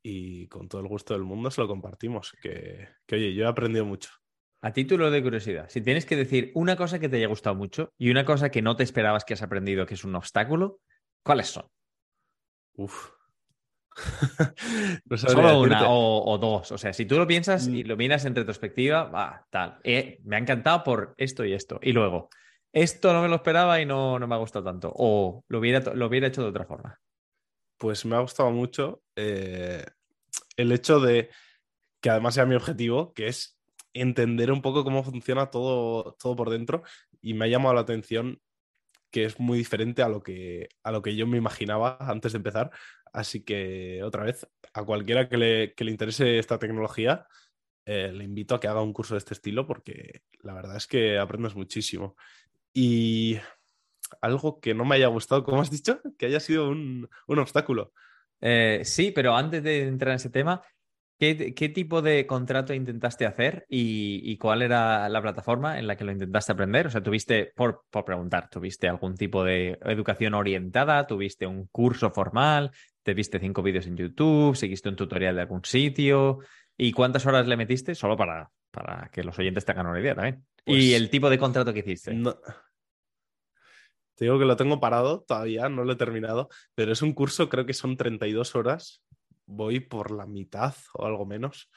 y 0.00 0.46
con 0.46 0.68
todo 0.68 0.80
el 0.80 0.86
gusto 0.86 1.12
del 1.12 1.24
mundo 1.24 1.50
se 1.50 1.60
lo 1.60 1.66
compartimos, 1.66 2.36
que, 2.40 2.86
que 3.04 3.16
oye, 3.16 3.34
yo 3.34 3.46
he 3.46 3.48
aprendido 3.48 3.84
mucho. 3.84 4.10
A 4.60 4.72
título 4.72 5.10
de 5.10 5.22
curiosidad, 5.22 5.68
si 5.68 5.80
tienes 5.80 6.04
que 6.04 6.16
decir 6.16 6.50
una 6.54 6.74
cosa 6.74 6.98
que 6.98 7.08
te 7.08 7.16
haya 7.16 7.28
gustado 7.28 7.54
mucho 7.54 7.92
y 7.96 8.10
una 8.10 8.24
cosa 8.24 8.50
que 8.50 8.60
no 8.60 8.74
te 8.74 8.82
esperabas 8.82 9.24
que 9.24 9.34
has 9.34 9.42
aprendido 9.42 9.86
que 9.86 9.94
es 9.94 10.02
un 10.02 10.16
obstáculo, 10.16 10.80
¿cuáles 11.22 11.48
son? 11.48 11.66
Uf. 12.74 13.10
Solo 15.16 15.60
una 15.60 15.82
o, 15.88 16.38
dos. 16.38 16.72
O 16.72 16.78
sea, 16.78 16.92
si 16.92 17.06
tú 17.06 17.16
lo 17.16 17.26
piensas 17.26 17.68
y 17.68 17.84
mm. 17.84 17.86
lo 17.86 17.96
miras 17.96 18.24
en 18.24 18.34
retrospectiva, 18.34 19.04
va, 19.04 19.46
tal. 19.50 19.78
Eh, 19.84 20.20
me 20.24 20.36
ha 20.36 20.38
encantado 20.40 20.82
por 20.82 21.14
esto 21.16 21.44
y 21.44 21.52
esto. 21.52 21.78
Y 21.82 21.92
luego, 21.92 22.28
esto 22.72 23.12
no 23.12 23.22
me 23.22 23.28
lo 23.28 23.36
esperaba 23.36 23.80
y 23.80 23.86
no, 23.86 24.18
no 24.18 24.26
me 24.26 24.34
ha 24.34 24.38
gustado 24.38 24.64
tanto. 24.64 24.92
O 24.94 25.44
lo 25.48 25.58
hubiera, 25.58 25.94
lo 25.94 26.06
hubiera 26.06 26.28
hecho 26.28 26.42
de 26.42 26.48
otra 26.48 26.64
forma. 26.64 27.00
Pues 27.76 28.04
me 28.04 28.16
ha 28.16 28.20
gustado 28.20 28.50
mucho 28.50 29.02
eh, 29.14 29.84
el 30.56 30.72
hecho 30.72 31.00
de 31.00 31.30
que 32.00 32.10
además 32.10 32.34
sea 32.34 32.46
mi 32.46 32.54
objetivo, 32.54 33.12
que 33.12 33.28
es 33.28 33.57
entender 34.00 34.52
un 34.52 34.62
poco 34.62 34.84
cómo 34.84 35.02
funciona 35.04 35.50
todo, 35.50 36.16
todo 36.18 36.36
por 36.36 36.50
dentro 36.50 36.82
y 37.20 37.34
me 37.34 37.46
ha 37.46 37.48
llamado 37.48 37.74
la 37.74 37.82
atención 37.82 38.40
que 39.10 39.24
es 39.24 39.40
muy 39.40 39.58
diferente 39.58 40.02
a 40.02 40.08
lo 40.08 40.22
que, 40.22 40.68
a 40.82 40.92
lo 40.92 41.02
que 41.02 41.16
yo 41.16 41.26
me 41.26 41.38
imaginaba 41.38 41.96
antes 42.00 42.32
de 42.32 42.38
empezar. 42.38 42.70
Así 43.12 43.42
que 43.42 44.02
otra 44.02 44.24
vez, 44.24 44.46
a 44.74 44.84
cualquiera 44.84 45.28
que 45.28 45.36
le, 45.38 45.74
que 45.74 45.84
le 45.84 45.90
interese 45.90 46.38
esta 46.38 46.58
tecnología, 46.58 47.26
eh, 47.86 48.12
le 48.12 48.24
invito 48.24 48.54
a 48.54 48.60
que 48.60 48.68
haga 48.68 48.82
un 48.82 48.92
curso 48.92 49.14
de 49.14 49.18
este 49.18 49.34
estilo 49.34 49.66
porque 49.66 50.22
la 50.42 50.52
verdad 50.52 50.76
es 50.76 50.86
que 50.86 51.18
aprendes 51.18 51.54
muchísimo. 51.54 52.16
Y 52.74 53.38
algo 54.20 54.60
que 54.60 54.74
no 54.74 54.84
me 54.84 54.96
haya 54.96 55.06
gustado, 55.08 55.42
como 55.42 55.60
has 55.62 55.70
dicho, 55.70 56.00
que 56.18 56.26
haya 56.26 56.40
sido 56.40 56.68
un, 56.68 57.08
un 57.26 57.38
obstáculo. 57.38 57.92
Eh, 58.40 58.82
sí, 58.84 59.10
pero 59.10 59.34
antes 59.34 59.62
de 59.62 59.88
entrar 59.88 60.12
en 60.12 60.16
ese 60.16 60.30
tema, 60.30 60.62
¿Qué, 61.18 61.72
tipo 61.74 62.00
de 62.00 62.28
contrato 62.28 62.72
intentaste 62.72 63.26
hacer 63.26 63.66
y, 63.68 64.36
cuál 64.38 64.62
era 64.62 65.08
la 65.08 65.20
plataforma 65.20 65.80
en 65.80 65.88
la 65.88 65.96
que 65.96 66.04
lo 66.04 66.12
intentaste 66.12 66.52
aprender? 66.52 66.86
O 66.86 66.90
sea, 66.90 67.02
tuviste, 67.02 67.52
por, 67.56 67.86
preguntar, 68.06 68.48
¿tuviste 68.48 68.88
algún 68.88 69.16
tipo 69.16 69.42
de 69.42 69.80
educación 69.82 70.34
orientada? 70.34 71.08
¿Tuviste 71.08 71.44
un 71.44 71.66
curso 71.72 72.12
formal? 72.12 72.70
¿Te 73.02 73.14
viste 73.14 73.40
cinco 73.40 73.64
vídeos 73.64 73.88
en 73.88 73.96
YouTube? 73.96 74.54
¿Seguiste 74.54 74.88
un 74.88 74.94
tutorial 74.94 75.34
de 75.34 75.40
algún 75.40 75.64
sitio? 75.64 76.38
¿Y 76.76 76.92
cuántas 76.92 77.26
horas 77.26 77.48
le 77.48 77.56
metiste? 77.56 77.96
Solo 77.96 78.16
para, 78.16 78.52
para 78.70 79.10
que 79.12 79.24
los 79.24 79.36
oyentes 79.40 79.64
tengan 79.64 79.88
una 79.88 79.98
idea 79.98 80.14
también. 80.14 80.46
¿Y 80.64 80.72
pues 80.72 80.92
el 80.92 81.10
tipo 81.10 81.28
de 81.28 81.38
contrato 81.38 81.74
que 81.74 81.80
hiciste? 81.80 82.12
Te 84.14 84.24
digo 84.24 84.38
que 84.38 84.44
lo 84.44 84.54
tengo 84.54 84.78
parado 84.78 85.24
todavía, 85.26 85.68
no 85.68 85.82
lo 85.82 85.94
he 85.94 85.96
terminado, 85.96 86.48
pero 86.76 86.92
es 86.92 87.02
un 87.02 87.12
curso, 87.12 87.48
creo 87.48 87.66
que 87.66 87.74
son 87.74 87.96
32 87.96 88.54
horas 88.54 89.02
voy 89.48 89.80
por 89.80 90.12
la 90.12 90.26
mitad 90.26 90.74
o 90.94 91.06
algo 91.06 91.26
menos. 91.26 91.70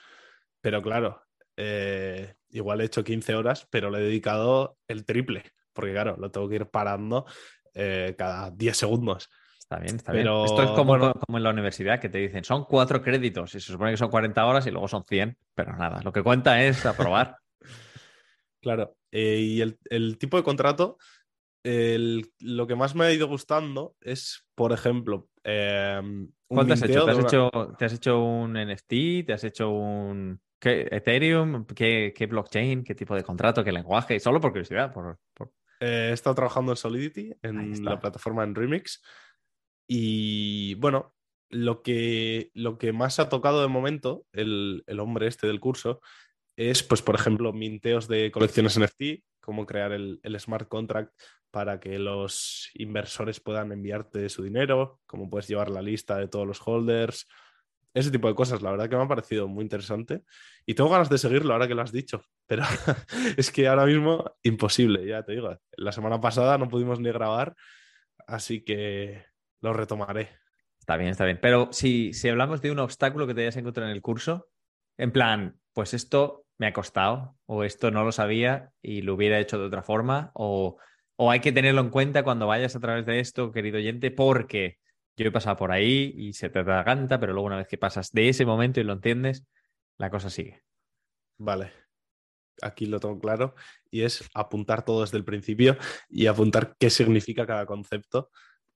Pero 0.61 0.81
claro, 0.81 1.23
eh, 1.57 2.35
igual 2.49 2.81
he 2.81 2.85
hecho 2.85 3.03
15 3.03 3.33
horas, 3.35 3.67
pero 3.71 3.89
le 3.89 3.99
he 3.99 4.03
dedicado 4.03 4.77
el 4.87 5.05
triple, 5.05 5.43
porque 5.73 5.91
claro, 5.91 6.15
lo 6.17 6.29
tengo 6.29 6.47
que 6.47 6.55
ir 6.55 6.65
parando 6.67 7.25
eh, 7.73 8.13
cada 8.17 8.51
10 8.51 8.77
segundos. 8.77 9.29
Está 9.57 9.79
bien, 9.79 9.95
está 9.95 10.11
bien. 10.11 10.27
Esto 10.27 10.63
es 10.63 10.71
como, 10.71 10.99
como, 10.99 11.37
en 11.37 11.43
la 11.43 11.49
universidad, 11.49 11.99
que 11.99 12.09
te 12.09 12.17
dicen, 12.17 12.43
son 12.43 12.65
cuatro 12.65 13.01
créditos 13.01 13.55
y 13.55 13.61
se 13.61 13.71
supone 13.71 13.91
que 13.91 13.97
son 13.97 14.09
40 14.09 14.45
horas 14.45 14.67
y 14.67 14.71
luego 14.71 14.89
son 14.89 15.05
100, 15.05 15.37
pero 15.55 15.77
nada, 15.77 16.01
lo 16.03 16.11
que 16.11 16.21
cuenta 16.21 16.61
es 16.61 16.85
aprobar. 16.85 17.37
claro, 18.61 18.97
eh, 19.11 19.39
y 19.39 19.61
el, 19.61 20.17
tipo 20.17 20.35
de 20.35 20.43
contrato, 20.43 20.97
lo 21.63 22.67
que 22.67 22.75
más 22.75 22.95
me 22.95 23.05
ha 23.05 23.13
ido 23.13 23.27
gustando 23.27 23.95
es, 24.01 24.45
por 24.55 24.71
ejemplo, 24.71 25.29
Em, 25.43 26.31
¿Cuánto 26.47 26.73
has 26.73 26.83
hecho? 26.83 27.05
¿Te 27.05 27.11
has, 27.11 27.19
hecho? 27.19 27.49
¿Te 27.77 27.85
has 27.85 27.93
hecho 27.93 28.23
un 28.23 28.53
NFT? 28.53 29.25
¿Te 29.25 29.33
has 29.33 29.43
hecho 29.43 29.69
un 29.71 30.39
¿Qué, 30.59 30.87
Ethereum? 30.91 31.65
¿Qué, 31.65 32.27
blockchain? 32.29 32.83
¿Qué 32.83 32.93
tipo 32.93 33.15
de 33.15 33.23
contrato? 33.23 33.63
¿Qué 33.63 33.71
lenguaje? 33.71 34.19
Solo 34.19 34.39
por 34.39 34.51
curiosidad. 34.51 34.93
Por, 34.93 35.17
eh, 35.79 36.09
he 36.09 36.11
estado 36.11 36.35
trabajando 36.35 36.73
en 36.73 36.77
Solidity, 36.77 37.33
en 37.41 37.83
la 37.83 37.99
plataforma 37.99 38.43
en 38.43 38.53
Remix. 38.53 39.01
Y 39.87 40.75
bueno, 40.75 41.15
lo 41.49 41.81
que, 41.81 42.51
lo 42.53 42.77
que 42.77 42.93
más 42.93 43.19
ha 43.19 43.29
tocado 43.29 43.61
de 43.61 43.67
momento 43.67 44.25
el, 44.31 44.83
el 44.85 44.99
hombre 44.99 45.27
este 45.27 45.47
del 45.47 45.59
curso 45.59 46.01
es, 46.55 46.83
pues, 46.83 47.01
por 47.01 47.15
ejemplo, 47.15 47.53
minteos 47.53 48.07
de 48.07 48.31
colecciones 48.31 48.79
NFT, 48.79 49.23
cómo 49.41 49.65
crear 49.65 49.91
el, 49.93 50.19
el, 50.21 50.39
smart 50.39 50.67
contract 50.67 51.11
para 51.51 51.79
que 51.79 51.99
los 51.99 52.69
inversores 52.73 53.39
puedan 53.39 53.71
enviarte 53.71 54.29
su 54.29 54.43
dinero, 54.43 55.01
cómo 55.05 55.29
puedes 55.29 55.47
llevar 55.47 55.69
la 55.69 55.81
lista 55.81 56.17
de 56.17 56.27
todos 56.27 56.47
los 56.47 56.65
holders, 56.65 57.27
ese 57.93 58.09
tipo 58.09 58.27
de 58.27 58.35
cosas. 58.35 58.61
La 58.61 58.71
verdad 58.71 58.89
que 58.89 58.95
me 58.95 59.03
ha 59.03 59.07
parecido 59.07 59.47
muy 59.47 59.63
interesante 59.63 60.23
y 60.65 60.73
tengo 60.73 60.89
ganas 60.89 61.09
de 61.09 61.17
seguirlo 61.17 61.53
ahora 61.53 61.67
que 61.67 61.75
lo 61.75 61.81
has 61.81 61.91
dicho, 61.91 62.23
pero 62.47 62.63
es 63.37 63.51
que 63.51 63.67
ahora 63.67 63.85
mismo 63.85 64.37
imposible, 64.43 65.05
ya 65.05 65.23
te 65.23 65.33
digo. 65.33 65.57
La 65.73 65.91
semana 65.91 66.19
pasada 66.21 66.57
no 66.57 66.69
pudimos 66.69 66.99
ni 66.99 67.11
grabar, 67.11 67.55
así 68.27 68.63
que 68.63 69.25
lo 69.59 69.73
retomaré. 69.73 70.29
Está 70.79 70.97
bien, 70.97 71.11
está 71.11 71.25
bien. 71.25 71.39
Pero 71.41 71.69
si, 71.71 72.13
si 72.13 72.29
hablamos 72.29 72.61
de 72.61 72.71
un 72.71 72.79
obstáculo 72.79 73.27
que 73.27 73.35
te 73.35 73.41
hayas 73.41 73.57
encontrado 73.57 73.89
en 73.89 73.95
el 73.95 74.01
curso, 74.01 74.49
en 74.97 75.11
plan, 75.11 75.59
pues 75.73 75.93
esto 75.93 76.45
me 76.57 76.67
ha 76.67 76.73
costado, 76.73 77.37
o 77.45 77.63
esto 77.63 77.91
no 77.91 78.03
lo 78.03 78.11
sabía 78.11 78.71
y 78.81 79.01
lo 79.01 79.15
hubiera 79.15 79.39
hecho 79.39 79.57
de 79.59 79.65
otra 79.65 79.83
forma, 79.83 80.31
o 80.33 80.77
o 81.23 81.29
hay 81.29 81.39
que 81.39 81.51
tenerlo 81.51 81.81
en 81.81 81.91
cuenta 81.91 82.23
cuando 82.23 82.47
vayas 82.47 82.75
a 82.75 82.79
través 82.79 83.05
de 83.05 83.19
esto, 83.19 83.51
querido 83.51 83.77
oyente, 83.77 84.09
porque 84.09 84.79
yo 85.15 85.27
he 85.27 85.31
pasado 85.31 85.55
por 85.55 85.71
ahí 85.71 86.15
y 86.17 86.33
se 86.33 86.49
te 86.49 86.57
atraganta, 86.57 87.19
pero 87.19 87.33
luego 87.33 87.45
una 87.45 87.57
vez 87.57 87.67
que 87.67 87.77
pasas 87.77 88.11
de 88.11 88.29
ese 88.29 88.43
momento 88.43 88.79
y 88.79 88.83
lo 88.83 88.93
entiendes, 88.93 89.45
la 89.99 90.09
cosa 90.09 90.31
sigue. 90.31 90.63
Vale. 91.37 91.73
Aquí 92.63 92.87
lo 92.87 92.99
tengo 92.99 93.19
claro 93.19 93.53
y 93.91 94.01
es 94.01 94.27
apuntar 94.33 94.83
todo 94.83 95.01
desde 95.01 95.19
el 95.19 95.23
principio 95.23 95.77
y 96.09 96.25
apuntar 96.25 96.75
qué 96.79 96.89
significa 96.89 97.45
cada 97.45 97.67
concepto, 97.67 98.31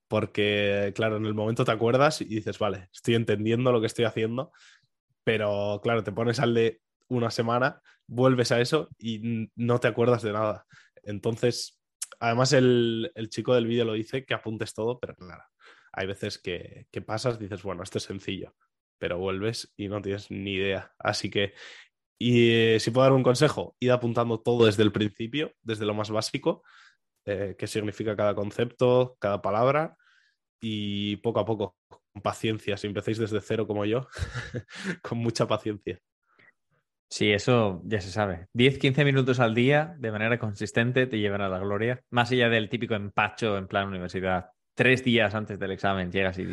porque 0.06 0.92
claro, 0.94 1.16
en 1.16 1.26
el 1.26 1.34
momento 1.34 1.64
te 1.64 1.72
acuerdas 1.72 2.20
y 2.20 2.26
dices, 2.26 2.60
vale, 2.60 2.90
estoy 2.92 3.16
entendiendo 3.16 3.72
lo 3.72 3.80
que 3.80 3.88
estoy 3.88 4.04
haciendo, 4.04 4.52
pero 5.24 5.80
claro, 5.82 6.04
te 6.04 6.12
pones 6.12 6.38
al 6.38 6.54
de 6.54 6.80
una 7.08 7.32
semana, 7.32 7.82
vuelves 8.06 8.52
a 8.52 8.60
eso 8.60 8.88
y 9.00 9.50
no 9.56 9.80
te 9.80 9.88
acuerdas 9.88 10.22
de 10.22 10.32
nada. 10.32 10.64
Entonces, 11.02 11.75
además 12.20 12.52
el, 12.52 13.10
chico 13.28 13.54
del 13.54 13.66
vídeo 13.66 13.84
lo 13.84 13.94
dice, 13.94 14.24
que 14.24 14.34
apuntes 14.34 14.74
todo, 14.74 14.98
pero 14.98 15.14
claro, 15.14 15.44
hay 15.92 16.06
veces 16.06 16.38
que, 16.38 16.86
que 16.90 17.02
pasas, 17.02 17.38
dices, 17.38 17.62
bueno, 17.62 17.82
esto 17.82 17.98
es 17.98 18.04
sencillo, 18.04 18.54
pero 18.98 19.18
vuelves 19.18 19.72
y 19.76 19.88
no 19.88 20.00
tienes 20.02 20.30
ni 20.30 20.54
idea. 20.54 20.92
Así 20.98 21.30
que, 21.30 21.54
y 22.18 22.50
eh, 22.52 22.80
si 22.80 22.90
puedo 22.90 23.04
dar 23.04 23.12
un 23.12 23.22
consejo, 23.22 23.76
id 23.80 23.90
apuntando 23.90 24.40
todo 24.40 24.66
desde 24.66 24.82
el 24.82 24.92
principio, 24.92 25.52
desde 25.62 25.86
lo 25.86 25.94
más 25.94 26.10
básico, 26.10 26.62
eh, 27.26 27.56
qué 27.58 27.66
significa 27.66 28.16
cada 28.16 28.34
concepto, 28.34 29.16
cada 29.20 29.42
palabra, 29.42 29.96
y 30.60 31.16
poco 31.16 31.40
a 31.40 31.44
poco, 31.44 31.76
con 31.88 32.22
paciencia, 32.22 32.76
si 32.76 32.86
empecéis 32.86 33.18
desde 33.18 33.40
cero 33.40 33.66
como 33.66 33.84
yo, 33.84 34.08
con 35.02 35.18
mucha 35.18 35.46
paciencia. 35.46 36.00
Sí, 37.08 37.32
eso 37.32 37.82
ya 37.84 38.00
se 38.00 38.10
sabe. 38.10 38.48
10-15 38.54 39.04
minutos 39.04 39.38
al 39.40 39.54
día 39.54 39.94
de 39.98 40.10
manera 40.10 40.38
consistente 40.38 41.06
te 41.06 41.18
llevan 41.18 41.40
a 41.40 41.48
la 41.48 41.58
gloria. 41.58 42.00
Más 42.10 42.30
allá 42.32 42.48
del 42.48 42.68
típico 42.68 42.94
empacho 42.94 43.56
en 43.56 43.68
plan 43.68 43.88
universidad 43.88 44.50
tres 44.76 45.02
días 45.02 45.34
antes 45.34 45.58
del 45.58 45.72
examen 45.72 46.12
llegas 46.12 46.38
y 46.38 46.46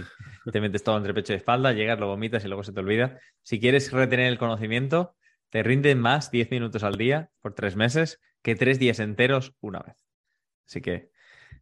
te 0.51 0.62
metes 0.62 0.84
todo 0.84 0.97
entre 0.97 1.14
pecho 1.14 1.34
y 1.34 1.36
espalda, 1.36 1.74
llegas, 1.74 1.99
lo 1.99 2.08
vomitas 2.08 2.43
y 2.45 2.47
luego 2.47 2.64
se 2.64 2.72
te 2.72 2.80
olvida. 2.80 3.20
Si 3.41 3.60
quieres 3.60 3.91
retener 3.91 4.28
el 4.28 4.39
conocimiento, 4.39 5.16
te 5.49 5.62
rinden 5.62 5.99
más 5.99 6.32
10 6.32 6.49
minutos 6.49 6.84
al 6.84 6.95
día 6.95 7.30
por 7.41 7.54
tres 7.54 7.76
meses 7.76 8.20
que 8.41 8.56
tres 8.56 8.80
días 8.80 8.99
enteros 8.99 9.54
una 9.60 9.80
vez. 9.80 9.97
Así 10.68 10.82
que, 10.82 11.12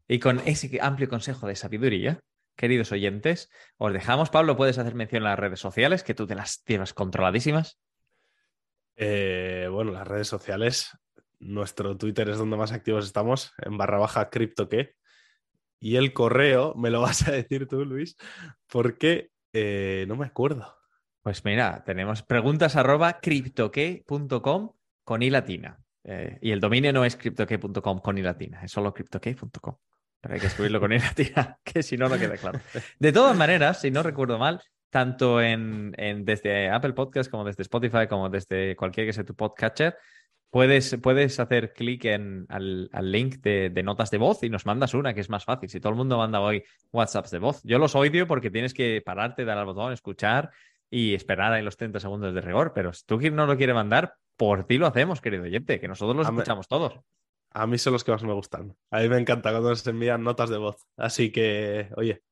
y 0.08 0.20
con 0.20 0.40
ese 0.46 0.80
amplio 0.82 1.10
consejo 1.10 1.48
de 1.48 1.56
sabiduría, 1.56 2.22
queridos 2.56 2.92
oyentes, 2.92 3.50
os 3.78 3.92
dejamos. 3.92 4.30
Pablo, 4.30 4.56
puedes 4.56 4.78
hacer 4.78 4.94
mención 4.94 5.24
a 5.24 5.30
las 5.30 5.40
redes 5.40 5.60
sociales, 5.60 6.04
que 6.04 6.14
tú 6.14 6.28
te 6.28 6.36
las 6.36 6.64
tienes 6.64 6.94
controladísimas. 6.94 7.80
Eh, 9.04 9.68
bueno, 9.72 9.92
las 9.92 10.08
redes 10.08 10.28
sociales, 10.28 10.96
nuestro 11.40 11.98
Twitter 11.98 12.30
es 12.30 12.38
donde 12.38 12.56
más 12.56 12.72
activos 12.72 13.04
estamos, 13.04 13.52
en 13.58 13.76
barra 13.76 13.98
baja 13.98 14.30
cripto 14.30 14.70
que. 14.70 14.94
Y 15.80 15.96
el 15.96 16.14
correo, 16.14 16.76
me 16.76 16.92
lo 16.92 17.02
vas 17.02 17.28
a 17.28 17.32
decir 17.32 17.68
tú, 17.68 17.84
Luis, 17.84 18.16
porque 18.68 19.32
eh, 19.54 20.06
no 20.08 20.16
me 20.18 20.28
acuerdo. 20.28 20.78
Pues 21.24 21.44
mira, 21.44 21.84
tenemos 21.84 22.22
preguntas 22.22 22.76
arroba 22.76 23.20
criptoque.com 23.20 24.74
con 25.04 25.24
i 25.24 25.32
latina. 25.32 25.80
Eh, 26.04 26.38
y 26.40 26.52
el 26.52 26.60
dominio 26.60 26.94
no 26.94 27.04
es 27.04 27.16
criptoque.com 27.16 28.02
con 28.02 28.20
i 28.20 28.24
es 28.62 28.72
solo 28.72 28.94
criptoque.com. 28.94 29.78
Pero 30.22 30.34
hay 30.36 30.40
que 30.40 30.46
escribirlo 30.46 30.80
con 30.80 30.94
i 30.94 30.98
que 31.64 31.82
si 31.82 31.98
no, 31.98 32.08
no 32.08 32.20
queda 32.20 32.38
claro. 32.38 32.60
De 33.00 33.12
todas 33.12 33.36
maneras, 33.36 33.82
si 33.82 33.90
no 33.90 34.04
recuerdo 34.04 34.38
mal, 34.38 34.62
tanto 34.92 35.42
en, 35.42 35.94
desde 36.24 36.70
Apple 36.70 36.94
Podcast 36.94 37.32
como 37.32 37.46
desde 37.46 37.64
Spotify, 37.64 38.08
como 38.08 38.30
desde 38.30 38.76
cualquier 38.76 39.08
que 39.08 39.14
sea 39.14 39.24
tu 39.24 39.34
podcatcher, 39.36 39.98
puedes, 40.52 40.98
puedes 41.02 41.40
hacer 41.40 41.74
clic 41.74 42.06
en 42.06 42.46
al, 42.50 42.90
link 43.02 43.38
de, 43.38 43.72
de, 43.72 43.84
notas 43.84 44.12
de 44.12 44.20
voz 44.20 44.44
y 44.44 44.50
nos 44.50 44.66
mandas 44.68 44.94
una, 44.94 45.14
que 45.14 45.22
es 45.22 45.30
más 45.30 45.46
fácil. 45.46 45.70
Si 45.70 45.80
todo 45.80 45.92
el 45.92 45.98
mundo 45.98 46.18
manda 46.18 46.42
hoy 46.42 46.64
WhatsApps 46.92 47.32
de 47.32 47.40
voz, 47.40 47.62
yo 47.64 47.80
los 47.80 47.96
odio 47.96 48.28
porque 48.28 48.52
tienes 48.52 48.74
que 48.74 49.02
pararte, 49.04 49.46
dar 49.46 49.58
al 49.58 49.66
botón, 49.66 49.94
escuchar 49.94 50.52
y 50.90 51.16
esperar 51.16 51.54
ahí 51.54 51.64
los 51.64 51.78
30 51.78 52.00
segundos 52.02 52.36
de 52.36 52.42
rigor. 52.42 52.74
Pero 52.76 52.94
si 52.94 53.06
tú 53.06 53.18
no 53.32 53.48
lo 53.48 53.58
quieres 53.58 53.74
mandar, 53.74 54.16
por 54.36 54.66
ti 54.66 54.78
lo 54.78 54.88
hacemos, 54.88 55.22
querido 55.22 55.44
oyente, 55.44 55.80
que 55.80 55.88
nosotros 55.88 56.18
los 56.18 56.28
escuchamos 56.28 56.68
todos. 56.68 57.00
A 57.54 57.66
mí 57.66 57.78
son 57.78 57.94
los 57.94 58.04
que 58.04 58.12
más 58.12 58.24
me 58.24 58.34
gustan. 58.34 58.76
A 58.92 59.00
mí 59.00 59.10
me 59.10 59.18
encanta 59.18 59.52
cuando 59.52 59.70
nos 59.70 59.88
envían 59.88 60.24
notas 60.24 60.50
de 60.50 60.58
voz. 60.58 60.86
Así 60.98 61.32
que, 61.32 61.90
oye, 61.96 62.24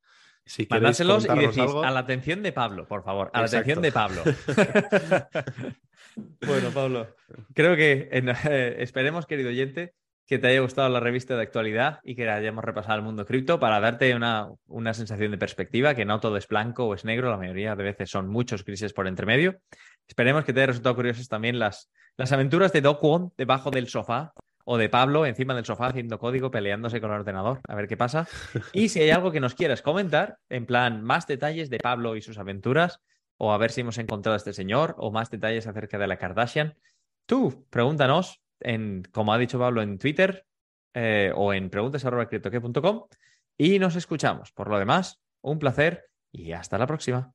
si 0.50 0.66
Mandárselos 0.68 1.26
y 1.26 1.38
decís 1.38 1.72
a 1.84 1.92
la 1.92 2.00
atención 2.00 2.42
de 2.42 2.50
Pablo, 2.50 2.88
por 2.88 3.04
favor. 3.04 3.30
A 3.32 3.38
la 3.38 3.46
atención 3.46 3.80
de 3.80 3.92
Pablo. 3.92 4.24
bueno, 6.44 6.70
Pablo, 6.74 7.14
creo 7.54 7.76
que 7.76 8.08
eh, 8.10 8.76
esperemos, 8.80 9.26
querido 9.26 9.50
oyente, 9.50 9.94
que 10.26 10.40
te 10.40 10.48
haya 10.48 10.58
gustado 10.58 10.88
la 10.88 10.98
revista 10.98 11.36
de 11.36 11.42
actualidad 11.42 12.00
y 12.02 12.16
que 12.16 12.28
hayamos 12.28 12.64
repasado 12.64 12.98
el 12.98 13.04
mundo 13.04 13.24
cripto 13.26 13.60
para 13.60 13.78
darte 13.78 14.12
una, 14.16 14.48
una, 14.66 14.92
sensación 14.92 15.30
de 15.30 15.38
perspectiva, 15.38 15.94
que 15.94 16.04
no 16.04 16.18
todo 16.18 16.36
es 16.36 16.48
blanco 16.48 16.86
o 16.86 16.94
es 16.94 17.04
negro, 17.04 17.30
la 17.30 17.36
mayoría 17.36 17.76
de 17.76 17.84
veces 17.84 18.10
son 18.10 18.28
muchos 18.28 18.64
crisis 18.64 18.92
por 18.92 19.06
entre 19.06 19.26
medio. 19.26 19.60
Esperemos 20.08 20.44
que 20.44 20.52
te 20.52 20.60
haya 20.60 20.68
resultado 20.68 20.96
curiosas 20.96 21.28
también 21.28 21.60
las, 21.60 21.92
las 22.16 22.32
aventuras 22.32 22.72
de 22.72 22.80
Doc 22.80 23.00
Won 23.04 23.32
debajo 23.36 23.70
del 23.70 23.86
sofá 23.86 24.32
o 24.72 24.78
de 24.78 24.88
Pablo 24.88 25.26
encima 25.26 25.52
del 25.52 25.64
sofá 25.64 25.88
haciendo 25.88 26.20
código, 26.20 26.52
peleándose 26.52 27.00
con 27.00 27.10
el 27.10 27.18
ordenador, 27.18 27.60
a 27.66 27.74
ver 27.74 27.88
qué 27.88 27.96
pasa. 27.96 28.28
Y 28.72 28.88
si 28.88 29.00
hay 29.00 29.10
algo 29.10 29.32
que 29.32 29.40
nos 29.40 29.56
quieras 29.56 29.82
comentar, 29.82 30.38
en 30.48 30.64
plan, 30.64 31.02
más 31.02 31.26
detalles 31.26 31.70
de 31.70 31.78
Pablo 31.78 32.14
y 32.14 32.22
sus 32.22 32.38
aventuras, 32.38 33.00
o 33.36 33.52
a 33.52 33.58
ver 33.58 33.72
si 33.72 33.80
hemos 33.80 33.98
encontrado 33.98 34.34
a 34.34 34.36
este 34.36 34.52
señor, 34.52 34.94
o 34.98 35.10
más 35.10 35.28
detalles 35.28 35.66
acerca 35.66 35.98
de 35.98 36.06
la 36.06 36.18
Kardashian, 36.18 36.76
tú 37.26 37.66
pregúntanos 37.68 38.42
en, 38.60 39.02
como 39.10 39.32
ha 39.32 39.38
dicho 39.38 39.58
Pablo, 39.58 39.82
en 39.82 39.98
Twitter 39.98 40.46
eh, 40.94 41.32
o 41.34 41.52
en 41.52 41.68
preguntas.com 41.68 43.06
y 43.58 43.80
nos 43.80 43.96
escuchamos. 43.96 44.52
Por 44.52 44.70
lo 44.70 44.78
demás, 44.78 45.20
un 45.40 45.58
placer 45.58 46.04
y 46.30 46.52
hasta 46.52 46.78
la 46.78 46.86
próxima. 46.86 47.34